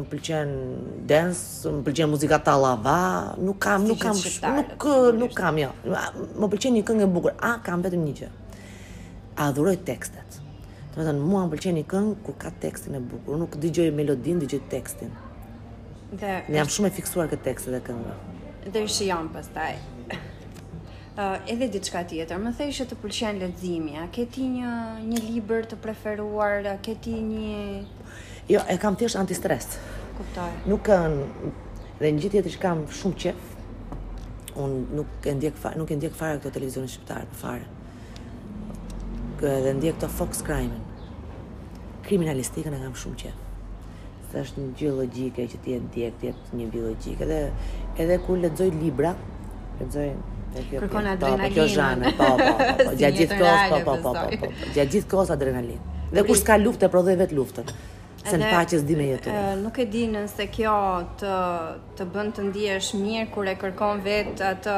[0.00, 0.50] më pëlqen
[1.08, 2.98] dance, më pëlqen muzika tallava,
[3.40, 4.88] nuk kam, nuk kam, nuk nuk,
[5.22, 5.70] nuk kam jo.
[6.40, 8.30] Më pëlqen një këngë e bukur, a kam vetëm një gjë.
[9.40, 10.40] A dhuroj tekstet.
[10.92, 13.92] Do të thënë, mua më pëlqen një këngë ku ka tekstin e bukur, nuk dëgjoj
[13.96, 15.14] melodin, dëgjoj tekstin.
[16.18, 18.18] Dhe jam shumë e fiksuar këtë tekst dhe këngë.
[18.74, 19.76] Dhe shijon pastaj
[21.18, 22.38] uh, edhe diçka tjetër.
[22.42, 23.96] Më thej që të pëlqen leximi.
[24.00, 24.72] A ke ti një
[25.10, 26.66] një libër të preferuar?
[26.70, 27.86] A ke ti një
[28.48, 29.74] Jo, e kam thjesht antistres.
[30.18, 30.54] Kuptoj.
[30.70, 31.56] Nuk kam ehm,
[32.00, 33.50] dhe një gjë që kam shumë qejf.
[34.62, 37.66] Un nuk e ndjek fa, nuk e ndjek fare këto televizionin shqiptar, po fare.
[39.38, 40.80] Kë edhe ndjek këto Fox Crime.
[42.08, 43.44] Kriminalistikën e kam shumë qejf
[44.28, 47.24] se është një gjë logjike që ti e ndjek, ti një biologjikë.
[47.28, 47.38] Edhe
[48.04, 49.14] edhe ku lexoj libra,
[49.80, 50.10] lexoj
[50.66, 51.54] Kërkon adrenalinë.
[51.54, 52.48] Kjo zhanë, po, po.
[52.98, 54.12] Gjatë gjithë kohës, po, po, po,
[54.42, 54.50] po.
[54.76, 55.96] Gjatë gjithë kohës adrenalinë.
[56.18, 57.70] Dhe kur s'ka luftë, e prodhë vetë luftën.
[58.28, 59.34] Se në paqes di me jetë.
[59.62, 60.74] nuk e di nëse kjo
[61.20, 61.36] të
[61.98, 64.76] të bën të ndihesh mirë kur e kërkon vetë atë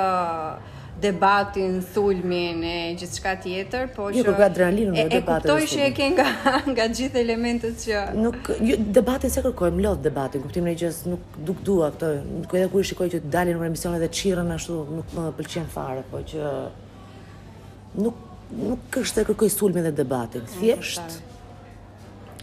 [1.00, 4.18] debatin, thulmin e gjithë shka tjetër, po jo, që...
[4.18, 4.92] Jo, po debatin.
[4.96, 6.26] E kuptoj që e ke nga,
[6.74, 8.02] nga gjithë elementet që...
[8.20, 12.12] Nuk, jo, debatin se kërkojmë, lot debatin, kuptim në gjithë, nuk duk dua këto,
[12.42, 15.70] nuk edhe ku i shikoj që dalin në remisione dhe qirën ashtu, nuk më pëlqen
[15.74, 16.52] fare, po që...
[18.04, 18.20] Nuk,
[18.54, 21.20] nuk është e kërkoj sulmin dhe debatin, thjesht...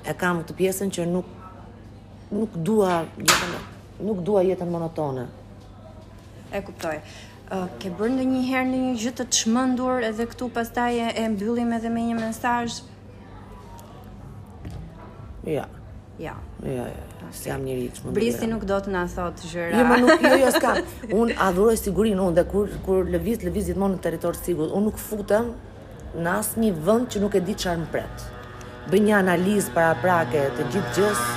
[0.08, 1.34] E kam këtë pjesën që nuk
[2.32, 3.52] nuk dua jetën
[4.08, 5.26] nuk dua jetën monotone.
[6.56, 6.96] E kuptoj
[7.80, 11.08] ke bërë në një herë në një gjithë të të shmëndur edhe këtu pastaj e,
[11.16, 12.68] e mbyllim edhe me një mensaj?
[15.48, 15.64] Ja.
[16.18, 16.34] Ja.
[16.64, 16.86] Ja, ja,
[17.30, 17.46] okay.
[17.48, 18.16] jam njëri të shmëndur.
[18.20, 19.78] Brisi nuk do të nga thotë zhëra.
[19.78, 20.72] Jo, ma nuk, jo, jo, s'ka.
[21.22, 24.98] Unë adhuroj sigurin, unë dhe kur, kur lëviz, lëviz gjithmonë në teritorë sigur, unë nuk
[25.00, 25.52] futem
[26.18, 28.34] në asë një vënd që nuk e di qarë më pretë.
[28.92, 31.30] Bëj një analizë para prake të gjithë gjësë,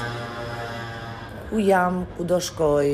[1.50, 2.90] ku jam, ku do shkoj,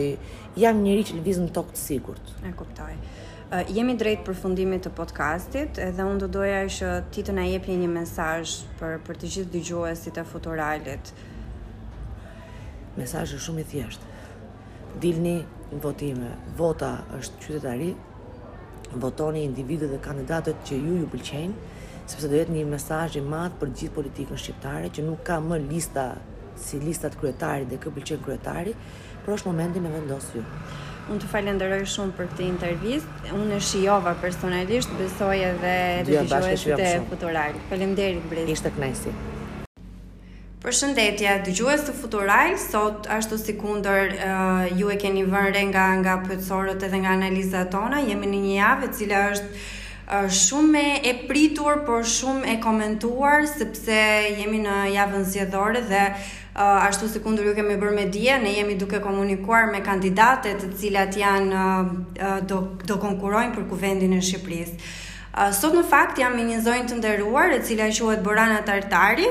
[0.57, 2.31] jam njëri që lëviz në tokë të sigurt.
[2.47, 2.95] E kuptoj.
[2.97, 7.77] Uh, jemi drejt përfundimit të podcastit edhe unë do doja ishë ti të na jepje
[7.79, 8.41] një mesaj
[8.81, 11.13] për, për të gjithë dygjuesit e futuralit.
[12.97, 14.09] Mesaj është shumë i thjesht.
[15.05, 15.37] Dilni
[15.75, 16.33] në votime.
[16.59, 17.91] Vota është qytetari,
[18.97, 21.75] votoni individet dhe kandidatët që ju ju pëlqenjë,
[22.09, 25.61] sepse do jetë një mesaj i madhë për gjithë politikën shqiptare, që nuk ka më
[25.69, 26.15] lista
[26.59, 28.75] si listat kryetari dhe këpëlqen kryetari, kryetari,
[29.27, 30.43] por është momenti me vendosë ju.
[31.11, 35.73] Unë të falenderoj shumë për këtë intervjist, unë e shijova personalisht, besoj edhe
[36.07, 37.59] të gjuhet të futural.
[37.71, 38.49] Falemderit, Brez.
[38.57, 39.15] Ishte knajsi.
[40.67, 44.15] Përshëndetje, dëgjues të Futural, sot ashtu si uh,
[44.75, 48.89] ju e keni vënë nga nga pyetësorët edhe nga analizat tona, jemi në një javë
[48.89, 49.63] e cila është
[50.31, 53.99] shumë e pritur, por shumë e komentuar, sepse
[54.39, 58.53] jemi në javën zjedhore dhe uh, ashtu si kundur ju kemi bërë me dje, ne
[58.55, 64.23] jemi duke komunikuar me kandidatet të cilat janë uh, do, do konkurojnë për kuvendin e
[64.31, 65.05] Shqipërisë.
[65.53, 69.27] Sot në fakt jam me një zonjë të nderuar e cila quhet Borana Tartari,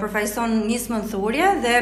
[0.00, 1.76] përfaqëson nismën thurje dhe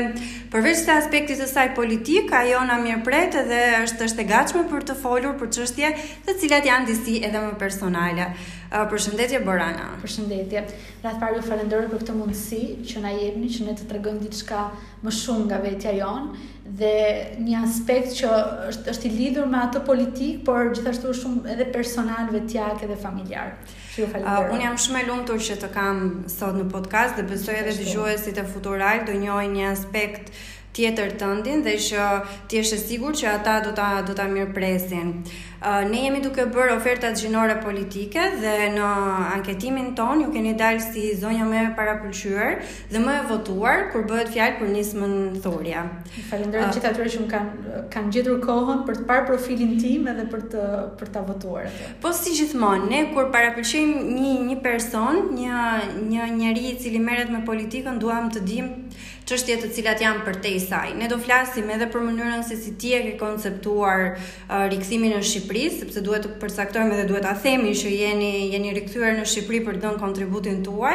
[0.53, 4.85] përveç të aspektit të saj politik, ajo na mirëpret edhe është është e gatshme për
[4.91, 5.95] të folur për çështje
[6.29, 8.35] të cilat janë disi edhe më personale.
[8.91, 9.89] Përshëndetje Borana.
[10.01, 10.61] Përshëndetje.
[11.03, 14.63] Rreth parë ju falenderoj për këtë mundësi që na jepni që ne të tregojmë diçka
[15.05, 16.31] më shumë nga vetja jon
[16.81, 16.93] dhe
[17.45, 18.31] një aspekt që
[18.71, 22.97] është është i lidhur me atë politik, por gjithashtu është shumë edhe personal vetjak edhe
[23.03, 23.53] familjar.
[23.99, 24.49] Ju falenderoj.
[24.49, 27.77] Uh, Un jam shumë e lumtur që të kam sot në podcast dhe besoj edhe
[27.83, 30.33] dëgjuesit e futuraj do njohin një aspekt
[30.73, 32.07] tjetër të ndin dhe që
[32.49, 35.17] ti jesh e sigur që ata do ta do ta mirpresin.
[35.63, 38.87] Uh, ne jemi duke bërë oferta gjinore politike dhe në
[39.37, 42.57] anketimin ton ju keni dalë si zonja më e parapëlqyer
[42.91, 45.85] dhe më e votuar kur bëhet fjalë për nismën thurje.
[46.33, 50.27] Falenderoj uh, gjithë atyre që kanë kanë gjetur kohën për të parë profilin tim edhe
[50.33, 50.65] për të
[51.03, 51.93] për ta votuar atë.
[52.03, 55.71] Po si gjithmonë, ne kur parapëlqejmë një një person, një
[56.11, 60.39] një njerëz i cili merret me politikën, duam të dimë çështjet të cilat janë për
[60.45, 60.93] te i saj.
[60.99, 65.21] Ne do flasim edhe për mënyrën se si ti e ke konceptuar uh, rikthimin në
[65.29, 69.63] Shqipëri, sepse duhet të përcaktojmë dhe duhet ta themi që jeni jeni rikthyer në Shqipëri
[69.69, 70.95] për të dhënë kontributin tuaj.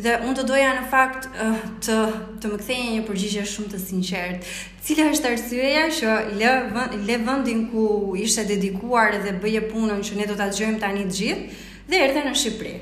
[0.00, 1.96] Dhe unë të doja në fakt uh, të,
[2.40, 4.54] të më këthejnë një përgjishë shumë të sinqertë.
[4.86, 10.38] Cile është arsyeja që le, vëndin ku ishte dedikuar dhe bëje punën që ne do
[10.38, 11.60] të gjëjmë tani të gjithë
[11.90, 12.76] dhe erdhe në Shqipëri.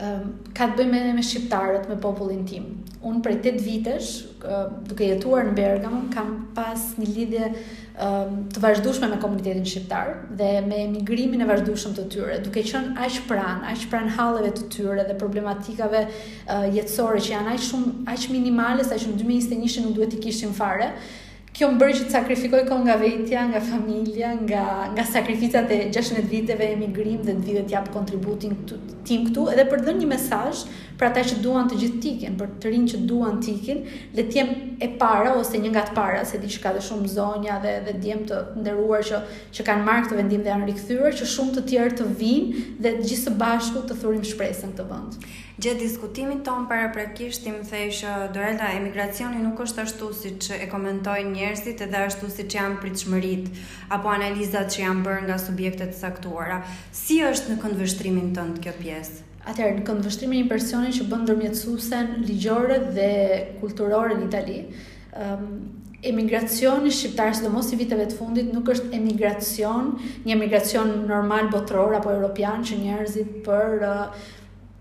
[0.00, 2.68] Ehm, ka të bëj me shqiptarët, me popullin tim.
[3.04, 4.10] Unë prej 8 vitesh,
[4.48, 7.50] ehm, duke jetuar në Bergamo, kam pas një lidhje
[8.00, 12.94] ehm, të vazhdueshme me komunitetin shqiptar dhe me emigrimin e vazhdueshëm të tyre, duke qenë
[13.06, 17.94] aq pran, aq pran hallëve të tyre dhe problematikave eh, jetësore që janë aq shumë,
[18.14, 20.94] aq minimale sa që në 2021 nuk duhet i në fare
[21.60, 24.62] kjo më bërë që të sakrifikoj kohë nga vetja, nga familja, nga,
[24.96, 28.54] nga sakrificat e 16 viteve e emigrim dhe të vide kontributin
[29.04, 30.54] tim këtu, edhe për dhe një mesaj
[31.00, 33.78] për ata që duan të gjithë tikin, për të rinj që duan tikin,
[34.18, 34.50] le të jem
[34.84, 37.72] e para ose një nga të para, se di që ka dhe shumë zonja dhe
[37.86, 39.20] dhe djem të nderuar që
[39.56, 42.92] që kanë marrë këtë vendim dhe janë rikthyer, që shumë të tjerë të vinë dhe
[42.98, 45.24] të gjithë së bashku të thurim shpresën këtë vend.
[45.60, 51.32] Gjatë diskutimit ton paraprakisht i tim thej që emigracioni nuk është ashtu siç e komentojnë
[51.34, 53.48] njerëzit edhe ashtu siç janë pritshmërit
[53.92, 56.62] apo analizat që janë bërë nga subjektet saktuara.
[57.02, 59.28] Si është në këndvështrimin tënd kjo pjesë?
[59.50, 63.10] Atëherë, në këndvështrimin e një personi që bën ndërmjetësuesen ligjore dhe
[63.60, 64.58] kulturore në Itali,
[65.20, 65.56] Emigracion um,
[66.10, 69.90] emigracioni shqiptar, sidomos i viteve të fundit, nuk është emigracion,
[70.24, 74.28] një emigracion normal botror apo europian që njerëzit për uh,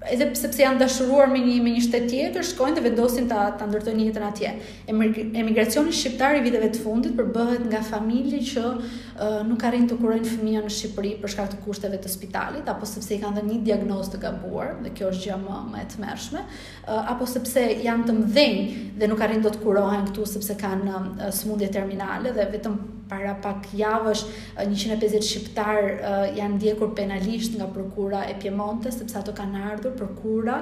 [0.07, 3.65] edhe sepse janë dashuruar me një me një shtet tjetër, shkojnë dhe vendosin ta ta
[3.67, 4.53] ndërtojnë jetën atje.
[4.89, 10.29] Emigracioni shqiptar i viteve të fundit përbëhet nga familje që uh, nuk arrin të kurojnë
[10.29, 13.65] fëmijën në Shqipëri për shkak të kushteve të spitalit apo sepse i kanë dhënë një
[13.67, 18.07] diagnozë të gabuar, dhe kjo është gjë më më e tmerrshme, uh, apo sepse janë
[18.07, 22.79] të mdhënë dhe nuk arrin dot kurohen këtu sepse kanë uh, sëmundje terminale dhe vetëm
[23.09, 24.21] para pak javësh
[24.61, 30.59] 150 shqiptar uh, janë ndjekur penalisht nga prokura e Piemonte sepse ato kanë ardhur prokura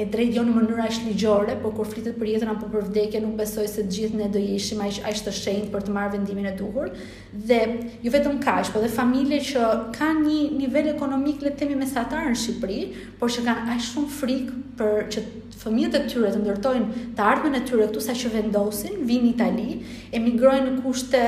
[0.00, 3.24] e drejtë jo në mënyrë aq ligjore, por kur flitet për jetën apo për vdekjen,
[3.26, 6.14] nuk besoj se të gjithë ne do jeshim aq aq të shenjtë për të marrë
[6.14, 6.88] vendimin e duhur
[7.32, 7.58] dhe
[8.02, 12.24] jo vetëm kaq, por dhe familje që kanë një nivel ekonomik le të themi mesatar
[12.26, 12.78] në Shqipëri,
[13.20, 15.22] por që kanë aq shumë frikë për që
[15.60, 19.78] fëmijët e tyre të ndërtojnë të ardhmen e tyre këtu saqë vendosin, vinë në Itali,
[20.16, 21.20] emigrojnë në kushte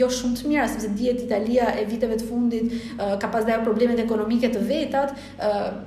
[0.00, 2.76] jo shumë të mira, sepse dihet Italia e viteve të fundit
[3.22, 5.16] ka pasur ajo problemet ekonomike të vetat,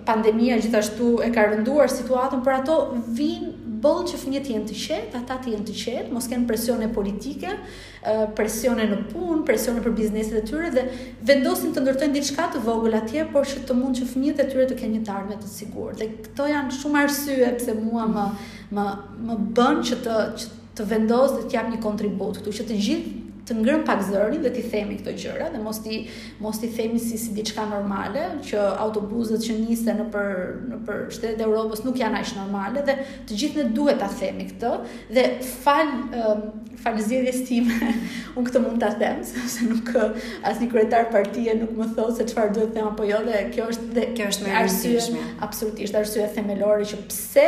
[0.10, 2.80] pandemia gjithashtu e ka rënduar situatën, por ato
[3.20, 6.88] vinë bëllë që fëmjet jenë të qetë, ata të jenë të qetë, mos kenë presione
[6.96, 7.52] politike,
[8.38, 10.84] presione në punë, presione për bizneset e tyre, dhe
[11.32, 14.68] vendosin të ndërtojnë diçka të vogël atje, por që të mund që fëmjet e tyre
[14.70, 15.98] të kenë një tarme të sigur.
[16.00, 18.28] Dhe këto janë shumë arsye pse mua më,
[18.78, 18.88] më,
[19.30, 20.18] më bën që të,
[20.80, 23.14] të vendos dhe të jap një kontribut këtu, që të gjithë
[23.48, 25.98] të ngrëm pak zërin dhe t'i themi këto gjëra dhe mos t'i
[26.44, 30.30] mos t'i themi si si diçka normale që autobuzet që nisen në për
[30.70, 32.96] në për shtetet e Evropës nuk janë aq normale dhe
[33.28, 34.74] të gjithë ne duhet ta themi këtë
[35.18, 35.26] dhe
[35.66, 35.92] fal
[36.22, 36.48] um,
[37.04, 37.82] zgjedhjes time
[38.38, 42.56] unë këtë mund ta them sepse nuk asnjë kryetar partie nuk më thosë se çfarë
[42.58, 46.00] duhet të them apo jo dhe kjo është dhe kjo është më e rëndësishme absolutisht
[46.04, 47.48] arsye themelore që pse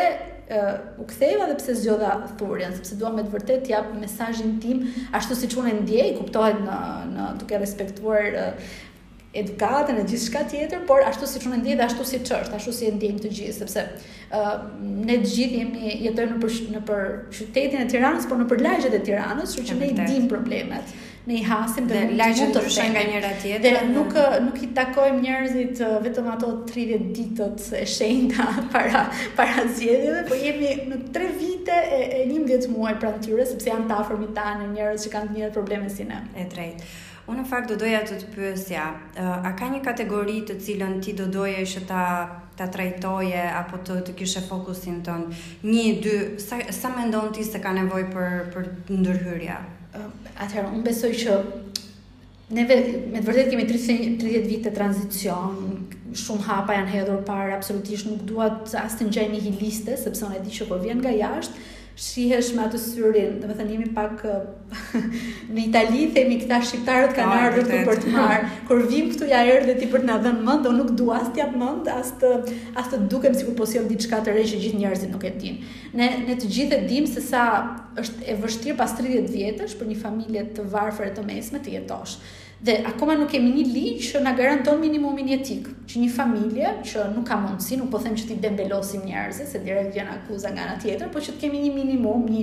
[0.49, 4.59] uh, u ktheva dhe pse zgjodha thurjen, sepse dua me të vërtet të jap mesazhin
[4.61, 4.83] tim
[5.17, 6.79] ashtu siç unë ndjej, kuptohet në
[7.15, 8.75] në duke respektuar uh,
[9.35, 12.87] edukatën e shka tjetër, por ashtu siç unë ndjej dhe ashtu siç është, ashtu si
[12.87, 14.69] e ndjejmë të gjithë, sepse uh,
[15.09, 17.03] ne të gjithë jemi jetojmë në për, në për
[17.39, 20.95] qytetin e Tiranës, por në për lagjet e Tiranës, kështu që ne i dim problemet
[21.25, 23.63] ne i hasim dhe lajmë të fshen nga njëra tjetër.
[23.63, 24.13] Dhe nuk
[24.45, 29.05] nuk i takojmë njerëzit vetëm ato 30 ditët e shenjta para
[29.37, 33.89] para zgjedhjeve, po jemi në 3 vite e, e 11 muaj pranë tyre sepse janë
[33.89, 36.21] të ta në njerëz që kanë të njëjtat probleme si ne.
[36.37, 36.89] E drejtë.
[37.27, 38.83] Unë në fakt do doja të të pyesja,
[39.17, 42.03] a ka një kategori të cilën ti do doje që ta
[42.55, 45.33] ta trajtoje apo të të kishe fokusin tënd.
[45.63, 48.69] 1 2 sa, sa ndonë ti se ka nevojë për për
[48.99, 49.57] ndërhyrje?
[49.95, 50.11] Ehm,
[50.43, 51.35] atëherë unë besoj që
[52.55, 52.75] ne me
[53.19, 55.85] të vërdet, kemi 30, vite tranzicion,
[56.23, 60.27] shumë hapa janë hedhur para, absolutisht nuk dua të asë të njëjnë një hiliste, sepse
[60.27, 61.63] unë e di që po vjen nga jashtë,
[61.95, 64.23] shihesh me atë syrin, dhe me thënë jemi pak
[65.55, 69.29] në Itali, themi këta shqiptarët kanë oh, ardhur këtu për të marë, Kur vim këtu
[69.31, 71.87] ja dhe ti për të na dhënë mend, unë nuk dua as të jap mend,
[71.93, 72.33] as të
[72.83, 75.75] as të dukem sikur po sjell diçka të re që gjithë njerëzit nuk e dinë.
[75.95, 77.45] Ne ne të gjithë e dimë se sa
[78.03, 81.79] është e vështirë pas 30 vjetësh për një familje të varfër e të mesme të
[81.79, 82.19] jetosh.
[82.65, 87.03] Dhe akoma nuk kemi një ligj që na garanton minimumin jetik, që një familje që
[87.13, 90.63] nuk ka mundësi, nuk po them që ti dembelosim njerëzit, se direkt vjen akuza nga
[90.63, 92.41] ana tjetër, por që të kemi një minimum, një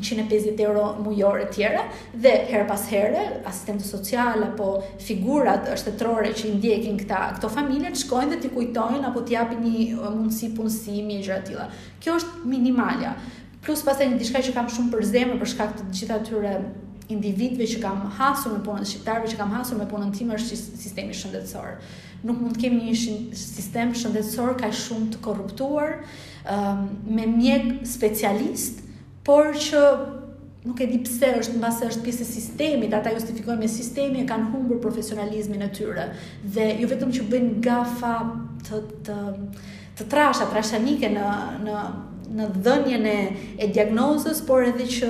[0.00, 4.74] 150 euro mujor e tjera, dhe her pas here, asistentë social apo
[5.06, 9.38] figurat shtetërore që i ndjekin këta, këto familje të shkojnë dhe t'i kujtojnë apo t'i
[9.38, 11.70] japin një mundësi punësimi e të tilla.
[12.02, 13.16] Kjo është minimalja.
[13.64, 16.20] Plus pastaj një diçka që kam shumë për zemër për shkak të gjitha
[17.08, 21.14] individve që kam hasur me punën shqiptarëve që kam hasur me punën tim është sistemi
[21.16, 21.76] shëndetësor.
[22.26, 25.96] Nuk mund të kemi një sistem shëndetësor kaq shumë të korruptuar,
[26.46, 26.84] um,
[27.16, 28.82] me mjek specialist,
[29.26, 29.82] por që
[30.62, 34.28] nuk e di pse është mbase është pjesë e sistemit, ata justifikojnë me sistemi e
[34.28, 36.04] kanë humbur profesionalizmin e tyre.
[36.44, 38.14] Dhe jo vetëm që bëjnë gafa
[38.68, 39.18] të të
[39.92, 41.30] të trasha, trashanike në
[41.66, 41.80] në
[42.32, 43.14] në dhënien e,
[43.60, 45.08] e diagnozës, por edhe që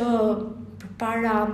[1.03, 1.51] para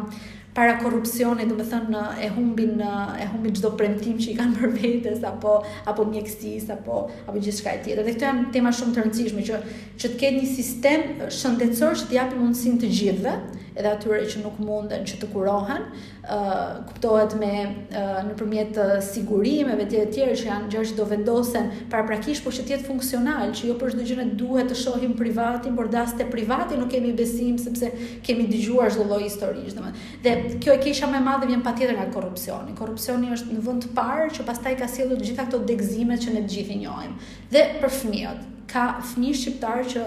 [0.59, 4.73] para korrupsionit, do të thënë e humbin e humbin çdo premtim që i kanë për
[4.75, 5.53] vetes apo
[5.93, 6.97] apo mjekësis apo
[7.29, 8.03] apo gjithçka e tjetër.
[8.09, 9.61] Dhe këto janë tema shumë të rëndësishme që
[10.03, 11.05] që të ketë një sistem
[11.39, 13.37] shëndetësor që t'i japë mundësinë të gjithëve,
[13.79, 15.85] edhe atyre që nuk munden që të kurohen,
[16.27, 21.07] uh, kuptohet me uh, në përmjet të sigurimeve dhe tjere që janë gjërë që do
[21.13, 25.15] vendosen para prakish, por që tjetë funksional, që jo për shdo gjënë duhet të shohim
[25.21, 27.93] privatin, por das të privatin nuk kemi besim, sepse
[28.27, 29.79] kemi dëgjuar zhullo historisht.
[30.25, 32.75] Dhe, dhe kjo e kisha me madhe vjen pa tjetër nga korupcioni.
[32.79, 36.19] Korupcioni është në vënd të parë që pas taj ka sielu të gjitha këto degzime
[36.19, 37.31] që ne gjithi njojmë.
[37.55, 40.05] Dhe për fëmijët, ka fëmijë shqiptar që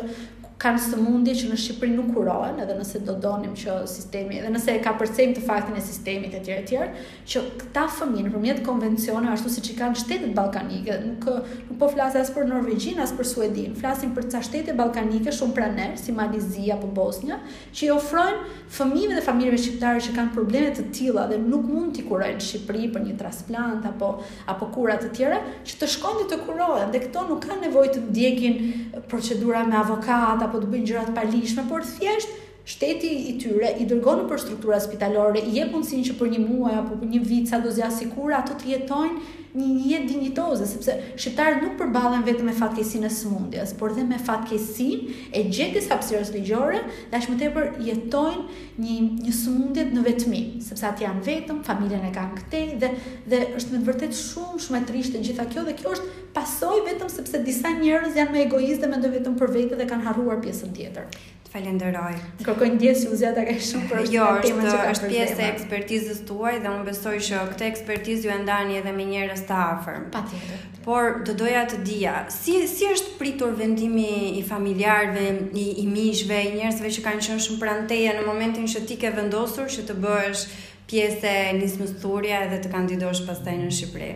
[0.62, 4.76] kanë sëmundje që në Shqipëri nuk kurohen, edhe nëse do donim që sistemi, edhe nëse
[4.76, 6.88] e ka përcejmë të faktin e sistemit të tjere tjere,
[7.30, 11.26] që këta fëmijë në përmjet konvencione, ashtu si që kanë shtetet balkanike, nuk,
[11.66, 15.58] nuk po flasë asë për Norvegjin, asë për Suedin, flasim për ca shtetet balkanike shumë
[15.58, 17.40] praner, si Malizia apo Bosnia,
[17.74, 21.96] që i ofrojnë fëmijëve dhe familjeve shqiptare që kanë probleme të tilla dhe nuk mund
[21.98, 24.14] t'i kurohen në Shqipëri për një transplant apo
[24.52, 29.04] apo kurat të tjera, që të shkojnë të kurohen dhe këto nuk kanë nevojë të
[29.10, 34.26] procedura me apo të bëjnë gjërat të palishme, por thjesht shteti i tyre i dërgon
[34.30, 37.60] për struktura spitalore, i jep mundësinë që për një muaj apo për një vit sa
[37.64, 43.10] dozja sikur ato të jetojnë një jetë dinjitoze, sepse shqiptarët nuk përballen vetëm me fatkeqësinë
[43.10, 46.80] e sëmundjes, por dhe me fatkeqësinë e gjetjes hapësirës ligjore,
[47.12, 52.38] më tepër jetojnë një një sëmundje në vetmi, sepse atë janë vetëm, familjen e kanë
[52.40, 52.94] këtej dhe
[53.34, 57.12] dhe është me vërtet shumë shumë e trishtë gjitha kjo dhe kjo është pasojë vetëm
[57.18, 60.72] sepse disa njerëz janë më egoistë dhe mendojnë vetëm për veten dhe kanë harruar pjesën
[60.80, 61.12] tjetër.
[61.52, 62.14] Falenderoj.
[62.46, 66.54] Kërkoj ndjesë u zjata ka shumë për jo, është, është, është pjesë e ekspertizës tuaj
[66.64, 69.98] dhe unë besoj që këtë ekspertizë ju e ndani edhe me njerëz të afër.
[70.14, 70.62] Patjetër.
[70.86, 75.26] Por do doja të dija, si si është pritur vendimi i familjarëve,
[75.60, 78.98] i, i miqshve, i njerëzve që kanë qenë shumë pranë teje në momentin që ti
[79.04, 80.46] ke vendosur që të bësh
[80.92, 84.10] pjesë e nismës thurja edhe të kandidosh pastaj në Shqipëri.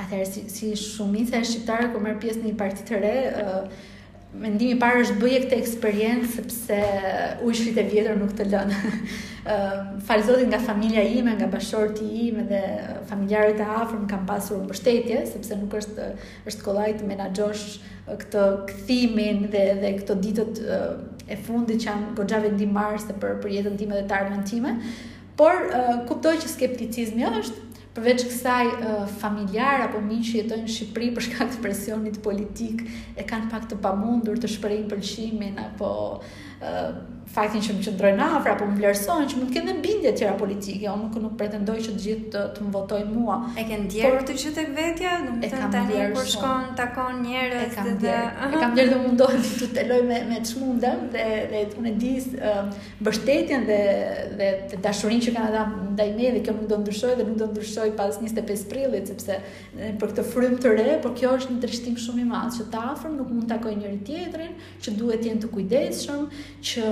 [0.00, 3.80] Atëherë si, si shumica e shqiptarëve kur merr pjesë në një parti të re, uh,
[4.30, 6.76] Mendimi parë është bëje këtë eksperiencë sepse
[7.42, 8.76] ujshit e vjetër nuk të lënë.
[9.50, 12.60] Ëm falë Zotit nga familja ime, nga bashorti im dhe
[13.10, 16.06] familjarët e afërm kanë pasur mbështetje sepse nuk është
[16.46, 17.64] është kollaj të menaxhosh
[18.20, 20.62] këtë kthimin dhe dhe këto ditët
[21.26, 24.76] e fundit që janë goxha vendimtarse për për jetën time dhe të ardhmen time.
[25.40, 25.66] Por
[26.10, 27.68] kuptoj që skepticizmi është
[28.00, 32.80] përveç kësaj uh, familjar apo miq që jetojnë në Shqipëri për shkak të presionit politik
[33.20, 35.90] e kanë pak të pamundur të shprehin pëlqimin apo
[37.30, 40.18] faktin që më qëndroj në afër apo më vlerësojnë që mund të kenë bindje të
[40.18, 43.36] tjera politike, unë jo, nuk, nuk pretendoj që të gjithë të, të më votojnë mua.
[43.54, 47.76] E kanë ndjerë këtë gjë tek vetja, nuk kanë tani kur shkon takon njerëz dhe
[47.76, 48.24] kanë ndjerë.
[48.26, 48.48] Uh -huh.
[48.48, 52.12] E kanë ndjerë dhe mundohen të të lloj me me çmundën dhe dhe unë di
[52.50, 52.64] uh,
[53.06, 53.80] bështetjen dhe
[54.40, 55.62] dhe të dashurinë që kanë ata
[55.92, 59.34] ndaj meje dhe kjo nuk do ndryshoj, dhe nuk do ndryshoj pas 25 prillit sepse
[60.00, 62.78] për këtë frym të re, por kjo është një trishtim shumë i madh që të
[62.92, 66.22] afër nuk mund të takojë njëri tjetrin, që duhet të jenë të kujdesshëm,
[66.64, 66.82] që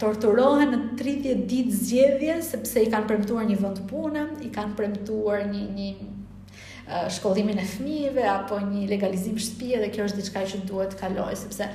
[0.00, 5.44] torturohen në 30 ditë zgjedhje sepse i kanë premtuar një vend pune, i kanë premtuar
[5.48, 10.92] një një shkollimin e fëmijëve apo një legalizim shtëpie dhe kjo është diçka që duhet
[10.94, 11.66] të kaloj sepse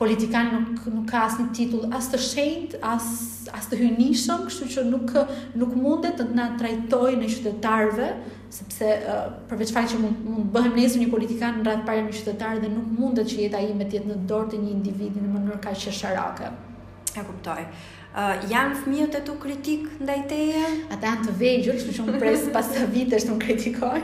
[0.00, 4.86] politikani nuk nuk ka asnjë titull as të shenjt, as as të hyrnishëm, kështu që
[4.88, 5.12] nuk
[5.60, 8.08] nuk mundet të na trajtojë në qytetarve
[8.56, 12.14] sepse uh, përveç faqë që mund mund bëhem nesër një politikan në ratë parë një
[12.18, 15.30] qytetarë dhe nuk mundet që jeta ime të jetë në dorë të një individi në
[15.36, 16.50] mënyrë kaq qesharake.
[17.18, 17.58] E kuptoj.
[18.14, 20.62] Uh, jan fëmijët e tu kritik ndaj teje?
[20.94, 24.02] Ata janë të vegjël, kështu që pres pas sa vitesh të më kritikoj.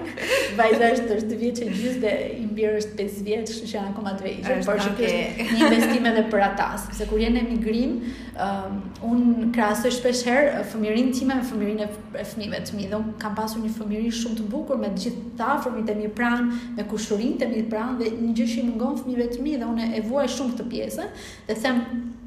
[0.59, 3.77] Vajza është është 2 vjeç e gjys dhe i mbir është 5 vjeç, kështu që
[3.79, 4.65] janë akoma të vegjël.
[4.67, 5.13] Por që okay.
[5.13, 7.95] është një investim edhe për ata, sepse kur jeni në emigrim,
[8.35, 9.23] uh, un
[9.55, 12.89] krahasoj shpesh herë fëmirin time me fëmirin e fëmijëve të mi.
[12.91, 15.99] Dhe un kam pasur një fëmiri shumë të bukur me të gjithë të afërmit e
[16.03, 16.49] mirëpran,
[16.81, 19.93] me kushurinë të mirëpran dhe një gjë që i mungon fëmijëve të mi dhe unë
[19.95, 21.09] e vuaj shumë këtë pjesë
[21.47, 21.85] dhe them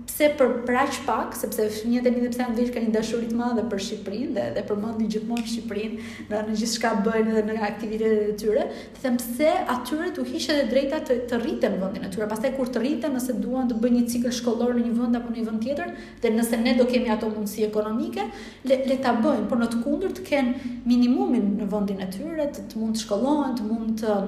[0.08, 3.38] pse për praq pak, sepse fëmijët e mi dhe pse anglisht kanë një dashuri të
[3.40, 8.32] madhe për Shqipërinë dhe dhe përmendin gjithmonë Shqipërinë në në gjithçka bëjnë dhe në aktivitetet
[8.34, 8.66] e tyre,
[8.98, 12.28] të them pse atyre u hiqet e drejta të të rriten në vendin e tyre.
[12.34, 15.32] Pastaj kur të rriten, nëse duan të bëjnë një cikël shkollor në një vend apo
[15.32, 15.94] në një vend tjetër,
[16.24, 18.28] dhe nëse ne do kemi ato mundësi ekonomike,
[18.70, 22.50] le, le ta bëjnë, por në të kundër të kenë minimumin në vendin e tyre,
[22.56, 24.20] të, të mund të të mund të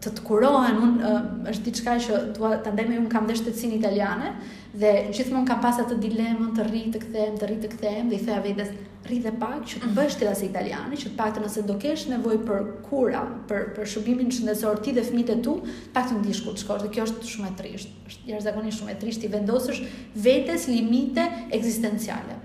[0.00, 0.78] të, të kurohen.
[0.84, 1.12] Unë
[1.52, 4.34] është diçka që dua ta ndaj me un kam dhe shtetësinë italiane,
[4.76, 8.18] dhe gjithmonë kam pas atë dilemën të rri të kthehem, të rri të kthehem dhe
[8.18, 8.72] i thaj vetes
[9.06, 12.42] rri dhe pak që të bësh ti si italiane, që paktën nëse do kesh nevojë
[12.48, 15.54] për kura, për për shërbimin shëndetësor ti dhe fëmijët e tu,
[15.96, 17.94] paktën dish ku të shkosh dhe kjo është shumë e trisht.
[18.10, 19.80] Është jashtë zakonisht shumë e trisht i vendosësh
[20.26, 21.24] vetes limite
[21.56, 22.36] ekzistenciale.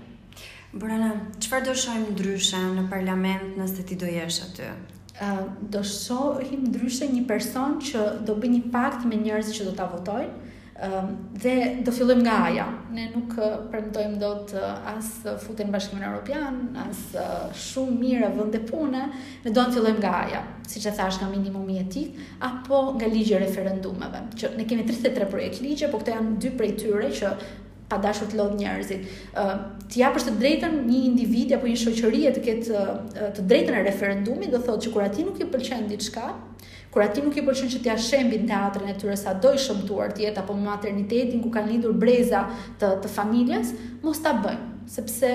[0.74, 1.12] Brana,
[1.44, 4.70] çfarë do shohim ndryshe në parlament nëse ti do jesh aty?
[5.20, 9.76] Ëh, do shohim ndryshe një person që do bëj një pakt me njerëzit që do
[9.78, 10.48] ta votojnë.
[10.84, 11.08] Ehm,
[11.42, 11.54] dhe
[11.84, 12.64] do fillojmë nga aja.
[12.92, 13.34] Ne nuk
[13.72, 14.52] pretendojmë dot
[14.94, 15.10] as
[15.44, 17.00] futen bashkimin evropian, as
[17.68, 19.06] shumë mirë vende pune,
[19.44, 23.40] ne do të fillojmë nga aja, siç e thash nga minimumi etik apo nga e
[23.46, 24.22] referendumeve.
[24.38, 27.34] Që ne kemi 33 projekt ligje, po këto janë dy prej tyre që
[27.88, 29.00] pa dashur të lodh njerëzit.
[29.36, 29.56] ë uh,
[29.92, 33.82] të japësh të drejtën një individi apo një shoqërie të ketë uh, të drejtën e
[33.90, 36.32] referendumit, do thotë që kur aty nuk i pëlqen diçka,
[36.94, 40.28] kur aty nuk i pëlqen që t'ia shembin teatrin e tyre sado i shëmtuar të
[40.28, 42.44] jetë apo maternitetin ku kanë lidhur breza
[42.80, 43.74] të të familjes,
[44.06, 45.32] mos ta bëjnë sepse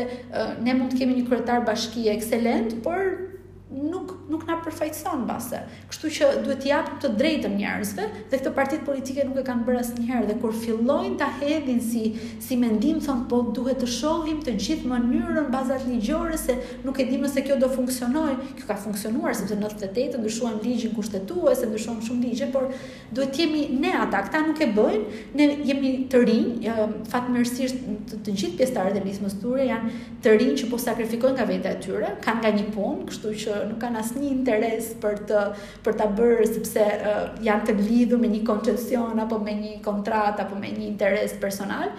[0.64, 3.27] ne mund të kemi një kryetar bashkie ekselent, por
[3.69, 5.59] nuk nuk na përfaqëson mbase.
[5.91, 9.61] Kështu që duhet t'i japim të drejtën njerëzve dhe këto partitë politike nuk e kanë
[9.67, 12.01] bërë asnjëherë dhe kur fillojnë ta hedhin si
[12.45, 16.55] si mendim thon po duhet të shohim të gjithë mënyrën bazat ligjore se
[16.85, 18.39] nuk e dimë se kjo do funksionojë.
[18.57, 22.71] Kjo ka funksionuar sepse në 98 të ndryshuan ligjin kushtetues, e ndryshuan shumë ligje, por
[23.13, 25.21] duhet jemi ne ata, ata nuk e bëjnë.
[25.37, 26.67] Ne jemi të rinj,
[27.11, 31.71] fatmirësisht të, të gjithë pjesëtarët e lismës turë janë të rinj që po sakrifikojnë nga
[31.73, 35.41] e tyre, kanë nga një punë, kështu që nuk kanë asnjë interes për të
[35.86, 40.41] për ta bërë sepse uh, janë të lidhur me një koncesion apo me një kontrat
[40.45, 41.91] apo me një interes personal.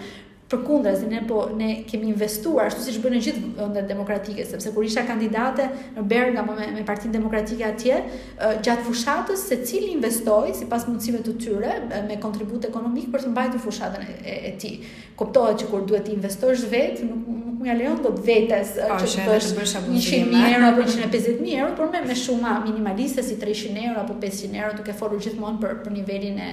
[0.51, 5.05] Përkundrazi ne po ne kemi investuar ashtu siç bënë gjithë vendet demokratike sepse kur isha
[5.07, 8.01] kandidate në Berga me me Partinë Demokratike atje
[8.59, 11.77] gjatë fushatës secili investoi sipas mundësive të tyre
[12.09, 14.75] me kontribut ekonomik për të mbajtur fushatën e, e, e tij.
[15.15, 19.21] Kuptohet që kur duhet të investosh vetë nuk më ja lejon dot vetes po, që
[19.21, 23.85] të bësh 100.000 euro apo 150 mijë euro, por me me shuma minimaliste si 300
[23.89, 26.49] euro apo 500 euro, duke folur gjithmonë për për nivelin e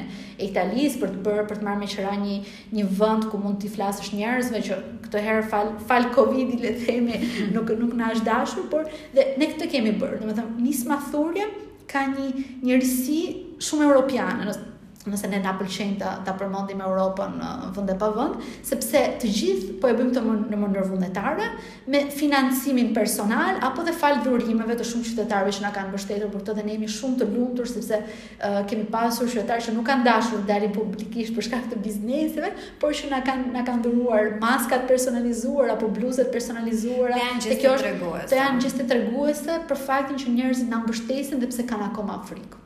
[0.49, 2.37] Italisë, për të bërë për të marrë me qira një
[2.77, 6.87] një vend ku mund të flasësh njerëzve që këtë herë fal fal Covidi le të
[6.87, 7.51] themi, mhm.
[7.57, 10.21] nuk nuk na është dashur, por dhe ne këtë kemi bërë.
[10.23, 11.49] Domethënë, nisma thurje
[11.89, 12.29] ka një
[12.69, 13.21] një risi
[13.65, 14.68] shumë europiane, nështë,
[15.13, 19.77] nëse ne na pëlqejnë ta, ta përmendim Europën uh, vende pa vend, sepse të gjithë
[19.83, 21.49] po e bëjmë këtë në mënyrë vullnetare
[21.95, 26.45] me financimin personal apo dhe fal dhurimeve të shumë qytetarëve që na kanë mbështetur për
[26.45, 30.07] këtë dhe ne jemi shumë të lumtur sepse uh, kemi pasur qytetarë që nuk kanë
[30.11, 32.53] dashur deri publikisht për shkak të bizneseve,
[32.83, 37.17] por që na kanë na kanë dhuruar maskat personalizuara apo bluzat personalizuara.
[37.43, 37.97] të kjo është
[38.33, 42.57] të janë gjestë treguese për faktin që njerëzit na mbështesin dhe pse kanë akoma frikë.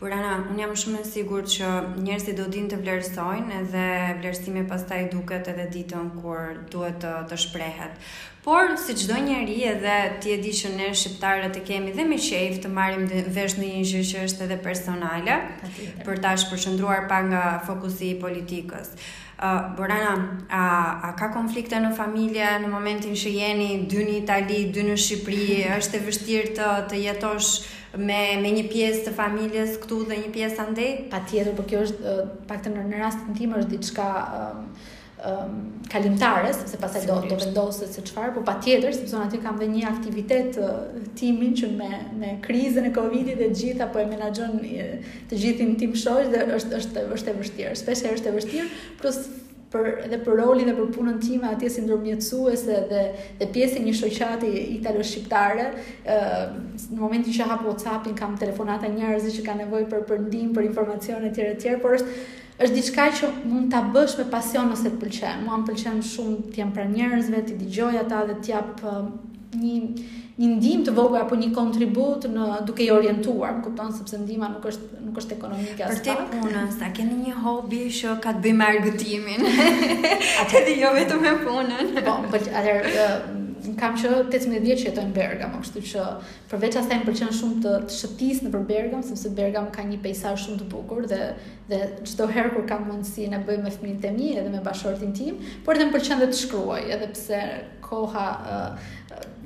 [0.00, 1.66] Por ana, un jam shumë e sigurt që
[2.06, 3.82] njerëzit do dinë të vlerësojnë edhe
[4.22, 7.98] vlerësimi pastaj duket edhe ditën kur duhet të, të shprehet.
[8.46, 12.16] Por si çdo njeri edhe ti e di që ne shqiptarët e kemi dhe me
[12.16, 13.04] qejf të marrim
[13.36, 15.34] vesh në një gjë që është edhe personale,
[16.08, 18.94] për ta shpërndruar pa nga fokusi i politikës.
[19.40, 20.14] Uh, Borana,
[20.48, 20.64] a,
[21.10, 25.60] a ka konflikte në familje në momentin që jeni dy një Itali, dy në Shqipëri,
[25.76, 27.50] është e vështirë të, të jetosh
[27.98, 30.90] me me një pjesë të familjes këtu dhe një pjesë andej.
[31.10, 34.06] Patjetër, por kjo është uh, paktën në rastin tim është diçka
[34.38, 34.62] um,
[35.26, 35.52] um,
[35.90, 39.84] kalimtare, sepse pastaj do do vendoset se çfarë, por patjetër, sepse aty kam dhe një
[39.90, 40.86] aktivitet uh,
[41.18, 41.90] timin që me
[42.22, 46.78] me krizën e Covidit dhe gjitha po e menaxhon të gjithin tim shoq dhe është
[46.80, 47.78] është është e vështirë.
[47.82, 48.70] Shpesh është e vështirë,
[49.02, 49.24] plus
[49.70, 53.02] për edhe për rolin dhe për punën time atje si ndërmjetësuese dhe
[53.40, 55.68] dhe pjesë një shoqati italo shqiptare,
[56.04, 56.20] ë
[56.90, 60.68] në momentin që hap WhatsApp-in kam telefonata njerëz që kanë nevojë për për ndihmë, për
[60.70, 62.22] informacione etj etj, por është
[62.60, 65.38] është diçka që mund ta bësh me pasion ose të pëlqen.
[65.46, 68.82] Muan pëlqen shumë të jam pranë njerëzve, të dëgjoj ata dhe të jap
[69.60, 69.76] një
[70.40, 74.48] një ndihmë të vogël apo një kontribut në duke i orientuar, më kupton sepse ndihma
[74.54, 78.32] nuk është nuk është ekonomike as Për të punën, sa keni një hobi që ka
[78.38, 79.50] të bëjë me argëtimin.
[80.44, 81.92] Atë di jo vetëm me punën.
[82.06, 86.04] Po, po atëherë në kam që 18 vjetë që jetoj në Bergam, kështu që
[86.50, 89.98] përveç asaj më përqenë shumë të, të shëtis në për Bergam, sëmëse Bergam ka një
[90.04, 91.18] pejsar shumë të bukur dhe,
[91.70, 95.12] dhe çdo herë kur kam mundësi në bëjmë me fëmijët të mi edhe me bashortin
[95.16, 97.40] tim, por edhe më përqenë dhe të shkruaj, edhe pse
[97.84, 98.88] koha uh,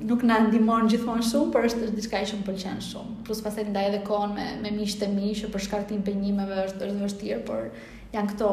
[0.05, 3.17] nuk na ndihmon gjithmonë shumë, por është diçka që më pëlqen shumë.
[3.27, 6.91] Plus pastaj ndaj edhe kohën me me miqtë e mi që për shkartim pejnimeve është
[6.91, 7.69] është vështirë, por
[8.13, 8.49] janë këto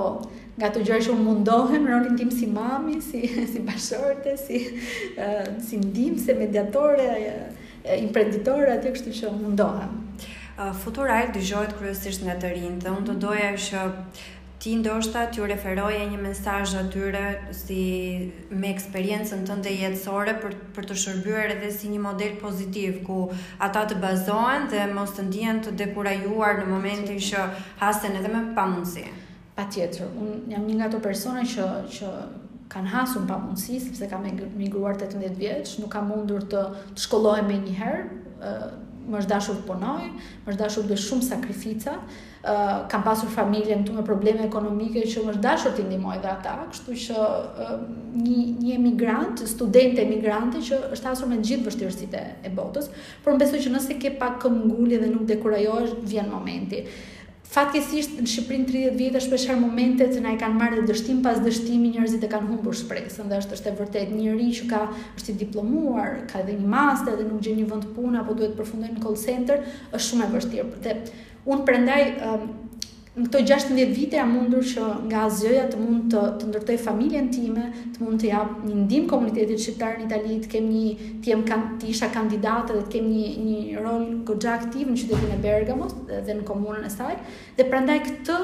[0.60, 4.62] nga të gjërë shumë mundohen rolin tim si mami, si, si bashorte, si,
[5.16, 9.96] uh, si ndim, se mediatore, uh, imprenditore, atje kështu që mundohen.
[10.60, 13.86] Uh, Futurajt dëgjohet kryesisht nga të rinë dhe unë të doja që
[14.62, 17.22] ti ndoshta t'ju ju referoje një mesazh atyre
[17.56, 17.78] si
[18.52, 23.16] me eksperiencën tënde jetësore për për të shërbyer edhe si një model pozitiv ku
[23.58, 27.48] ata të bazohen dhe mos të ndihen të dekurajuar në momentin që
[27.82, 29.08] hasen edhe me pamundësi.
[29.52, 32.12] Pa tjetër, unë jam një nga të persone që, që
[32.72, 34.22] kanë hasu në mundësi, sepse kam
[34.56, 36.62] migruar 18 vjeqë, nuk kam mundur të,
[36.96, 38.06] të shkollohem me njëherë,
[39.02, 40.08] më është dashur të punoj,
[40.46, 41.96] më është dashur dhe shumë sakrifica,
[42.92, 46.30] kam pasur familje në të me probleme ekonomike që më është dashur të ndimoj dhe
[46.32, 47.28] ata, kështu që
[48.24, 52.88] një, një emigrant, student emigrante që është hasur me gjithë vështirësit e botës,
[53.24, 56.86] por më besu që nëse ke pak këmë dhe nuk dekurajosh, vjen momenti.
[57.52, 61.18] Fatkesisht në Shqipërinë 30 vjetë është për momente që na i kanë marrë dhe dështim
[61.26, 64.80] pas dështimi njerëzit e kanë humbur shpresën dhe është është e vërtet njëri që ka
[65.18, 68.56] është i diplomuar, ka edhe një master dhe nuk gjenë një vënd puna apo duhet
[68.62, 70.82] përfundojnë në call center, është shumë e vështirë.
[70.86, 70.96] Dhe
[71.52, 72.00] unë prendaj
[73.12, 77.26] Në këto 16 vite jam mundur që nga azjoja të mund të, të ndërtoj familjen
[77.34, 81.36] time, të mund të jap një ndihmë komunitetit shqiptar në Itali, të kem një të
[81.50, 85.40] kan, të isha kandidatë dhe të kem një një rol goxha aktiv në qytetin e
[85.44, 87.18] Bergamos dhe në komunën e saj.
[87.60, 88.38] Dhe prandaj këtë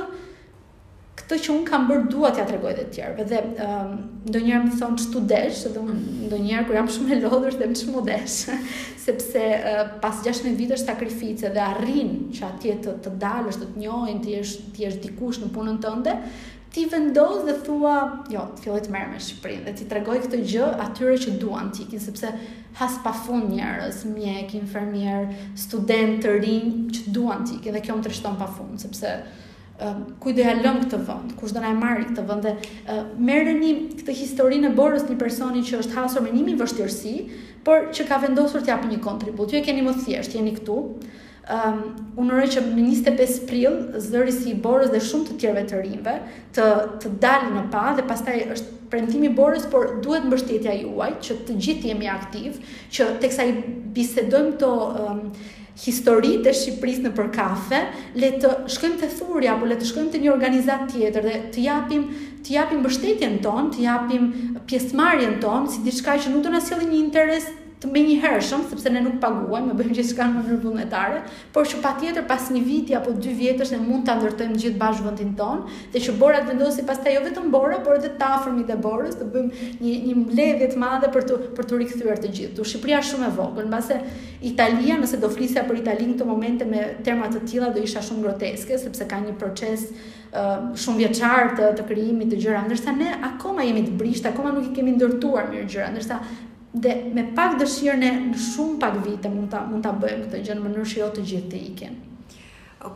[1.28, 3.24] këtë që un kam bërë dua ja tregoj dhe të tjerëve.
[3.28, 3.96] Dhe ëm um,
[4.30, 8.00] ndonjëherë më thon çtu desh, dhe un ndonjëherë kur jam shumë e lodhur them çmo
[8.06, 8.48] desh,
[9.05, 13.82] sepse uh, pas 16 vitesh sakrifice dhe arrin që atje të të dalësh, të të
[13.84, 16.14] njohin, të jesh të jesh dikush në punën tënde,
[16.72, 17.96] ti vendos dhe thua,
[18.32, 21.68] jo, të filloj të merrem me Shqipërinë dhe ti tregoj këtë gjë atyre që duan
[21.76, 22.30] ti, sepse
[22.80, 25.28] has pafund njerëz, mjek, infermier,
[25.60, 29.12] student të rinj që duan ti dhe kjo më trishton pafund sepse
[30.22, 33.14] kuj do ja lëm këtë vend, kush do na e marri këtë vend dhe merë
[33.30, 33.68] merreni
[34.00, 37.12] këtë historinë e borës një personi që është hasur me njëmi vështirësi,
[37.66, 39.52] por që ka vendosur të japë një kontribut.
[39.55, 40.78] Ju e keni më thjesht, jeni këtu.
[41.48, 41.78] Um,
[42.20, 45.78] unë rëj që në 25 pril, zëri si i borës dhe shumë të tjerve të
[45.84, 46.16] rinve,
[46.59, 46.66] të,
[47.05, 51.56] të dalë në pa dhe pastaj është premtimi borës, por duhet mbështetja juaj, që të
[51.64, 52.59] gjithë jemi aktiv,
[52.92, 53.56] që teksa i
[53.96, 54.74] bisedojmë të...
[55.06, 55.24] Um,
[55.82, 57.80] historitë e Shqipërisë në përkafe,
[58.22, 61.64] le të shkojmë te thurja apo le të shkojmë te një organizat tjetër dhe të
[61.68, 62.09] japim,
[62.48, 64.30] të japim mbështetjen tonë, të japim
[64.72, 67.50] pjesëmarrjen tonë si diçka që nuk do na sjellë një interes
[67.80, 71.20] të më një shumë, sepse ne nuk paguajmë, me bëjmë gjithë shka në mënyrë vullnetare,
[71.55, 74.80] por që pa tjetër pas një viti apo dy vjetës ne mund të ndërtojmë gjithë
[74.80, 78.66] bashkë vëndin tonë, dhe që borat vendosi pas ta jo vetëm borat, por edhe fërmi
[78.70, 82.32] dhe borës, të bëjmë një, një mbledhje të madhe për të, për të rikëthyër të
[82.38, 82.55] gjithë.
[82.59, 84.00] Tu Shqipria shumë e vogën, në base
[84.52, 88.26] Italia, nëse do flisja për Italinë këtë momente me termat të tila, do isha shumë
[88.26, 89.88] groteske, sepse ka një proces
[90.78, 94.66] shumë vjeçar të të krijimit të gjëra, ndërsa ne akoma jemi të brisht, akoma nuk
[94.68, 96.18] i kemi ndërtuar mirë gjëra, ndërsa
[96.74, 100.40] dhe me pak dëshirën e në shumë pak vite mund ta mund ta bëjmë këtë
[100.45, 101.97] gjë në mënyrë që jo të gjithë të ikin.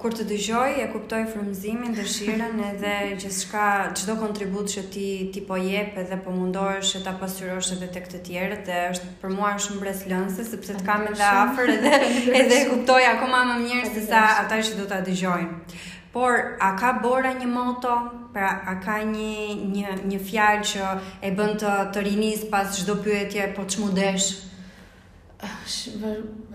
[0.02, 2.92] Kur të dëgjoj, e kuptoj frumzimin, dëshirën edhe
[3.22, 3.62] gjithçka,
[3.98, 8.20] çdo kontribut që ti ti po jep edhe po mundohesh ta pasurosh edhe tek të
[8.28, 11.96] tjerët, dhe është për mua shumë breslënse sepse të kam edhe afër edhe
[12.42, 15.98] edhe e kuptoj akoma më mirë se sa ata që do ta dëgjojnë.
[16.12, 17.92] Por a ka bora një moto?
[18.36, 20.88] Pra a ka një një një fjalë që
[21.24, 24.32] e bën të të rinis pas çdo pyetje, po çmundesh.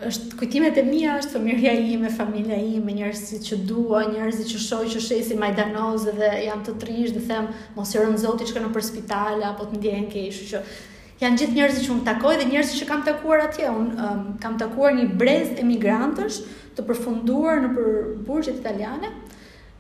[0.08, 4.86] është kujtimet e mia, është familja ime, familja ime, njerëzit që dua, njerëzit që shoh
[4.94, 8.70] që shesin majdanoz dhe janë të trish dhe them mos i rën zoti që në
[8.78, 10.62] për spital apo të ndjehen keq, që
[11.26, 14.56] janë gjithë njerëzit që unë takoj dhe njerëzit që kam takuar atje, un um, kam
[14.62, 16.40] takuar një brez emigrantësh
[16.78, 17.90] të përfunduar në për
[18.30, 19.12] burgjet italiane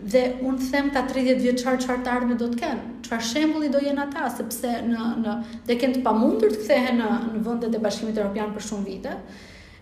[0.04, 3.70] dhe unë them ka 30 vjetë qarë qarë të ardhme do të kenë, qarë shembuli
[3.74, 5.34] do jenë ata, sepse në, në,
[5.68, 8.86] dhe kënë të pamundur të kthehen në, në vëndet e bashkimit e Europian për shumë
[8.92, 9.16] vite,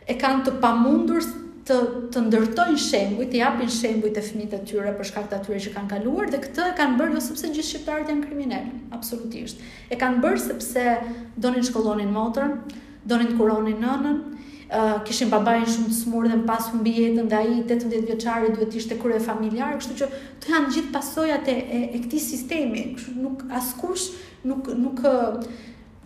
[0.08, 1.28] e kanë të pamundur
[1.68, 1.80] të
[2.16, 5.72] të ndërtojnë shembuj, të japin shembuj të fëmit e tyre për shkak të atyre që
[5.76, 9.64] kanë kaluar dhe këtë e kanë bërë jo sepse gjithë shqiptarët janë kriminal, absolutisht.
[9.90, 10.84] E kanë bërë sepse
[11.42, 12.54] donin shkollonin motrën,
[13.10, 14.22] donin të kuronin nënën,
[14.66, 18.48] Uh, kishin babain shumë të smurë dhe në pas më bjetën dhe aji 18 vjeqari
[18.56, 20.08] duhet ishte kërë e familjar, kështu që
[20.46, 24.08] të janë gjithë pasojat e, e, e këti sistemi, kështu nuk askush
[24.50, 25.04] nuk, nuk,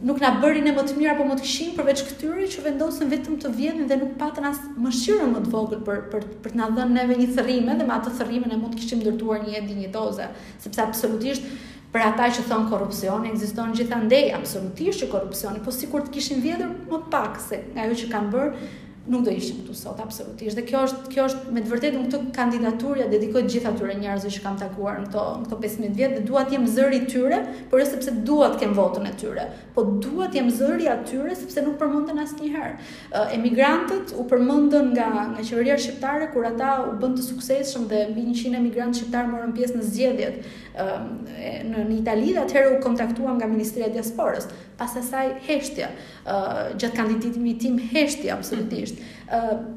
[0.10, 3.14] nuk nga bërin e më të mirë apo më të këshin përveç këtyri që vendosën
[3.16, 6.52] vetëm të vjetën dhe nuk patën as më shirë më të vogël për, për, për
[6.52, 9.48] të nga dhenë neve një thërime dhe ma të thërime në mund të kishim dërtuar
[9.48, 10.28] një jetë dinjitoze,
[10.66, 11.48] sepse absolutisht
[11.94, 16.76] për ata që thon korrupsioni ekziston gjithandej absolutisht që korrupsioni, po sikur të kishin vjedhur
[16.92, 18.70] më pak se ajo që kanë bërë
[19.10, 20.54] nuk do ishim këtu sot absolutisht.
[20.54, 23.96] Dhe kjo është kjo është me të vërtetë unë këtë kandidaturë ja dedikoj gjithë atyre
[24.04, 27.00] njerëzve që kam takuar në këto në këto 15 vjet dhe dua të jem zëri
[27.00, 27.40] i tyre,
[27.72, 30.92] por jo sepse dua të kem votën e tyre, po dua të jem zëri i
[30.94, 32.76] atyre sepse nuk përmenden asnjëherë.
[33.40, 38.28] Emigrantët u përmendën nga nga qeveria shqiptare kur ata u bën të suksesshëm dhe mbi
[38.36, 40.44] 100 emigrantë shqiptar morën pjesë në zgjedhjet.
[40.80, 41.08] Ehm,
[41.70, 44.48] në Itali dhe atëherë u kontaktuam nga Ministria e Diasporës,
[44.80, 45.92] pas asaj heshtja,
[46.24, 49.04] ehm, gjatë kandidimit tim heshtja absolutisht.
[49.30, 49.70] Ë ehm,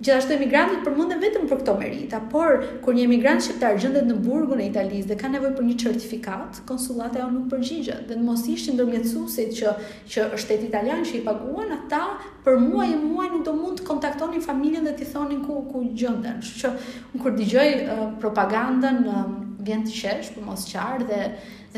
[0.00, 4.60] Gjithashtu emigrantët përmunden vetëm për këto merita, por kur një emigrant shqiptar gjendet në Burgun
[4.64, 8.78] e Italisë dhe ka nevojë për një certifikat, konsullata e nuk përgjigjet dhe mos ishin
[8.78, 9.74] ndërmjetësuesit që
[10.14, 12.00] që shteti italian që i paguan ata
[12.46, 15.84] për muaj e muaj nuk do mund të kontaktonin familjen dhe t'i thonin ku ku
[15.92, 16.40] gjenden.
[16.40, 16.72] Kështu që
[17.20, 19.28] kur dëgjoj uh, propagandën uh,
[19.64, 21.20] vjen të qesh, por mos qartë dhe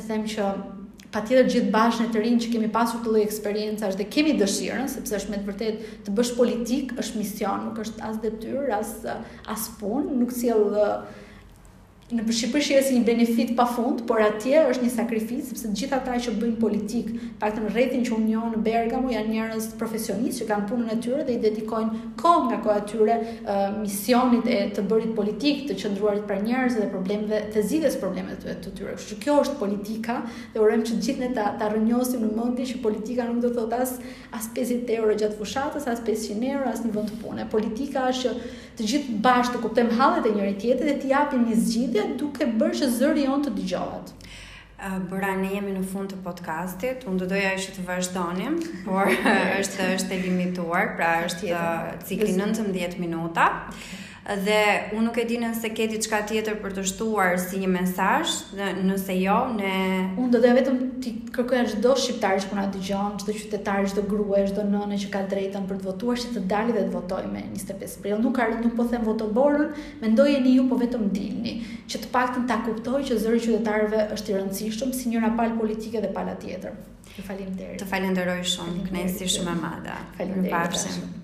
[0.01, 0.49] e them që
[1.13, 4.35] pa tjetër gjithë bashkën e të rinë që kemi pasur të lojë eksperiencash dhe kemi
[4.41, 8.71] dëshirën, sepse është me të vërtet të bësh politik, është mision, nuk është as detyrë,
[8.79, 8.95] as,
[9.57, 10.57] as pun, nuk si e
[12.12, 15.94] në Shqipëri shihet si një benefit pafund, por atje është një sakrificë sepse të gjithë
[15.97, 17.06] ata që bëjnë politik,
[17.40, 20.90] pak të në rrethin që unë njoh në Bergamo janë njerëz profesionistë që kanë punën
[20.93, 25.14] e tyre dhe i dedikojnë kohë nga koha e tyre uh, misionit e të bërit
[25.16, 28.97] politik, të qëndruarit për njerëz dhe problemeve, të zgjidhjes problemeve të, të tyre.
[28.98, 30.18] Kështu që kjo është politika
[30.52, 33.48] dhe urojmë që të gjithë ne ta, ta rënjosim në mendje që politika nuk do
[33.48, 33.97] të thotë as
[34.32, 37.44] as 50 euro gjatë fushatës, as 500 euro as në vend të punë.
[37.52, 41.43] Politika është që të gjithë bashkë të kuptojmë hallet e njëri tjetrit dhe të japim
[41.51, 44.12] një zgjidhje duke bërë që zëri jonë të dëgjohet.
[44.83, 48.57] Uh, bëra ne jemi në fund të podcastit, unë do doja ishë të vazhdonim,
[48.87, 51.53] por është, është e limituar, pra është
[52.09, 53.51] cikli 19 minuta.
[53.69, 57.69] Okay dhe unë nuk e di nëse ke diçka tjetër për të shtuar si një
[57.74, 58.35] mesazh,
[58.86, 59.73] nëse jo, ne
[60.15, 64.05] unë do të doja vetëm ti kërkoj çdo shqiptar që na dëgjon, çdo qytetar, çdo
[64.07, 67.31] grua, çdo nënë që ka drejtën për të votuar, që të dalë dhe të votojë
[67.32, 68.20] me 25 prill.
[68.23, 69.73] Nuk ka rënë, nuk po them voto borën,
[70.05, 71.57] mendojeni ju po vetëm dilni,
[71.90, 75.59] që të paktën ta kuptoj që zëri i qytetarëve është i rëndësishëm si njëra palë
[75.59, 76.78] politike dhe pala tjetër.
[77.19, 77.82] Ju faleminderit.
[77.82, 79.99] Të falenderoj shumë, kënaqësi shumë e madhe.
[80.20, 81.19] Faleminderit.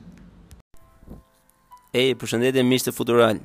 [1.96, 3.38] Ej, përshëndetje mishë të futural.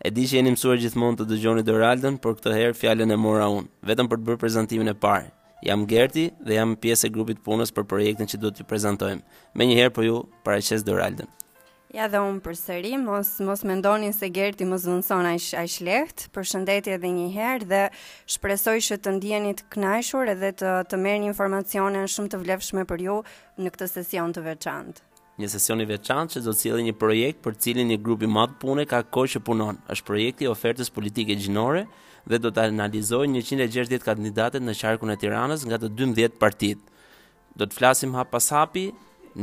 [0.00, 3.50] E di që jeni mësuar gjithmonë të dëgjoni Doraldën, por këtë herë fjallën e mora
[3.52, 5.28] unë, vetëm për të bërë prezentimin e parë.
[5.66, 9.20] Jam Gerti dhe jam pjesë e grupit punës për projektin që do të prezentojmë.
[9.54, 11.28] Me njëherë për po ju, paraqes qesë Doraldën.
[11.92, 15.36] Ja dhe unë për sëri, mos, mos me ndonin se Gerti më zvënëson a
[15.68, 17.82] ish leht, për shëndetje dhe njëherë dhe
[18.24, 23.06] shpresoj që të ndjenit knajshur edhe të, të merë një informacione shumë të vlefshme për
[23.10, 23.20] ju
[23.60, 25.04] në këtë sesion të veçantë
[25.42, 28.28] një sesion i veçantë që do të sjellë një projekt për cilin një grup i
[28.30, 29.78] madh pune ka kohë që punon.
[29.92, 31.84] Është projekti i ofertës politike gjinore
[32.30, 36.82] dhe do të analizojë 160 kandidatët në qarkun e Tiranës nga të 12 partitë.
[37.58, 38.86] Do të flasim hap pas hapi,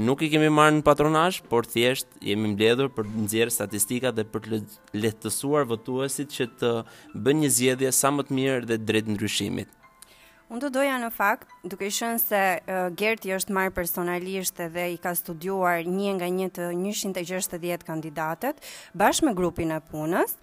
[0.07, 4.25] nuk i kemi marrë në patronazh, por thjesht jemi mbledhur për të nxjerrë statistikat dhe
[4.33, 4.61] për të
[5.03, 6.73] lehtësuar votuesit që të
[7.17, 9.75] bëjnë një zgjedhje sa më të mirë dhe drejt ndryshimit.
[10.49, 14.95] Unë të doja në fakt, duke shënë se uh, Gerti është marë personalisht dhe i
[15.01, 18.63] ka studuar një nga një të njëshin të gjështë të djetë kandidatet,
[18.97, 20.33] bashkë me grupin e punës,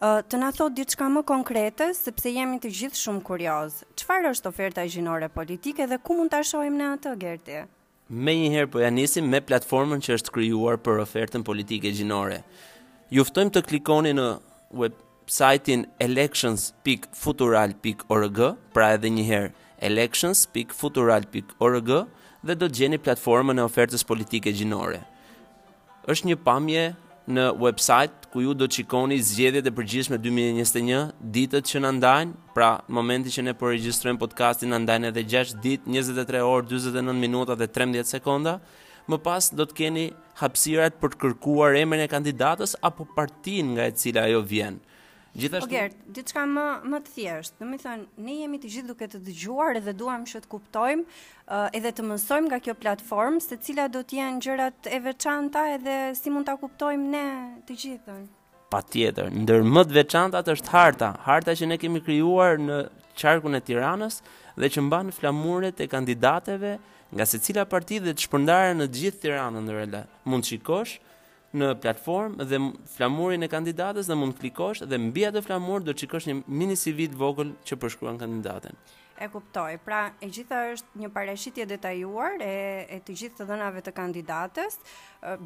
[0.00, 3.82] uh, të na ditë diçka më konkrete, sepse jemi të gjithë shumë kurioz.
[4.00, 7.60] Qëfar është oferta gjinore politike dhe ku mund të ashojmë në atë, Gerti?
[8.08, 12.40] Me njëherë po janisim me platformën që është kryuar për ofertën politike gjinore.
[13.14, 14.24] Juftojmë të klikoni në
[14.80, 14.96] web,
[15.30, 18.38] website-in elections.futural.org,
[18.74, 19.50] pra edhe njëherë
[19.88, 21.90] elections.futural.org
[22.48, 25.00] dhe do të gjeni platformën e ofertës politike gjinore.
[26.10, 26.84] Është një pamje
[27.30, 31.02] në website ku ju do të shikoni zgjedhjet e përgjithshme 2021,
[31.36, 35.50] ditët që na ndajnë, pra momenti që ne po regjistrojmë podcastin na ndajnë edhe 6
[35.64, 38.52] ditë, 23 orë, 49 minuta dhe 13 sekonda.
[39.10, 40.08] Më pas do të keni
[40.42, 44.74] hapësirat për të kërkuar emrin e kandidatës apo partin nga e cila ajo vjen.
[45.32, 45.70] Gjithashtu.
[45.70, 47.66] Po diçka më më të thjeshtë.
[47.68, 51.04] Do të thonë, ne jemi të gjithë duke të dëgjuar edhe duam që të kuptojmë
[51.06, 55.62] uh, edhe të mësojmë nga kjo platformë se cilat do të jenë gjërat e veçanta
[55.76, 57.24] edhe si mund ta kuptojmë ne
[57.68, 58.24] të gjithën.
[58.74, 62.80] Patjetër, ndër më të veçantat është harta, harta që ne kemi krijuar në
[63.18, 64.20] qarkun e Tiranës
[64.60, 66.76] dhe që mban flamuret e kandidateve
[67.14, 70.04] nga secila parti dhe të shpërndarë në të gjithë Tiranën ndërela.
[70.30, 71.09] Mund shikosh, ë uh,
[71.58, 72.58] në platformë dhe
[72.92, 76.76] flamurin e kandidatës dhe mund klikosh dhe mbi atë flamur do të shikosh një mini
[76.84, 78.76] CV të vogël që përshkruan kandidatën.
[79.20, 79.76] E kuptoj.
[79.84, 82.52] Pra, e gjitha është një parashitje detajuar e,
[82.88, 84.78] e të gjithë të dhënave të kandidatës.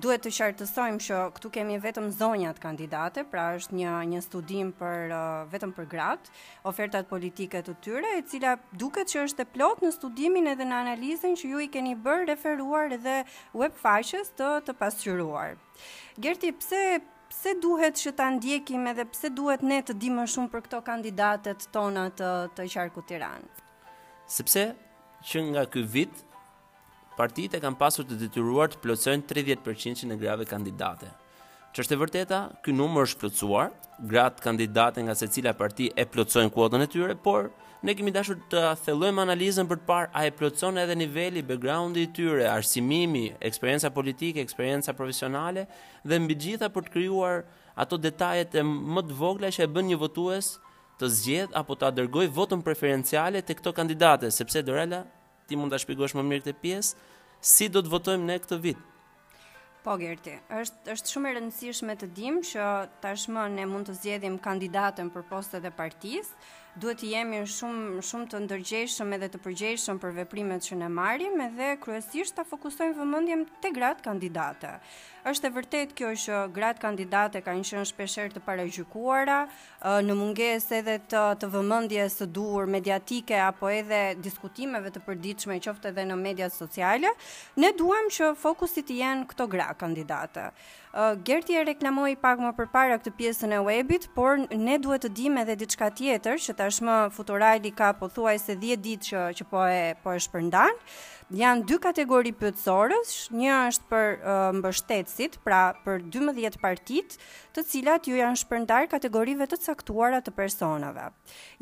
[0.05, 5.11] Duhet të qartësojmë që këtu kemi vetëm zonjat kandidate, pra është një një studim për
[5.57, 6.31] vetëm për gratë,
[6.71, 8.53] ofertat politike të tyre, e cila
[8.85, 12.31] duket që është e plot në studimin edhe në analizën që ju i keni bërë
[12.31, 13.17] referuar edhe
[13.59, 15.59] webfaqes të të pasqyruar.
[16.29, 16.85] Gerti, pse
[17.35, 21.67] pse duhet që ta ndjekim edhe pse duhet ne të dimë shumë për këto kandidatet
[21.75, 23.63] tona të të qarkut Tiranë
[24.37, 24.65] sepse
[25.29, 26.23] që nga ky vit
[27.19, 31.11] partitë e kanë pasur të detyruar të plotësojnë 30% që në grave kandidate.
[31.75, 33.71] Që është e vërteta, ky numër është plotësuar,
[34.11, 37.49] gratë kandidate nga se cila parti e plotësojnë kuotën e tyre, por
[37.85, 42.05] ne kemi dashur të thellojmë analizën për të parë a e plotëson edhe niveli, backgroundi
[42.07, 45.67] i tyre, arsimimi, eksperjenca politike, eksperjenca profesionale
[46.11, 47.43] dhe mbi gjitha për të krijuar
[47.85, 50.55] ato detajet e më të vogla që e bën një votues
[51.01, 55.03] të zgjedh apo ta dërgoj votën preferenciale te këto kandidate, sepse Dorela
[55.49, 57.07] ti mund ta shpjegosh më mirë këtë pjesë,
[57.45, 58.79] si do të votojmë ne këtë vit.
[59.85, 62.69] Po Gerti, është është shumë e rëndësishme të dimë që
[63.05, 66.45] tashmë ne mund të zgjedhim kandidatën për postet e partisë,
[66.81, 71.37] duhet të jemi shumë shumë të ndërgjeshëm edhe të përgjeshëm për veprimet që ne marrim,
[71.47, 74.73] edhe kryesisht ta fokusojmë vëmendjen te gratë kandidate.
[75.25, 79.39] Është e vërtet kjo që gratë kandidate kanë qenë shpeshherë të paragjykuara,
[80.05, 85.95] në mungesë edhe të të vëmendjes së duhur mediatike apo edhe diskutimeve të përditshme qoftë
[85.95, 87.15] edhe në mediat sociale,
[87.57, 90.51] ne duam që fokusi të jenë këto gratë kandidate.
[91.27, 95.41] Gerti e reklamoi pak më përpara këtë pjesën e webit, por ne duhet të dimë
[95.43, 100.15] edhe diçka tjetër, që tashmë Futurali ka pothuajse 10 ditë që që po e po
[100.15, 100.79] e shpërndan
[101.35, 107.17] janë dy kategori pëtësorës, një është për uh, mbështetësit, pra për 12 partit,
[107.55, 111.09] të cilat ju janë shpërndar kategorive të caktuara të personave.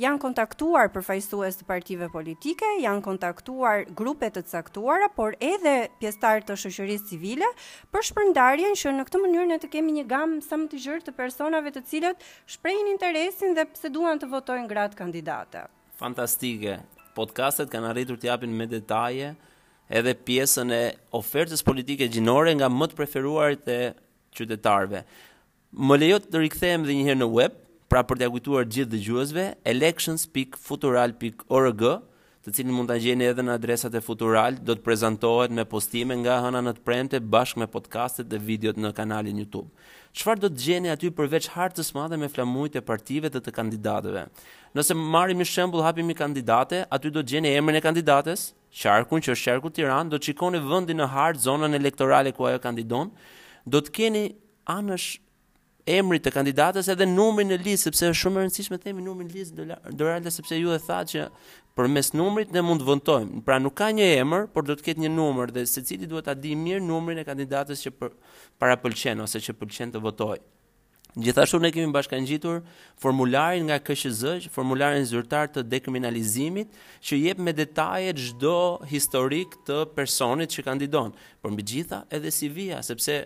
[0.02, 6.56] Janë kontaktuar përfajsues të partive politike, janë kontaktuar grupe të caktuara, por edhe pjestar të
[6.64, 7.48] shëshërisë civile,
[7.92, 11.06] për shpërndarjen që në këtë mënyrë në të kemi një gamë sa më të gjërë
[11.08, 15.64] të personave të cilat shprejnë interesin dhe pse duan të votojnë gratë kandidate.
[16.02, 16.80] Fantastike,
[17.16, 19.30] podcastet kanë arritur të japin me detaje,
[19.98, 20.82] edhe pjesën e
[21.16, 23.78] ofertës politike gjinore nga më të preferuarit e
[24.36, 25.04] qytetarve.
[25.88, 27.52] Më lejo të rikthehem edhe një herë në web,
[27.92, 31.82] pra për të ja gjithë gjithë dëgjuesve elections.futural.org,
[32.42, 36.14] të cilin mund ta gjeni edhe në adresat e Futural, do të prezantohet me postime
[36.22, 39.68] nga hëna në të premte bashkë me podcastet dhe videot në kanalin YouTube.
[40.16, 44.22] Çfarë do të gjeni aty përveç hartës madhe me flamujt e partive dhe të kandidatëve?
[44.74, 48.48] Nëse marrim një shembull, hapim një kandidate, aty do të gjeni emrin e kandidatës,
[48.80, 52.60] qarkun që është qarku Tiranë, do të shikoni vendin në hart, zonën elektorale ku ajo
[52.64, 53.10] kandidon,
[53.68, 54.22] do të keni
[54.76, 55.10] anësh
[55.94, 59.28] emrit të kandidatës edhe numrin në listë, sepse është shumë e rëndësishme të themi numrin
[59.28, 59.66] në listë
[59.98, 61.24] do realë sepse ju e thatë që
[61.76, 63.42] përmes numrit ne mund të votojmë.
[63.46, 66.36] Pra nuk ka një emër, por do të ketë një numër dhe secili duhet ta
[66.38, 70.42] di mirë numrin e kandidatës që para pëlqen ose që pëlqen të votojë.
[71.16, 72.62] Gjithashtu ne kemi bashkangjitur
[72.96, 76.72] formularin nga KQZ, formularin zyrtar të dekriminalizimit,
[77.04, 81.12] që jep me detaje çdo historik të personit që kandidon.
[81.44, 83.18] Por mbi gjitha edhe CV-ja, sepse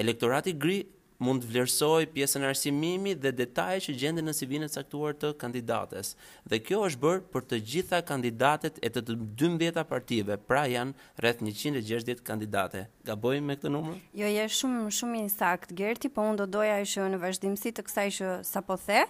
[0.00, 0.80] elektorati gri
[1.22, 5.32] mund të vlerësoj pjesën e arsimimit dhe detajet që gjenden në CV-në e caktuar të
[5.40, 6.12] kandidates.
[6.50, 11.18] Dhe kjo është bërë për të gjitha kandidatet e të, të 12 partive, pra janë
[11.24, 12.86] rreth 160 kandidate.
[13.10, 13.98] Gabojmë me këtë numër?
[14.22, 17.86] Jo, është shumë shumë i sakt, Gerti, po unë do doja që në vazhdimësi të
[17.90, 19.02] kësaj që sapo the,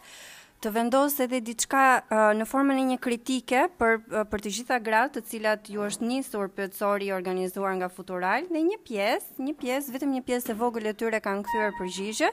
[0.59, 1.81] të vendos edhe diçka
[2.11, 5.85] uh, në formën e një kritike për uh, për të gjitha gratë të cilat ju
[5.87, 10.51] është nisur pyetësori i organizuar nga Futural në një pjesë, një pjesë, vetëm një pjesë
[10.53, 12.33] e vogël e tyre kanë kthyer përgjigje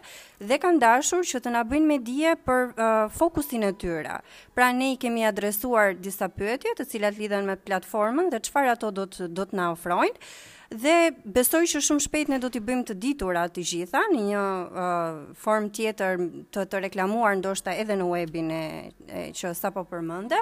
[0.52, 4.18] dhe kanë dashur që të na bëjnë me dije për uh, fokusin e tyre.
[4.58, 8.92] Pra ne i kemi adresuar disa pyetje të cilat lidhen me platformën dhe çfarë ato
[8.92, 10.18] do të do të na ofrojnë.
[10.20, 14.22] Uh, dhe besoj që shumë shpejt ne do t'i bëjmë të ditur atë gjitha në
[14.30, 14.44] një
[14.74, 16.18] uh, form tjetër
[16.56, 18.64] të të reklamuar ndoshta edhe në webin e,
[19.06, 20.40] e që sa po përmënde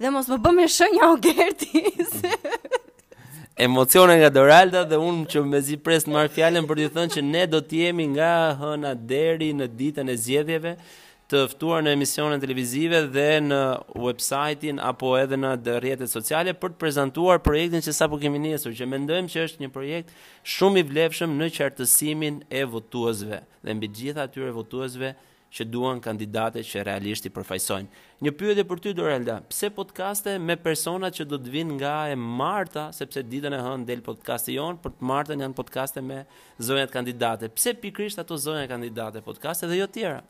[0.00, 1.84] dhe mos më bëmë shënja o gerti
[3.70, 7.14] emocione nga Doralda dhe unë që me zi presë në marë fjallën për të thënë
[7.16, 10.74] që ne do t'jemi nga hëna deri në ditën e zjedhjeve
[11.30, 13.58] të ftuar në emisione televizive dhe në
[14.02, 18.88] websajtin apo edhe në rrjetet sociale për të prezantuar projektin që sapo kemi nisur, që
[18.90, 20.10] mendojmë që është një projekt
[20.56, 25.12] shumë i vlefshëm në qartësimin e votuesve dhe mbi gjitha atyre votuesve
[25.50, 27.88] që duan kandidate që realisht i përfaqësojnë.
[28.22, 32.18] Një pyetje për ty Dorelda, pse podcaste me persona që do të vinë nga e
[32.20, 36.20] Marta, sepse ditën e hënë del podcasti jon, për të Martën janë podcaste me
[36.62, 37.50] zonjat kandidate.
[37.58, 40.20] Pse pikrisht ato zonja kandidate podcaste dhe jo të tjera?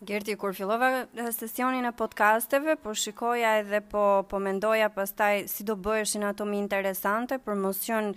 [0.00, 5.74] Gjerti, kur fillova sesionin e podcasteve, po shikoja edhe po, po mendoja pastaj si do
[5.74, 8.12] bëheshin ato më interesante për mosion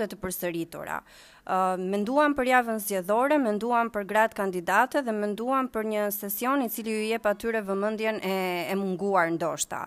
[0.00, 1.02] dhe të përsëritura.
[1.50, 6.70] Uh, menduam për javën zgjedhore, menduam për gratë kandidate dhe menduam për një sesion i
[6.70, 8.36] cili ju jep atyre vëmendjen e
[8.70, 9.84] e munguar ndoshta.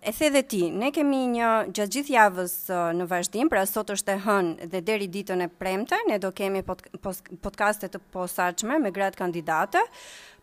[0.00, 2.52] E the dhe ti, ne kemi një gjatë gjithë javës
[2.94, 6.62] në vazhdim, pra sot është e hënë dhe deri ditën e premte, ne do kemi
[6.62, 9.82] podcastet të posaqme me gratë kandidate.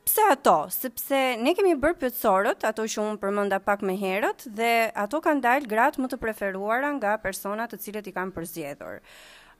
[0.03, 0.57] Pse ato?
[0.75, 5.43] Sepse ne kemi bërë pëtsorët, ato që unë përmënda pak me herët, dhe ato kanë
[5.47, 8.99] dalë gratë më të preferuara nga personat të cilët i kanë përzjedhur.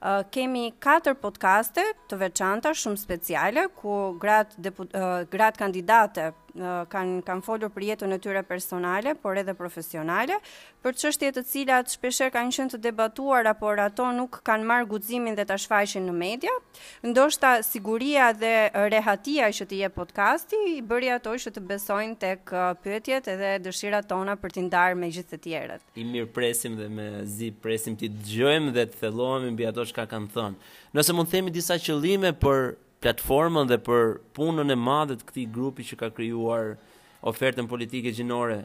[0.04, 1.80] Uh, kemi 4 podcaste
[2.10, 8.18] të veçanta shumë speciale, ku gratë uh, grat kandidate kanë kanë folur për jetën e
[8.22, 10.36] tyre personale, por edhe profesionale,
[10.84, 15.34] për çështje të cilat shpeshherë kanë qenë të debatuara, por ato nuk kanë marr guximin
[15.38, 16.54] dhe ta shfaqin në media.
[17.02, 18.52] Ndoshta siguria dhe
[18.94, 22.54] rehatia që t'i jep podcasti i bëri ato që të besojnë tek
[22.86, 25.82] pyetjet edhe dëshirat tona për t'i ndarë me gjithë të tjerët.
[25.98, 30.06] I mirë presim dhe me zi presim ti dëgjojmë dhe të thellohemi mbi ato që
[30.12, 30.72] kanë thënë.
[30.94, 32.74] Nëse mund themi disa qëllime për
[33.04, 34.04] platformën dhe për
[34.36, 36.70] punën e madhe të këtij grupi që ka krijuar
[37.28, 38.62] ofertën politike gjinore.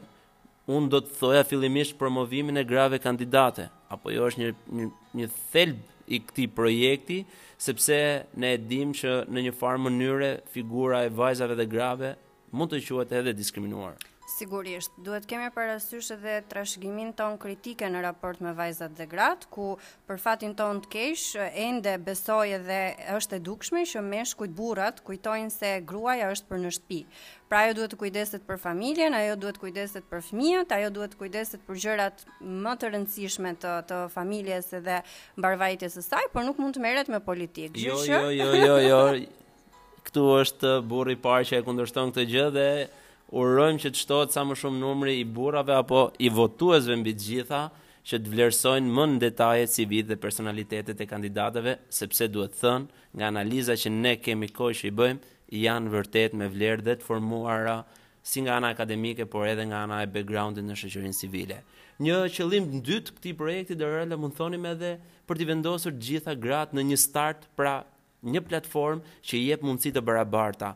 [0.70, 4.50] Unë do të thoja fillimisht promovimin e grave kandidate, apo jo është një
[4.80, 4.86] një,
[5.20, 5.78] një thelb
[6.14, 7.18] i këtij projekti,
[7.66, 7.98] sepse
[8.40, 12.14] ne e dimë që në një farë mënyre figura e vajzave dhe grave
[12.52, 13.98] mund të quhet edhe diskriminuar.
[14.30, 19.66] Sigurisht, duhet kemi parasysh edhe trashëgimin ton kritike në raport me vajzat dhe gratë, ku
[20.10, 21.24] për fatin ton të keq
[21.64, 22.78] ende besoj edhe
[23.16, 27.00] është e dukshme që meshkujt burrat kujtojnë se gruaja është për në shtëpi.
[27.50, 31.16] Pra ajo duhet të kujdeset për familjen, ajo duhet të kujdeset për fëmijët, ajo duhet
[31.16, 32.24] të kujdeset për gjërat
[32.68, 35.00] më të rëndësishme të të familjes edhe
[35.40, 37.82] mbarvajtjes së saj, por nuk mund të merret me politikë.
[37.82, 39.02] Jo, jo, jo, jo, jo.
[40.06, 42.68] Ktu është burri i parë që e kundërshton këtë gjë dhe
[43.30, 47.26] urojmë që të shtohet sa më shumë numri i burrave apo i votuesve mbi të
[47.26, 47.60] gjitha
[48.10, 53.28] që të vlerësojnë më në detaje CV-t dhe personalitetet e kandidatëve, sepse duhet thënë nga
[53.30, 55.20] analiza që ne kemi kohë që i bëjmë,
[55.60, 57.76] janë vërtet me vlerë dhe të formuara
[58.30, 61.60] si nga ana akademike, por edhe nga ana e backgroundit në shoqërinë civile.
[62.02, 64.94] Një qëllim në dytë këti projekti dhe rëllë, mund thonim edhe
[65.28, 67.78] për të vendosur gjitha gratë në një start, pra
[68.24, 70.72] një platform që i jep mundësi të barabarta,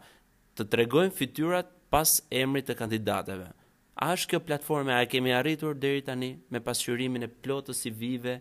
[0.57, 2.11] të tregojnë fityrat pas
[2.43, 3.53] emrit të kandidateve.
[4.03, 8.33] A është kjo platforme a kemi arritur deri tani me pasqyrimin e plotë të CV-ve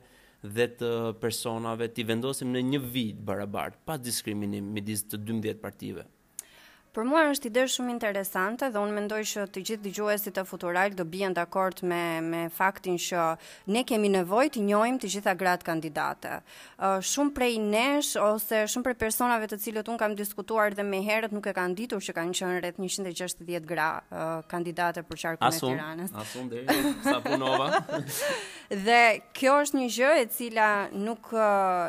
[0.55, 0.89] dhe të
[1.21, 6.07] personave ti vendosim në një vit barabart pa diskriminim midis të 12 partive?
[6.93, 10.93] Për mua është ide shumë interesante, dhe unë mendoj që të gjithë dëgjuesit e futural
[10.93, 13.23] do bien dakord me me faktin që
[13.73, 16.35] ne kemi nevojë të njohim të gjitha gratë kandidate.
[17.09, 21.33] Shumë prej nesh ose shumë prej personave të cilët un kam diskutuar dhe më herët
[21.33, 23.89] nuk e kanë ditur që kanë qenë rreth 160 gra
[24.53, 26.13] kandidate për qarkun e Tiranës.
[26.13, 26.93] Asun, asun deri.
[27.09, 27.71] Sa punova.
[28.83, 28.99] Dhe
[29.37, 31.33] kjo është një gjë e cila nuk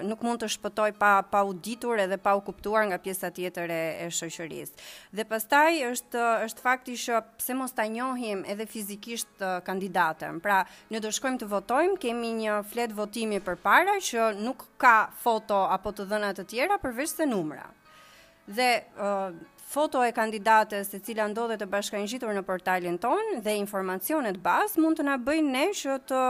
[0.09, 3.85] nuk mund të shpëtoj pa pa ditur edhe pa u kuptuar nga pjesa tjetër e
[4.09, 4.93] shoqërisë.
[5.17, 10.41] Dhe pastaj është është fakti që pse mos ta njohim edhe fizikisht kandidatën.
[10.47, 10.59] Pra,
[10.95, 15.95] ne do shkojmë të votojmë, kemi një flet votimi përpara që nuk ka foto apo
[15.99, 17.67] të dhëna të tjera përveç se numra.
[18.59, 18.71] Dhe
[19.75, 24.83] foto e kandidatës e cila ndodhe të bashkan gjithur në portalin ton dhe informacionet basë
[24.85, 26.21] mund të na bëjnë ne që të,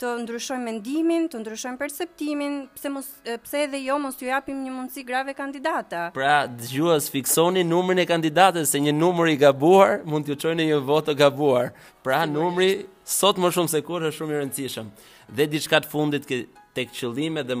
[0.00, 3.10] të ndryshojmë mendimin, të ndryshojmë perceptimin, pse, mos,
[3.44, 6.08] pse edhe jo mos ju japim një mundësi grave kandidata.
[6.16, 6.34] Pra,
[6.72, 11.70] gjuhës fiksoni numërin e kandidatës se një numëri gabuar mund t'ju qojnë një votë gabuar.
[12.06, 14.90] Pra, numëri sot më shumë se kur është shumë i rëndësishëm.
[15.38, 16.42] Dhe diçka të fundit ke
[16.78, 17.54] tek qëllime dhe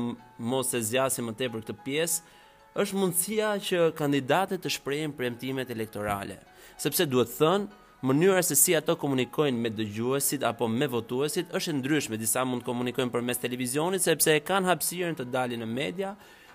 [0.50, 2.37] mos e zgjasim më tepër këtë pjesë,
[2.78, 6.38] është mundësia që kandidatët të shprehin premtimet elektorale,
[6.82, 11.78] sepse duhet thënë Mënyra se si ato komunikojnë me dëgjuesit apo me votuesit është e
[11.80, 12.18] ndryshme.
[12.20, 16.12] Disa mund të komunikojnë përmes televizionit sepse e kanë hapësirën të dalin në media,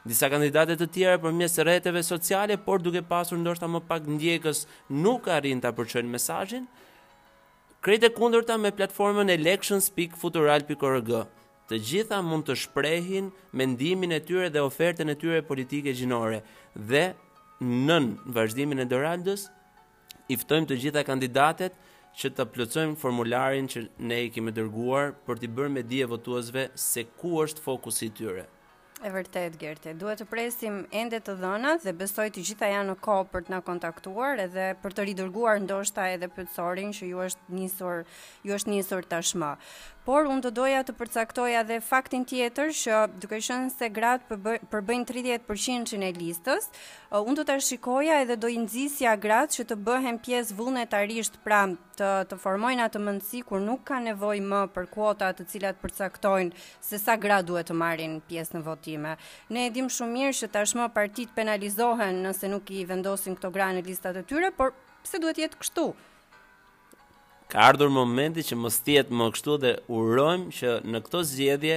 [0.08, 4.64] disa kandidatë të tjera përmes rrjeteve sociale, por duke pasur ndoshta më pak ndjekës,
[5.04, 6.64] nuk arrin ta përçojnë mesazhin.
[7.84, 11.12] Krejtë kundërta me platformën elections.futural.org
[11.72, 16.42] të gjitha mund të shprehin mendimin e tyre dhe ofertën e tyre politike gjinore
[16.90, 17.04] dhe
[17.64, 19.46] nën vazhdimin e Doraldës
[20.32, 21.78] i ftojmë të gjitha kandidatet
[22.20, 26.68] që të plëcojmë formularin që ne i kemi dërguar për t'i bërë me dje votuazve
[26.78, 28.44] se ku është fokusit tyre.
[29.04, 32.94] E vërtet, Gjerte, duhet të presim ende të dhëna dhe besoj të gjitha janë në
[33.04, 37.58] ko për të na kontaktuar edhe për të ridërguar ndoshta edhe përtsorin që ju është
[37.58, 38.06] njësur,
[38.48, 39.52] ju është njësur tashma.
[40.04, 44.38] Por unë të doja të përcaktoja dhe faktin tjetër që duke shënë se gratë
[44.74, 46.66] përbëjnë 30% që në listës,
[47.22, 51.62] unë të të shikoja edhe do nëzisja gratë që të bëhen pjesë vullnetarisht pra
[51.96, 56.52] të, të formojnë atë mëndësi kur nuk ka nevoj më për kuota të cilat përcaktojnë
[56.90, 59.16] se sa gratë duhet të marin pjesë në votime.
[59.56, 63.88] Ne edhim shumë mirë që tashmë partit penalizohen nëse nuk i vendosin këto gra në
[63.88, 64.76] listat e tyre, por
[65.08, 65.88] pse duhet jetë kështu?
[67.54, 71.76] ka ardhur momenti që mos të jetë më kështu dhe urojmë që në këto zgjedhje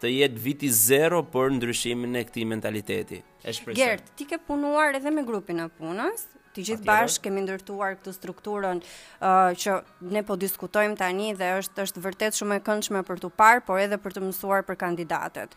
[0.00, 3.18] të jetë viti zero për ndryshimin e këtij mentaliteti.
[3.42, 3.80] E shpresoj.
[3.80, 6.28] Gert, ti ke punuar edhe me grupin e punës?
[6.54, 9.74] Të gjithë bashkë kemi ndërtuar këtë strukturën uh, që
[10.14, 13.82] ne po diskutojmë tani dhe është është vërtet shumë e këndshme për t'u parë, por
[13.82, 15.54] edhe për të mësuar për kandidatët.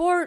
[0.00, 0.26] Por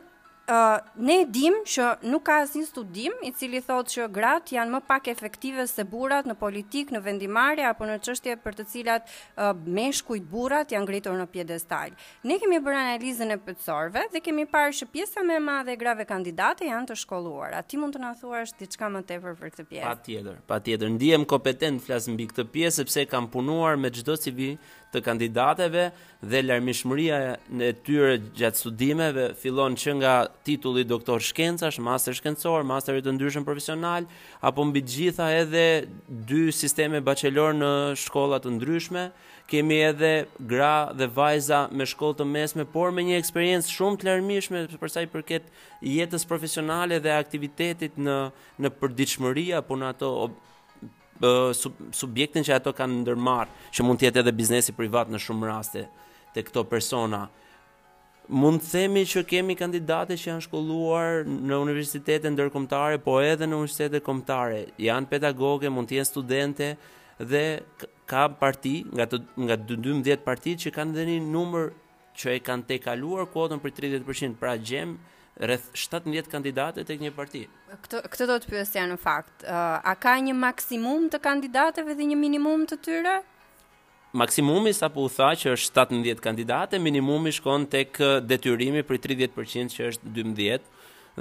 [0.49, 4.80] Uh, ne dim që nuk ka asnjë studim i cili thotë që gratë janë më
[4.89, 9.05] pak efektive se burrat në politikë, në vendimarrje apo në çështje për të cilat
[9.38, 11.93] uh, meshkujt burrat janë ngritur në piedestal.
[12.27, 15.80] Ne kemi bërë analizën e përcorve dhe kemi parë që pjesa më e madhe e
[15.84, 17.61] grave kandidate janë të shkolluara.
[17.61, 19.88] Ti mund të na thuash diçka më tepër për këtë pjesë?
[19.93, 20.95] Patjetër, patjetër.
[20.97, 24.57] Ndihem kompetent flas mbi këtë pjesë sepse kam punuar me çdo civil
[24.91, 25.85] të kandidateve
[26.31, 27.18] dhe lërmishmëria
[27.57, 30.15] në tyre gjatë studimeve fillon që nga
[30.45, 34.07] titulli doktor shkencash, master shkencor, master i të ndryshën profesional,
[34.49, 35.65] apo mbi gjitha edhe
[36.31, 37.72] dy sisteme bachelor në
[38.03, 39.05] shkollat të ndryshme,
[39.51, 40.11] kemi edhe
[40.51, 45.03] gra dhe vajza me shkollë të mesme, por me një eksperiencë shumë të lërmishme përsa
[45.03, 45.49] i përket
[45.84, 48.19] jetës profesionale dhe aktivitetit në,
[48.63, 50.13] në përditshmëri apo në ato
[51.23, 55.84] subjektin që ato kanë ndërmarr, që mund të jetë edhe biznesi privat në shumë raste
[56.34, 57.26] te këto persona.
[58.31, 63.56] Mund të themi që kemi kandidatë që janë shkolluar në universitete ndërkombëtare, po edhe në
[63.60, 64.64] universitete kombëtare.
[64.85, 66.72] Janë pedagogë, mund të jenë studentë
[67.34, 67.45] dhe
[68.11, 71.72] ka parti nga të, nga 12 partitë që kanë dhënë një numër
[72.22, 74.95] që e kanë tejkaluar kuotën për 30%, pra gjem
[75.39, 77.43] rreth 17 kandidatë tek një parti.
[77.71, 79.45] Këtë këtë do të pyesja në fakt.
[79.47, 83.19] A ka një maksimum të kandidateve dhe një minimum të tyre?
[84.11, 87.95] Maksimumi sapo u tha që është 17 kandidatë, minimumi shkon tek
[88.27, 90.69] detyrimi për 30% që është 12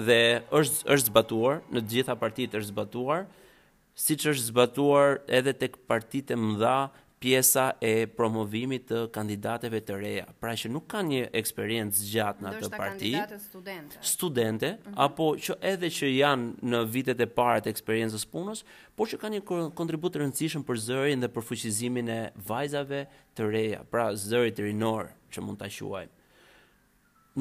[0.09, 0.21] dhe
[0.61, 3.29] është është zbatuar, në të gjitha partitë është zbatuar
[4.01, 6.77] siç është zbatuar edhe tek partitë e mëdha
[7.21, 10.25] pjesa e promovimit të kandidateve të reja.
[10.41, 13.11] Pra që nuk kanë një eksperiencë gjatë në atë parti.
[13.13, 13.99] Do kandidate studente.
[14.13, 14.95] Studente, mm -hmm.
[15.07, 18.65] apo që edhe që janë në vitet e para të eksperiencës punës,
[18.97, 19.45] por që kanë një
[19.75, 23.07] kontribut të rëndësishëm për zërin dhe për fuqizimin e vajzave
[23.37, 26.15] të reja, pra zërit rinor që mund ta quajmë.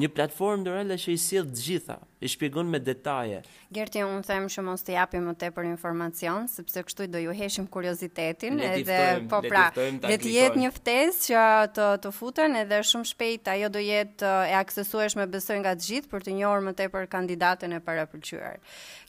[0.00, 3.40] Një platformë ndërrela që i sill të gjitha, i shpjegon me detaje.
[3.72, 7.64] Gerti, unë them shumë mos të japim më tepër informacion, sepse kështu do ju heshim
[7.72, 11.44] kuriozitetin letiftojm, edhe po pra, dhe të jetë një ftesë që
[11.78, 16.12] të të futen edhe shumë shpejt ajo do jetë e aksesueshme besoj nga të gjithë
[16.12, 18.58] për të njohur më tepër kandidatën e parapëlqyer.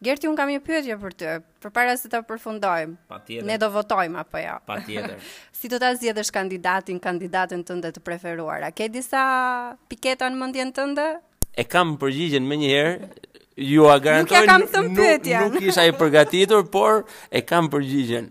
[0.07, 3.43] Gerti, unë kam një pyetje për për përpara se të përfundojmë.
[3.45, 4.55] Ne do votojmë apo jo?
[4.69, 5.29] Patjetër.
[5.59, 8.63] si do ta zgjedhësh kandidatin, kandidatën tënde të preferuar?
[8.65, 9.27] A ke disa
[9.91, 11.09] piketa në mendjen tënde?
[11.57, 13.09] e kam përgjigjen më njëherë,
[13.73, 18.29] ju a garantoj nuk, nuk, nuk isha i përgatitur, por e kam përgjigjen.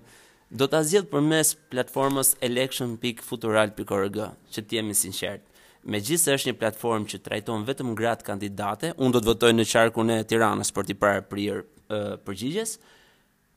[0.51, 4.19] Do ta zgjidh përmes platformës election.futural.org,
[4.51, 5.45] që të jemi sinqert.
[5.81, 10.11] Megjithëse është një platformë që trajton vetëm gratë kandidate, unë do të votoj në qarkun
[10.13, 11.23] e Tiranës për të parë
[12.27, 12.75] përgjigjes.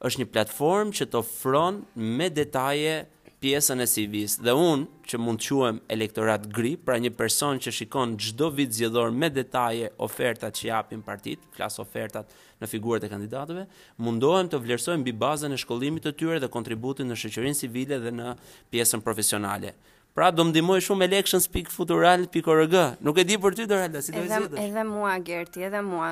[0.04, 1.82] Është një platformë që të ofron
[2.20, 3.00] me detaje
[3.44, 7.74] pjesën e CV-s dhe un që mund të quhem elektorat gri, pra një person që
[7.76, 12.32] shikon çdo vit zgjedhor me detaje ofertat që japin partit, flas ofertat
[12.64, 13.66] në figurat e kandidatëve,
[14.06, 18.16] mundohem të vlerësoj mbi bazën e shkollimit të tyre dhe kontributit në shoqërinë civile dhe
[18.16, 18.30] në
[18.72, 19.74] pjesën profesionale.
[20.14, 24.28] Pra do më ndihmoj shumë elections.futural.org, Nuk e di për ty Dorala, si do të
[24.30, 24.60] zgjidhesh?
[24.62, 26.10] Edhe mua Gerti, edhe mua.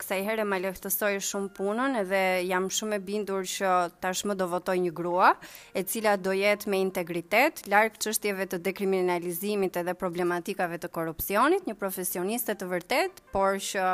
[0.00, 4.78] Kësaj herë më lehtësoi shumë punën dhe jam shumë e bindur që tashmë do votoj
[4.86, 5.34] një grua
[5.76, 11.76] e cila do jetë me integritet, larg çështjeve të dekriminalizimit edhe problematikave të korrupsionit, një
[11.82, 13.84] profesioniste të vërtet, por që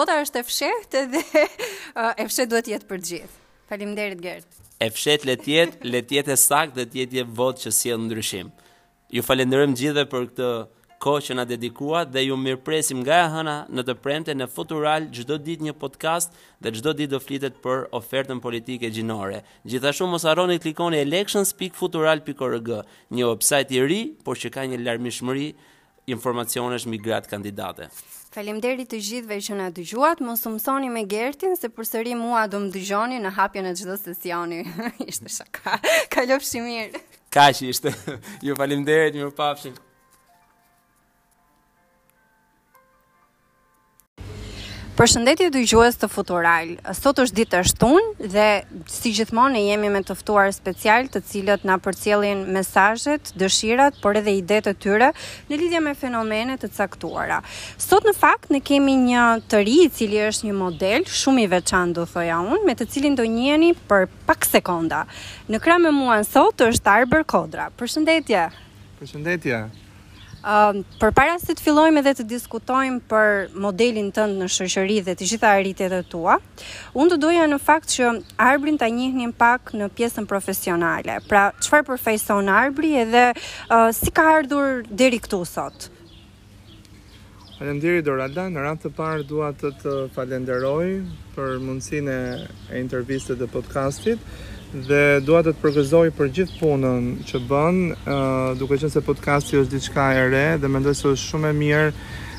[0.00, 1.22] vota është e fshehtë dhe
[2.26, 3.34] e fshehtë duhet të jetë për gjithë.
[3.70, 4.62] Faleminderit Gert.
[4.82, 8.02] E fshehtë le të jetë, le të jetë sakt dhe të jetë vot që sjell
[8.10, 8.50] ndryshim.
[9.14, 10.46] Ju falenderojmë gjithë për këtë
[11.04, 15.04] kohë që na dedikuat dhe ju mirëpresim nga e hëna në të premte në Futural
[15.14, 16.34] çdo ditë një podcast
[16.64, 19.44] dhe çdo ditë do flitet për ofertën politike gjinore.
[19.68, 22.70] Gjithashtu mos harroni të klikoni elections.futural.org,
[23.14, 25.52] një website i ri, por që ka një larmishmëri
[26.16, 27.86] informacionesh mbi gratë kandidate.
[28.36, 30.18] Faleminderit të gjithëve që na dëgjuat.
[30.26, 30.58] Mos u
[30.96, 34.64] me Gertin se përsëri mua do më dëgjoni në hapjen e çdo sesioni.
[35.06, 35.78] Ishte shaka.
[36.10, 37.00] Kalofshi mirë
[37.36, 37.92] kaq ishte.
[38.44, 39.74] ju faleminderit, mirupafshim.
[44.96, 46.70] Përshëndetje dëgjues të Futural.
[46.96, 48.44] Sot është ditë është shtunë dhe
[48.88, 54.32] si gjithmonë jemi me të ftuar special të cilët na përcjellin mesazhet, dëshirat, por edhe
[54.38, 55.10] ide të tyre
[55.50, 57.42] në lidhje me fenomene të caktuara.
[57.76, 61.50] Sot në fakt ne kemi një të ri i cili është një model shumë i
[61.58, 65.04] veçantë do thoja unë, me të cilin do njiheni për pak sekonda.
[65.52, 67.68] Në kramë me mua sot është Arber Kodra.
[67.76, 68.48] Përshëndetje.
[69.02, 69.66] Përshëndetje.
[70.46, 75.26] Për para se të fillojmë edhe të diskutojmë për modelin të në shërshëri dhe të
[75.32, 76.36] gjitha arritet e tua,
[76.94, 78.12] unë të doja në fakt që
[78.46, 81.18] arbrin të njëhë pak në pjesën profesionale.
[81.26, 85.90] Pra, qëfar përfejson arbri edhe uh, si ka ardhur diri këtu sot?
[87.56, 90.86] Falenderi Doralda, në ratë të parë duat të të falenderoj
[91.34, 92.16] për mundësine
[92.70, 94.34] e intervjistët dhe podcastit
[94.74, 99.60] dhe dua të të përgëzoj për gjithë punën që bën, uh, duke qenë se podcasti
[99.62, 101.90] është diçka e re dhe mendoj se është shumë e mirë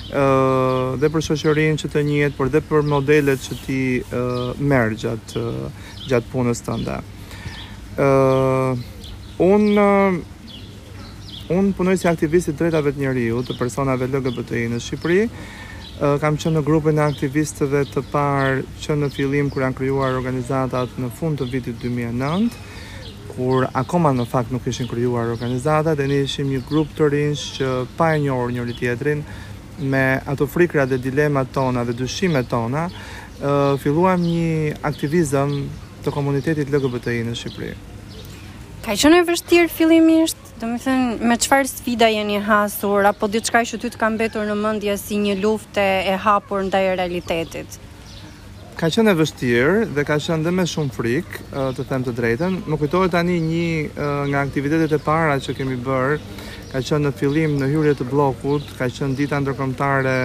[0.08, 4.20] ë uh, dhe për shoqërinë që të njëtë, por dhe për modelet që ti ë
[4.20, 5.68] uh, merr gjatë uh,
[6.08, 6.96] gjatë punës tënde.
[7.98, 8.86] ë uh,
[9.50, 10.18] un uh,
[11.58, 15.22] un punoj si aktivist drejtave të njerëzit, të personave LGBTI në Shqipëri.
[15.32, 15.57] uh,
[16.22, 20.90] kam qenë në grupin e aktivistëve të parë që në fillim kur janë krijuar organizatat
[21.02, 26.20] në fund të vitit 2009 kur akoma në fakt nuk ishin krijuar organizatat dhe ne
[26.28, 29.24] ishim një grup të rinj që pa e njohur njëri tjetrin
[29.82, 32.88] me ato frikra dhe dilemat tona dhe dyshimet tona
[33.82, 35.58] filluam një aktivizëm
[36.06, 37.74] të komunitetit LGBTI në Shqipëri
[38.88, 40.38] ka qenë e vështirë fillimisht?
[40.62, 44.48] Do me thënë, me qëfar sfida jeni hasur, apo diçka që ty të kam betur
[44.48, 47.76] në mëndja si një luftë e hapur ndaj realitetit?
[48.80, 51.44] Ka qenë e vështirë dhe ka qenë dhe me shumë frikë,
[51.76, 52.56] të them të drejten.
[52.64, 53.68] Më kujtojë tani një
[54.32, 56.16] nga aktivitetet e para që kemi bërë,
[56.72, 60.16] ka qenë në fillim në hyrje të blokut, ka qenë dita ndërkombëtare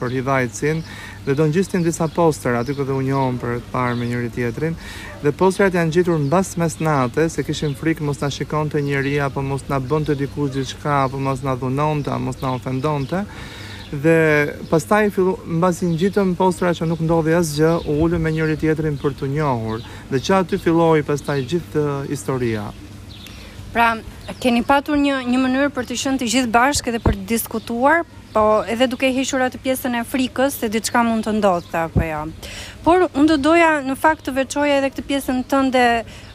[0.00, 0.82] për Hidhajcin
[1.22, 4.30] dhe do ngjistin disa poster aty ku dhe u njohëm për të parë me njëri
[4.34, 4.74] tjetrin.
[5.22, 9.38] Dhe postrat janë gjetur mbas mes natës, se kishin frikë mos na shikonte njëri apo
[9.46, 13.20] mos na bënte dikush diçka apo mos na dhunonte, apo mos na ofendonte.
[14.02, 14.16] Dhe
[14.70, 18.98] pastaj fillu mbas i gjitëm postra që nuk ndodhi asgjë, u ulën me njëri tjetrin
[18.98, 19.86] për të njohur.
[20.10, 22.64] Dhe që aty filloi pastaj gjithë historia.
[23.76, 23.92] Pra,
[24.42, 28.02] keni patur një një mënyrë për të qenë të gjithë bashkë dhe për të diskutuar,
[28.32, 32.20] Po, edhe duke hequr atë pjesën e frikës se diçka mund të ndodhte apo jo.
[32.86, 35.82] Por unë do doja në fakt të veçoja edhe këtë pjesën tënde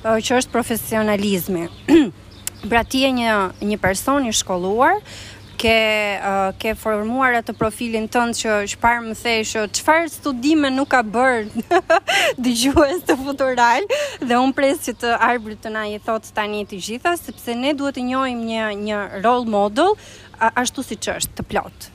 [0.05, 1.65] që është profesionalizmi.
[2.69, 3.33] Pra ti je një
[3.69, 5.01] një person i shkolluar,
[5.61, 5.77] ke
[6.31, 10.91] uh, ke formuar atë profilin tënd që çfarë më thesh uh, që çfarë studime nuk
[10.93, 11.49] ka bër
[12.43, 13.87] dëgjues të futural
[14.21, 17.73] dhe un pres që të arbri të na i thot tani të gjitha sepse ne
[17.73, 19.97] duhet të njohim një një role model
[20.37, 21.87] ashtu siç është të plot.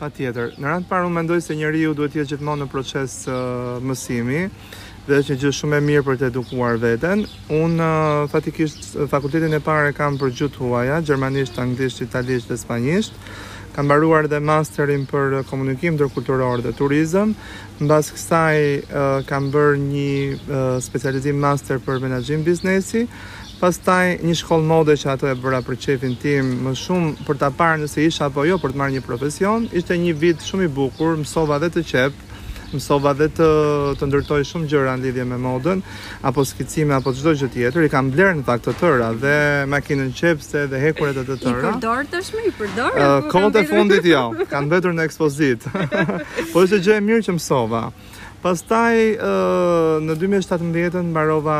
[0.00, 3.78] Patjetër, në rand parë un mendoj se njeriu duhet të jetë gjithmonë në proces uh,
[3.86, 4.42] mësimi
[5.06, 7.20] dhe është një gjithë shumë e mirë për të edukuar veten.
[7.54, 13.14] Un uh, fatikisht fakultetin e parë kam për gjuhë huaja, gjermanisht, anglisht, italisht dhe spanjisht.
[13.76, 17.34] Kam mbaruar dhe masterin për komunikim ndërkulturor dhe turizëm.
[17.84, 23.06] Mbas kësaj uh, kam bërë një uh, specializim master për menaxhim biznesi.
[23.60, 27.48] Pastaj një shkollë mode që ato e bëra për çefin tim më shumë për ta
[27.56, 29.68] parë nëse isha apo jo për të marrë një profesion.
[29.80, 32.22] Ishte një vit shumë i bukur, mësova dhe të qep,
[32.74, 33.46] mësova dhe të
[34.00, 35.82] të ndërtoj shumë gjëra në lidhje me modën
[36.30, 39.34] apo skicime apo çdo gjë tjetër i kam bler në fakt të tëra dhe
[39.70, 43.60] makinën çepse dhe hekuret të të tëra i përdor tashmë, më i përdor uh, kohët
[43.70, 45.66] fundit jo kam vetur në ekspozit
[46.52, 47.84] po është gjë e mirë që mësova
[48.36, 48.98] Pastaj
[50.06, 51.54] në 2017 mbarova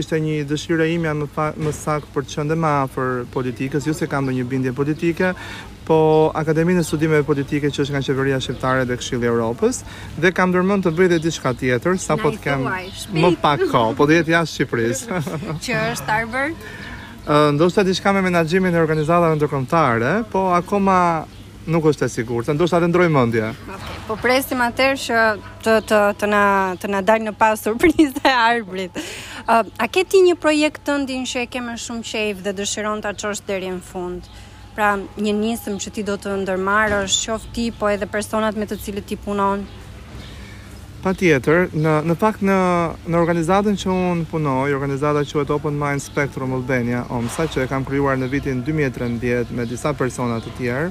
[0.00, 1.26] ishte një dëshirë ime më,
[1.66, 5.32] më sakt për të qenë më afër politikës, jo se kam ndonjë bindje politike,
[5.86, 9.80] po Akademinë e Studimeve Politike që është nga qeveria shqiptare dhe Këshilli i Evropës
[10.24, 12.66] dhe kam ndërmend të bëj edhe diçka tjetër sapo të kem
[13.22, 15.22] më pak kohë, po dihet jashtë Shqipërisë.
[15.68, 16.52] që është Arber?
[17.56, 20.98] ndoshta diçka me menaxhimin e organizatave ndërkombëtare, po akoma
[21.66, 23.48] nuk është e sigurt, ndoshta të ndroj mendje.
[23.66, 23.96] Okay.
[24.06, 25.22] Po presim atëherë që
[25.66, 26.44] të të të na
[26.78, 29.00] të na dalë në pa surprizë e Arbrit.
[29.42, 31.00] Uh, a ke ti një projekt të
[31.32, 34.30] që e më shumë qejf dhe dëshiron ta çosh deri në fund?
[34.76, 38.76] pra një nisëm që ti do të ndërmarrësh, qoftë ti po edhe personat me të
[38.84, 39.64] cilët ti punon?
[41.04, 42.56] Pa tjetër, në, në fakt në,
[43.06, 47.68] në organizatën që unë punoj, organizata që e Open Mind Spectrum Albania, omsa që e
[47.70, 50.90] kam kryuar në vitin 2013 me disa personat të tjerë,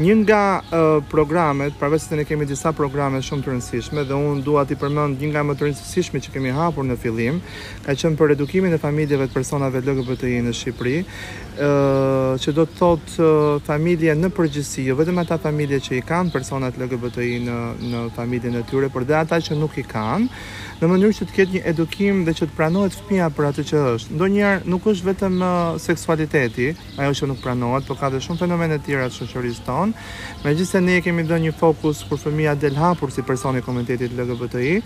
[0.00, 4.40] Një nga uh, programet, përveç se ne kemi disa programe shumë të rëndësishme dhe unë
[4.46, 7.42] dua t'i përmend një nga më të rëndësishme që kemi hapur në fillim,
[7.84, 12.64] ka qenë për edukimin e familjeve të personave LGBTQI në Shqipëri, ë uh, që do
[12.72, 17.36] të thotë uh, familje në përgjithësi, jo vetëm ata familje që i kanë personat LGBTQI
[17.44, 17.60] në
[17.92, 20.30] në familjen e tyre, por dhe ata që nuk i kanë
[20.82, 23.82] në mënyrë që të ketë një edukim dhe që të pranohet fëmia për atë që
[23.92, 24.14] është.
[24.16, 25.36] Ndonjëherë nuk është vetëm
[25.84, 26.68] seksualiteti,
[26.98, 30.06] ajo që nuk pranohet, por ka dhe shumë fenomene tjera të shoqërisë tonë.
[30.46, 34.80] Megjithëse ne kemi dhënë një fokus kur fëmia del hapur si personi i komunitetit LGBTQI,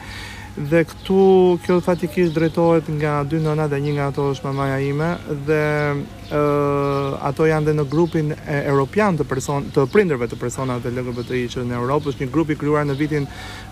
[0.57, 1.17] dhe këtu
[1.60, 5.09] kjo fatikisht drejtohet nga dy nëna dhe një nga ato është mamaja ime
[5.44, 5.60] dhe
[5.93, 5.97] ë
[6.33, 10.94] uh, ato janë dhe në grupin e europian të person të prindërve të personave të
[10.97, 13.28] LGBTQ që në Europë është një grup i krijuar në vitin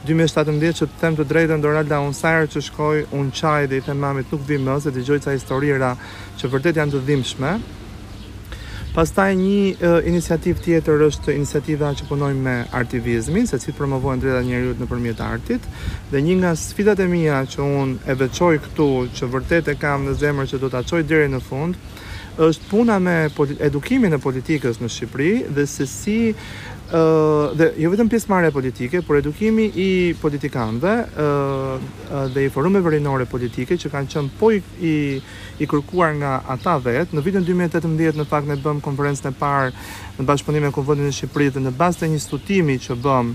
[0.07, 4.45] 2017 që them të drejtën Donalda Unsaer që shkoi unçaj dhe i them mamit nuk
[4.49, 5.95] vi më se dëgjoj ca histori ra
[6.39, 7.55] që vërtet janë të dhimbshme
[8.95, 14.39] Pastaj një uh, iniciativë tjetër është iniciativa që punojmë me artivizmin, se cilë promovohen dreta
[14.45, 15.67] drejta në nëpërmjet artit.
[16.13, 18.87] Dhe një nga sfidat e mia që un e veçoj këtu,
[19.19, 21.81] që vërtet e kam në zemër që do ta çoj deri në fund,
[22.45, 23.17] është puna me
[23.69, 26.19] edukimin e politikës në Shqipëri dhe se si
[27.55, 29.89] dhe jo vetëm pjesëmarrja politike, por edukimi i
[30.21, 34.95] politikanëve ë dhe i forumeve vërinore politike që kanë qenë po i i,
[35.59, 39.73] i kërkuar nga ata vetë në vitin 2018 në fakt ne bëm konferencën e parë
[40.21, 43.35] në bashkëpunim me Kuvendin e Shqipërisë dhe në bazë të një studimi që bëm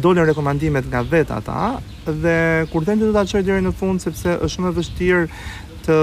[0.00, 2.36] dolën rekomandimet nga vetë ata dhe
[2.72, 5.24] kur tentoj të ta çoj deri në fund sepse është shumë e vështirë
[5.86, 5.98] të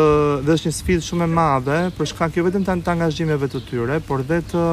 [0.48, 4.02] dhe është një sfidë shumë e madhe për shkak jo vetëm të angazhimeve të tyre,
[4.08, 4.68] por dhe të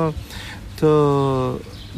[0.81, 0.93] të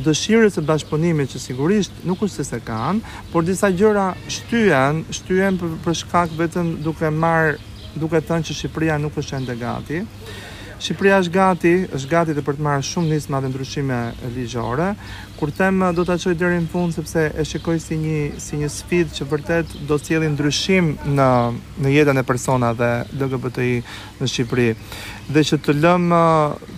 [0.05, 5.75] dëshirës së bashkëpunimit që sigurisht nuk është se kanë, por disa gjëra shtyhen, shtyhen për,
[5.87, 7.57] për shkak vetëm duke marr,
[7.97, 10.03] duke thënë që Shqipëria nuk është ende gati.
[10.77, 14.01] Shqipëria është gati, është gati të për të marrë shumë nismat e ndryshime
[14.35, 14.91] ligjore,
[15.39, 18.69] kur them do ta çoj deri në fund sepse e shikoj si një si një
[18.77, 21.29] sfidë që vërtet do të sjellë ndryshim në
[21.85, 22.89] në jetën e personave
[23.21, 23.77] LGBTQI
[24.21, 24.69] në Shqipëri
[25.35, 26.09] dhe që të lëm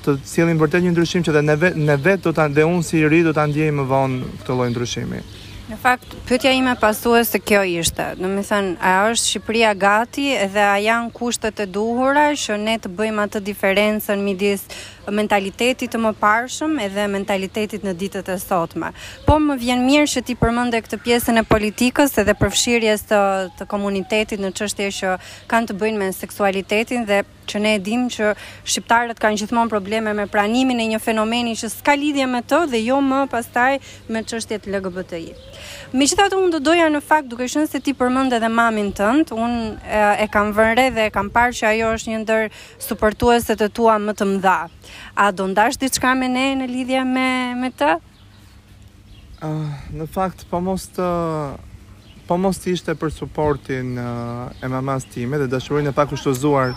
[0.04, 2.84] të sjellim vërtet një ndryshim që dhe ne vet, ne vet do ta dhe unë
[2.88, 5.22] si i ri do ta ndjej më vonë këtë lloj ndryshimi.
[5.68, 8.14] Në fakt, pëtja ime pasues kjo ishte.
[8.16, 12.78] Në më thënë, a është Shqipëria gati dhe a janë kushtet e duhura që ne
[12.80, 14.64] të bëjmë atë diferencën midis
[15.14, 18.90] mentalitetit të më parshëm edhe mentalitetit në ditët e sotme.
[19.26, 23.22] Po më vjen mirë që ti përmende këtë pjesën e politikës edhe përfshirjes të,
[23.58, 25.16] të komunitetit në qështje që
[25.50, 28.32] kanë të bëjnë me seksualitetin dhe që ne edhim që
[28.68, 32.82] shqiptarët kanë gjithmonë probleme me pranimin e një fenomeni që s'ka lidhje me të dhe
[32.90, 33.78] jo më pastaj
[34.08, 35.22] me çështjet që
[35.92, 39.60] Megjithatë unë do doja në fakt duke qenë se ti përmend edhe mamin tënd, unë
[39.88, 42.48] e, e kam vënë re dhe e kam parë që ajo është një ndër
[42.84, 44.56] suportuesit të tua më të mëdha.
[45.17, 47.27] A do ndash diçka me ne në lidhje me
[47.62, 47.93] me të?
[49.39, 51.09] Uh, në fakt po mos të
[52.28, 56.77] po mos të ishte për suportin uh, ah, e mamas time dhe dashurinë e pakushtozuar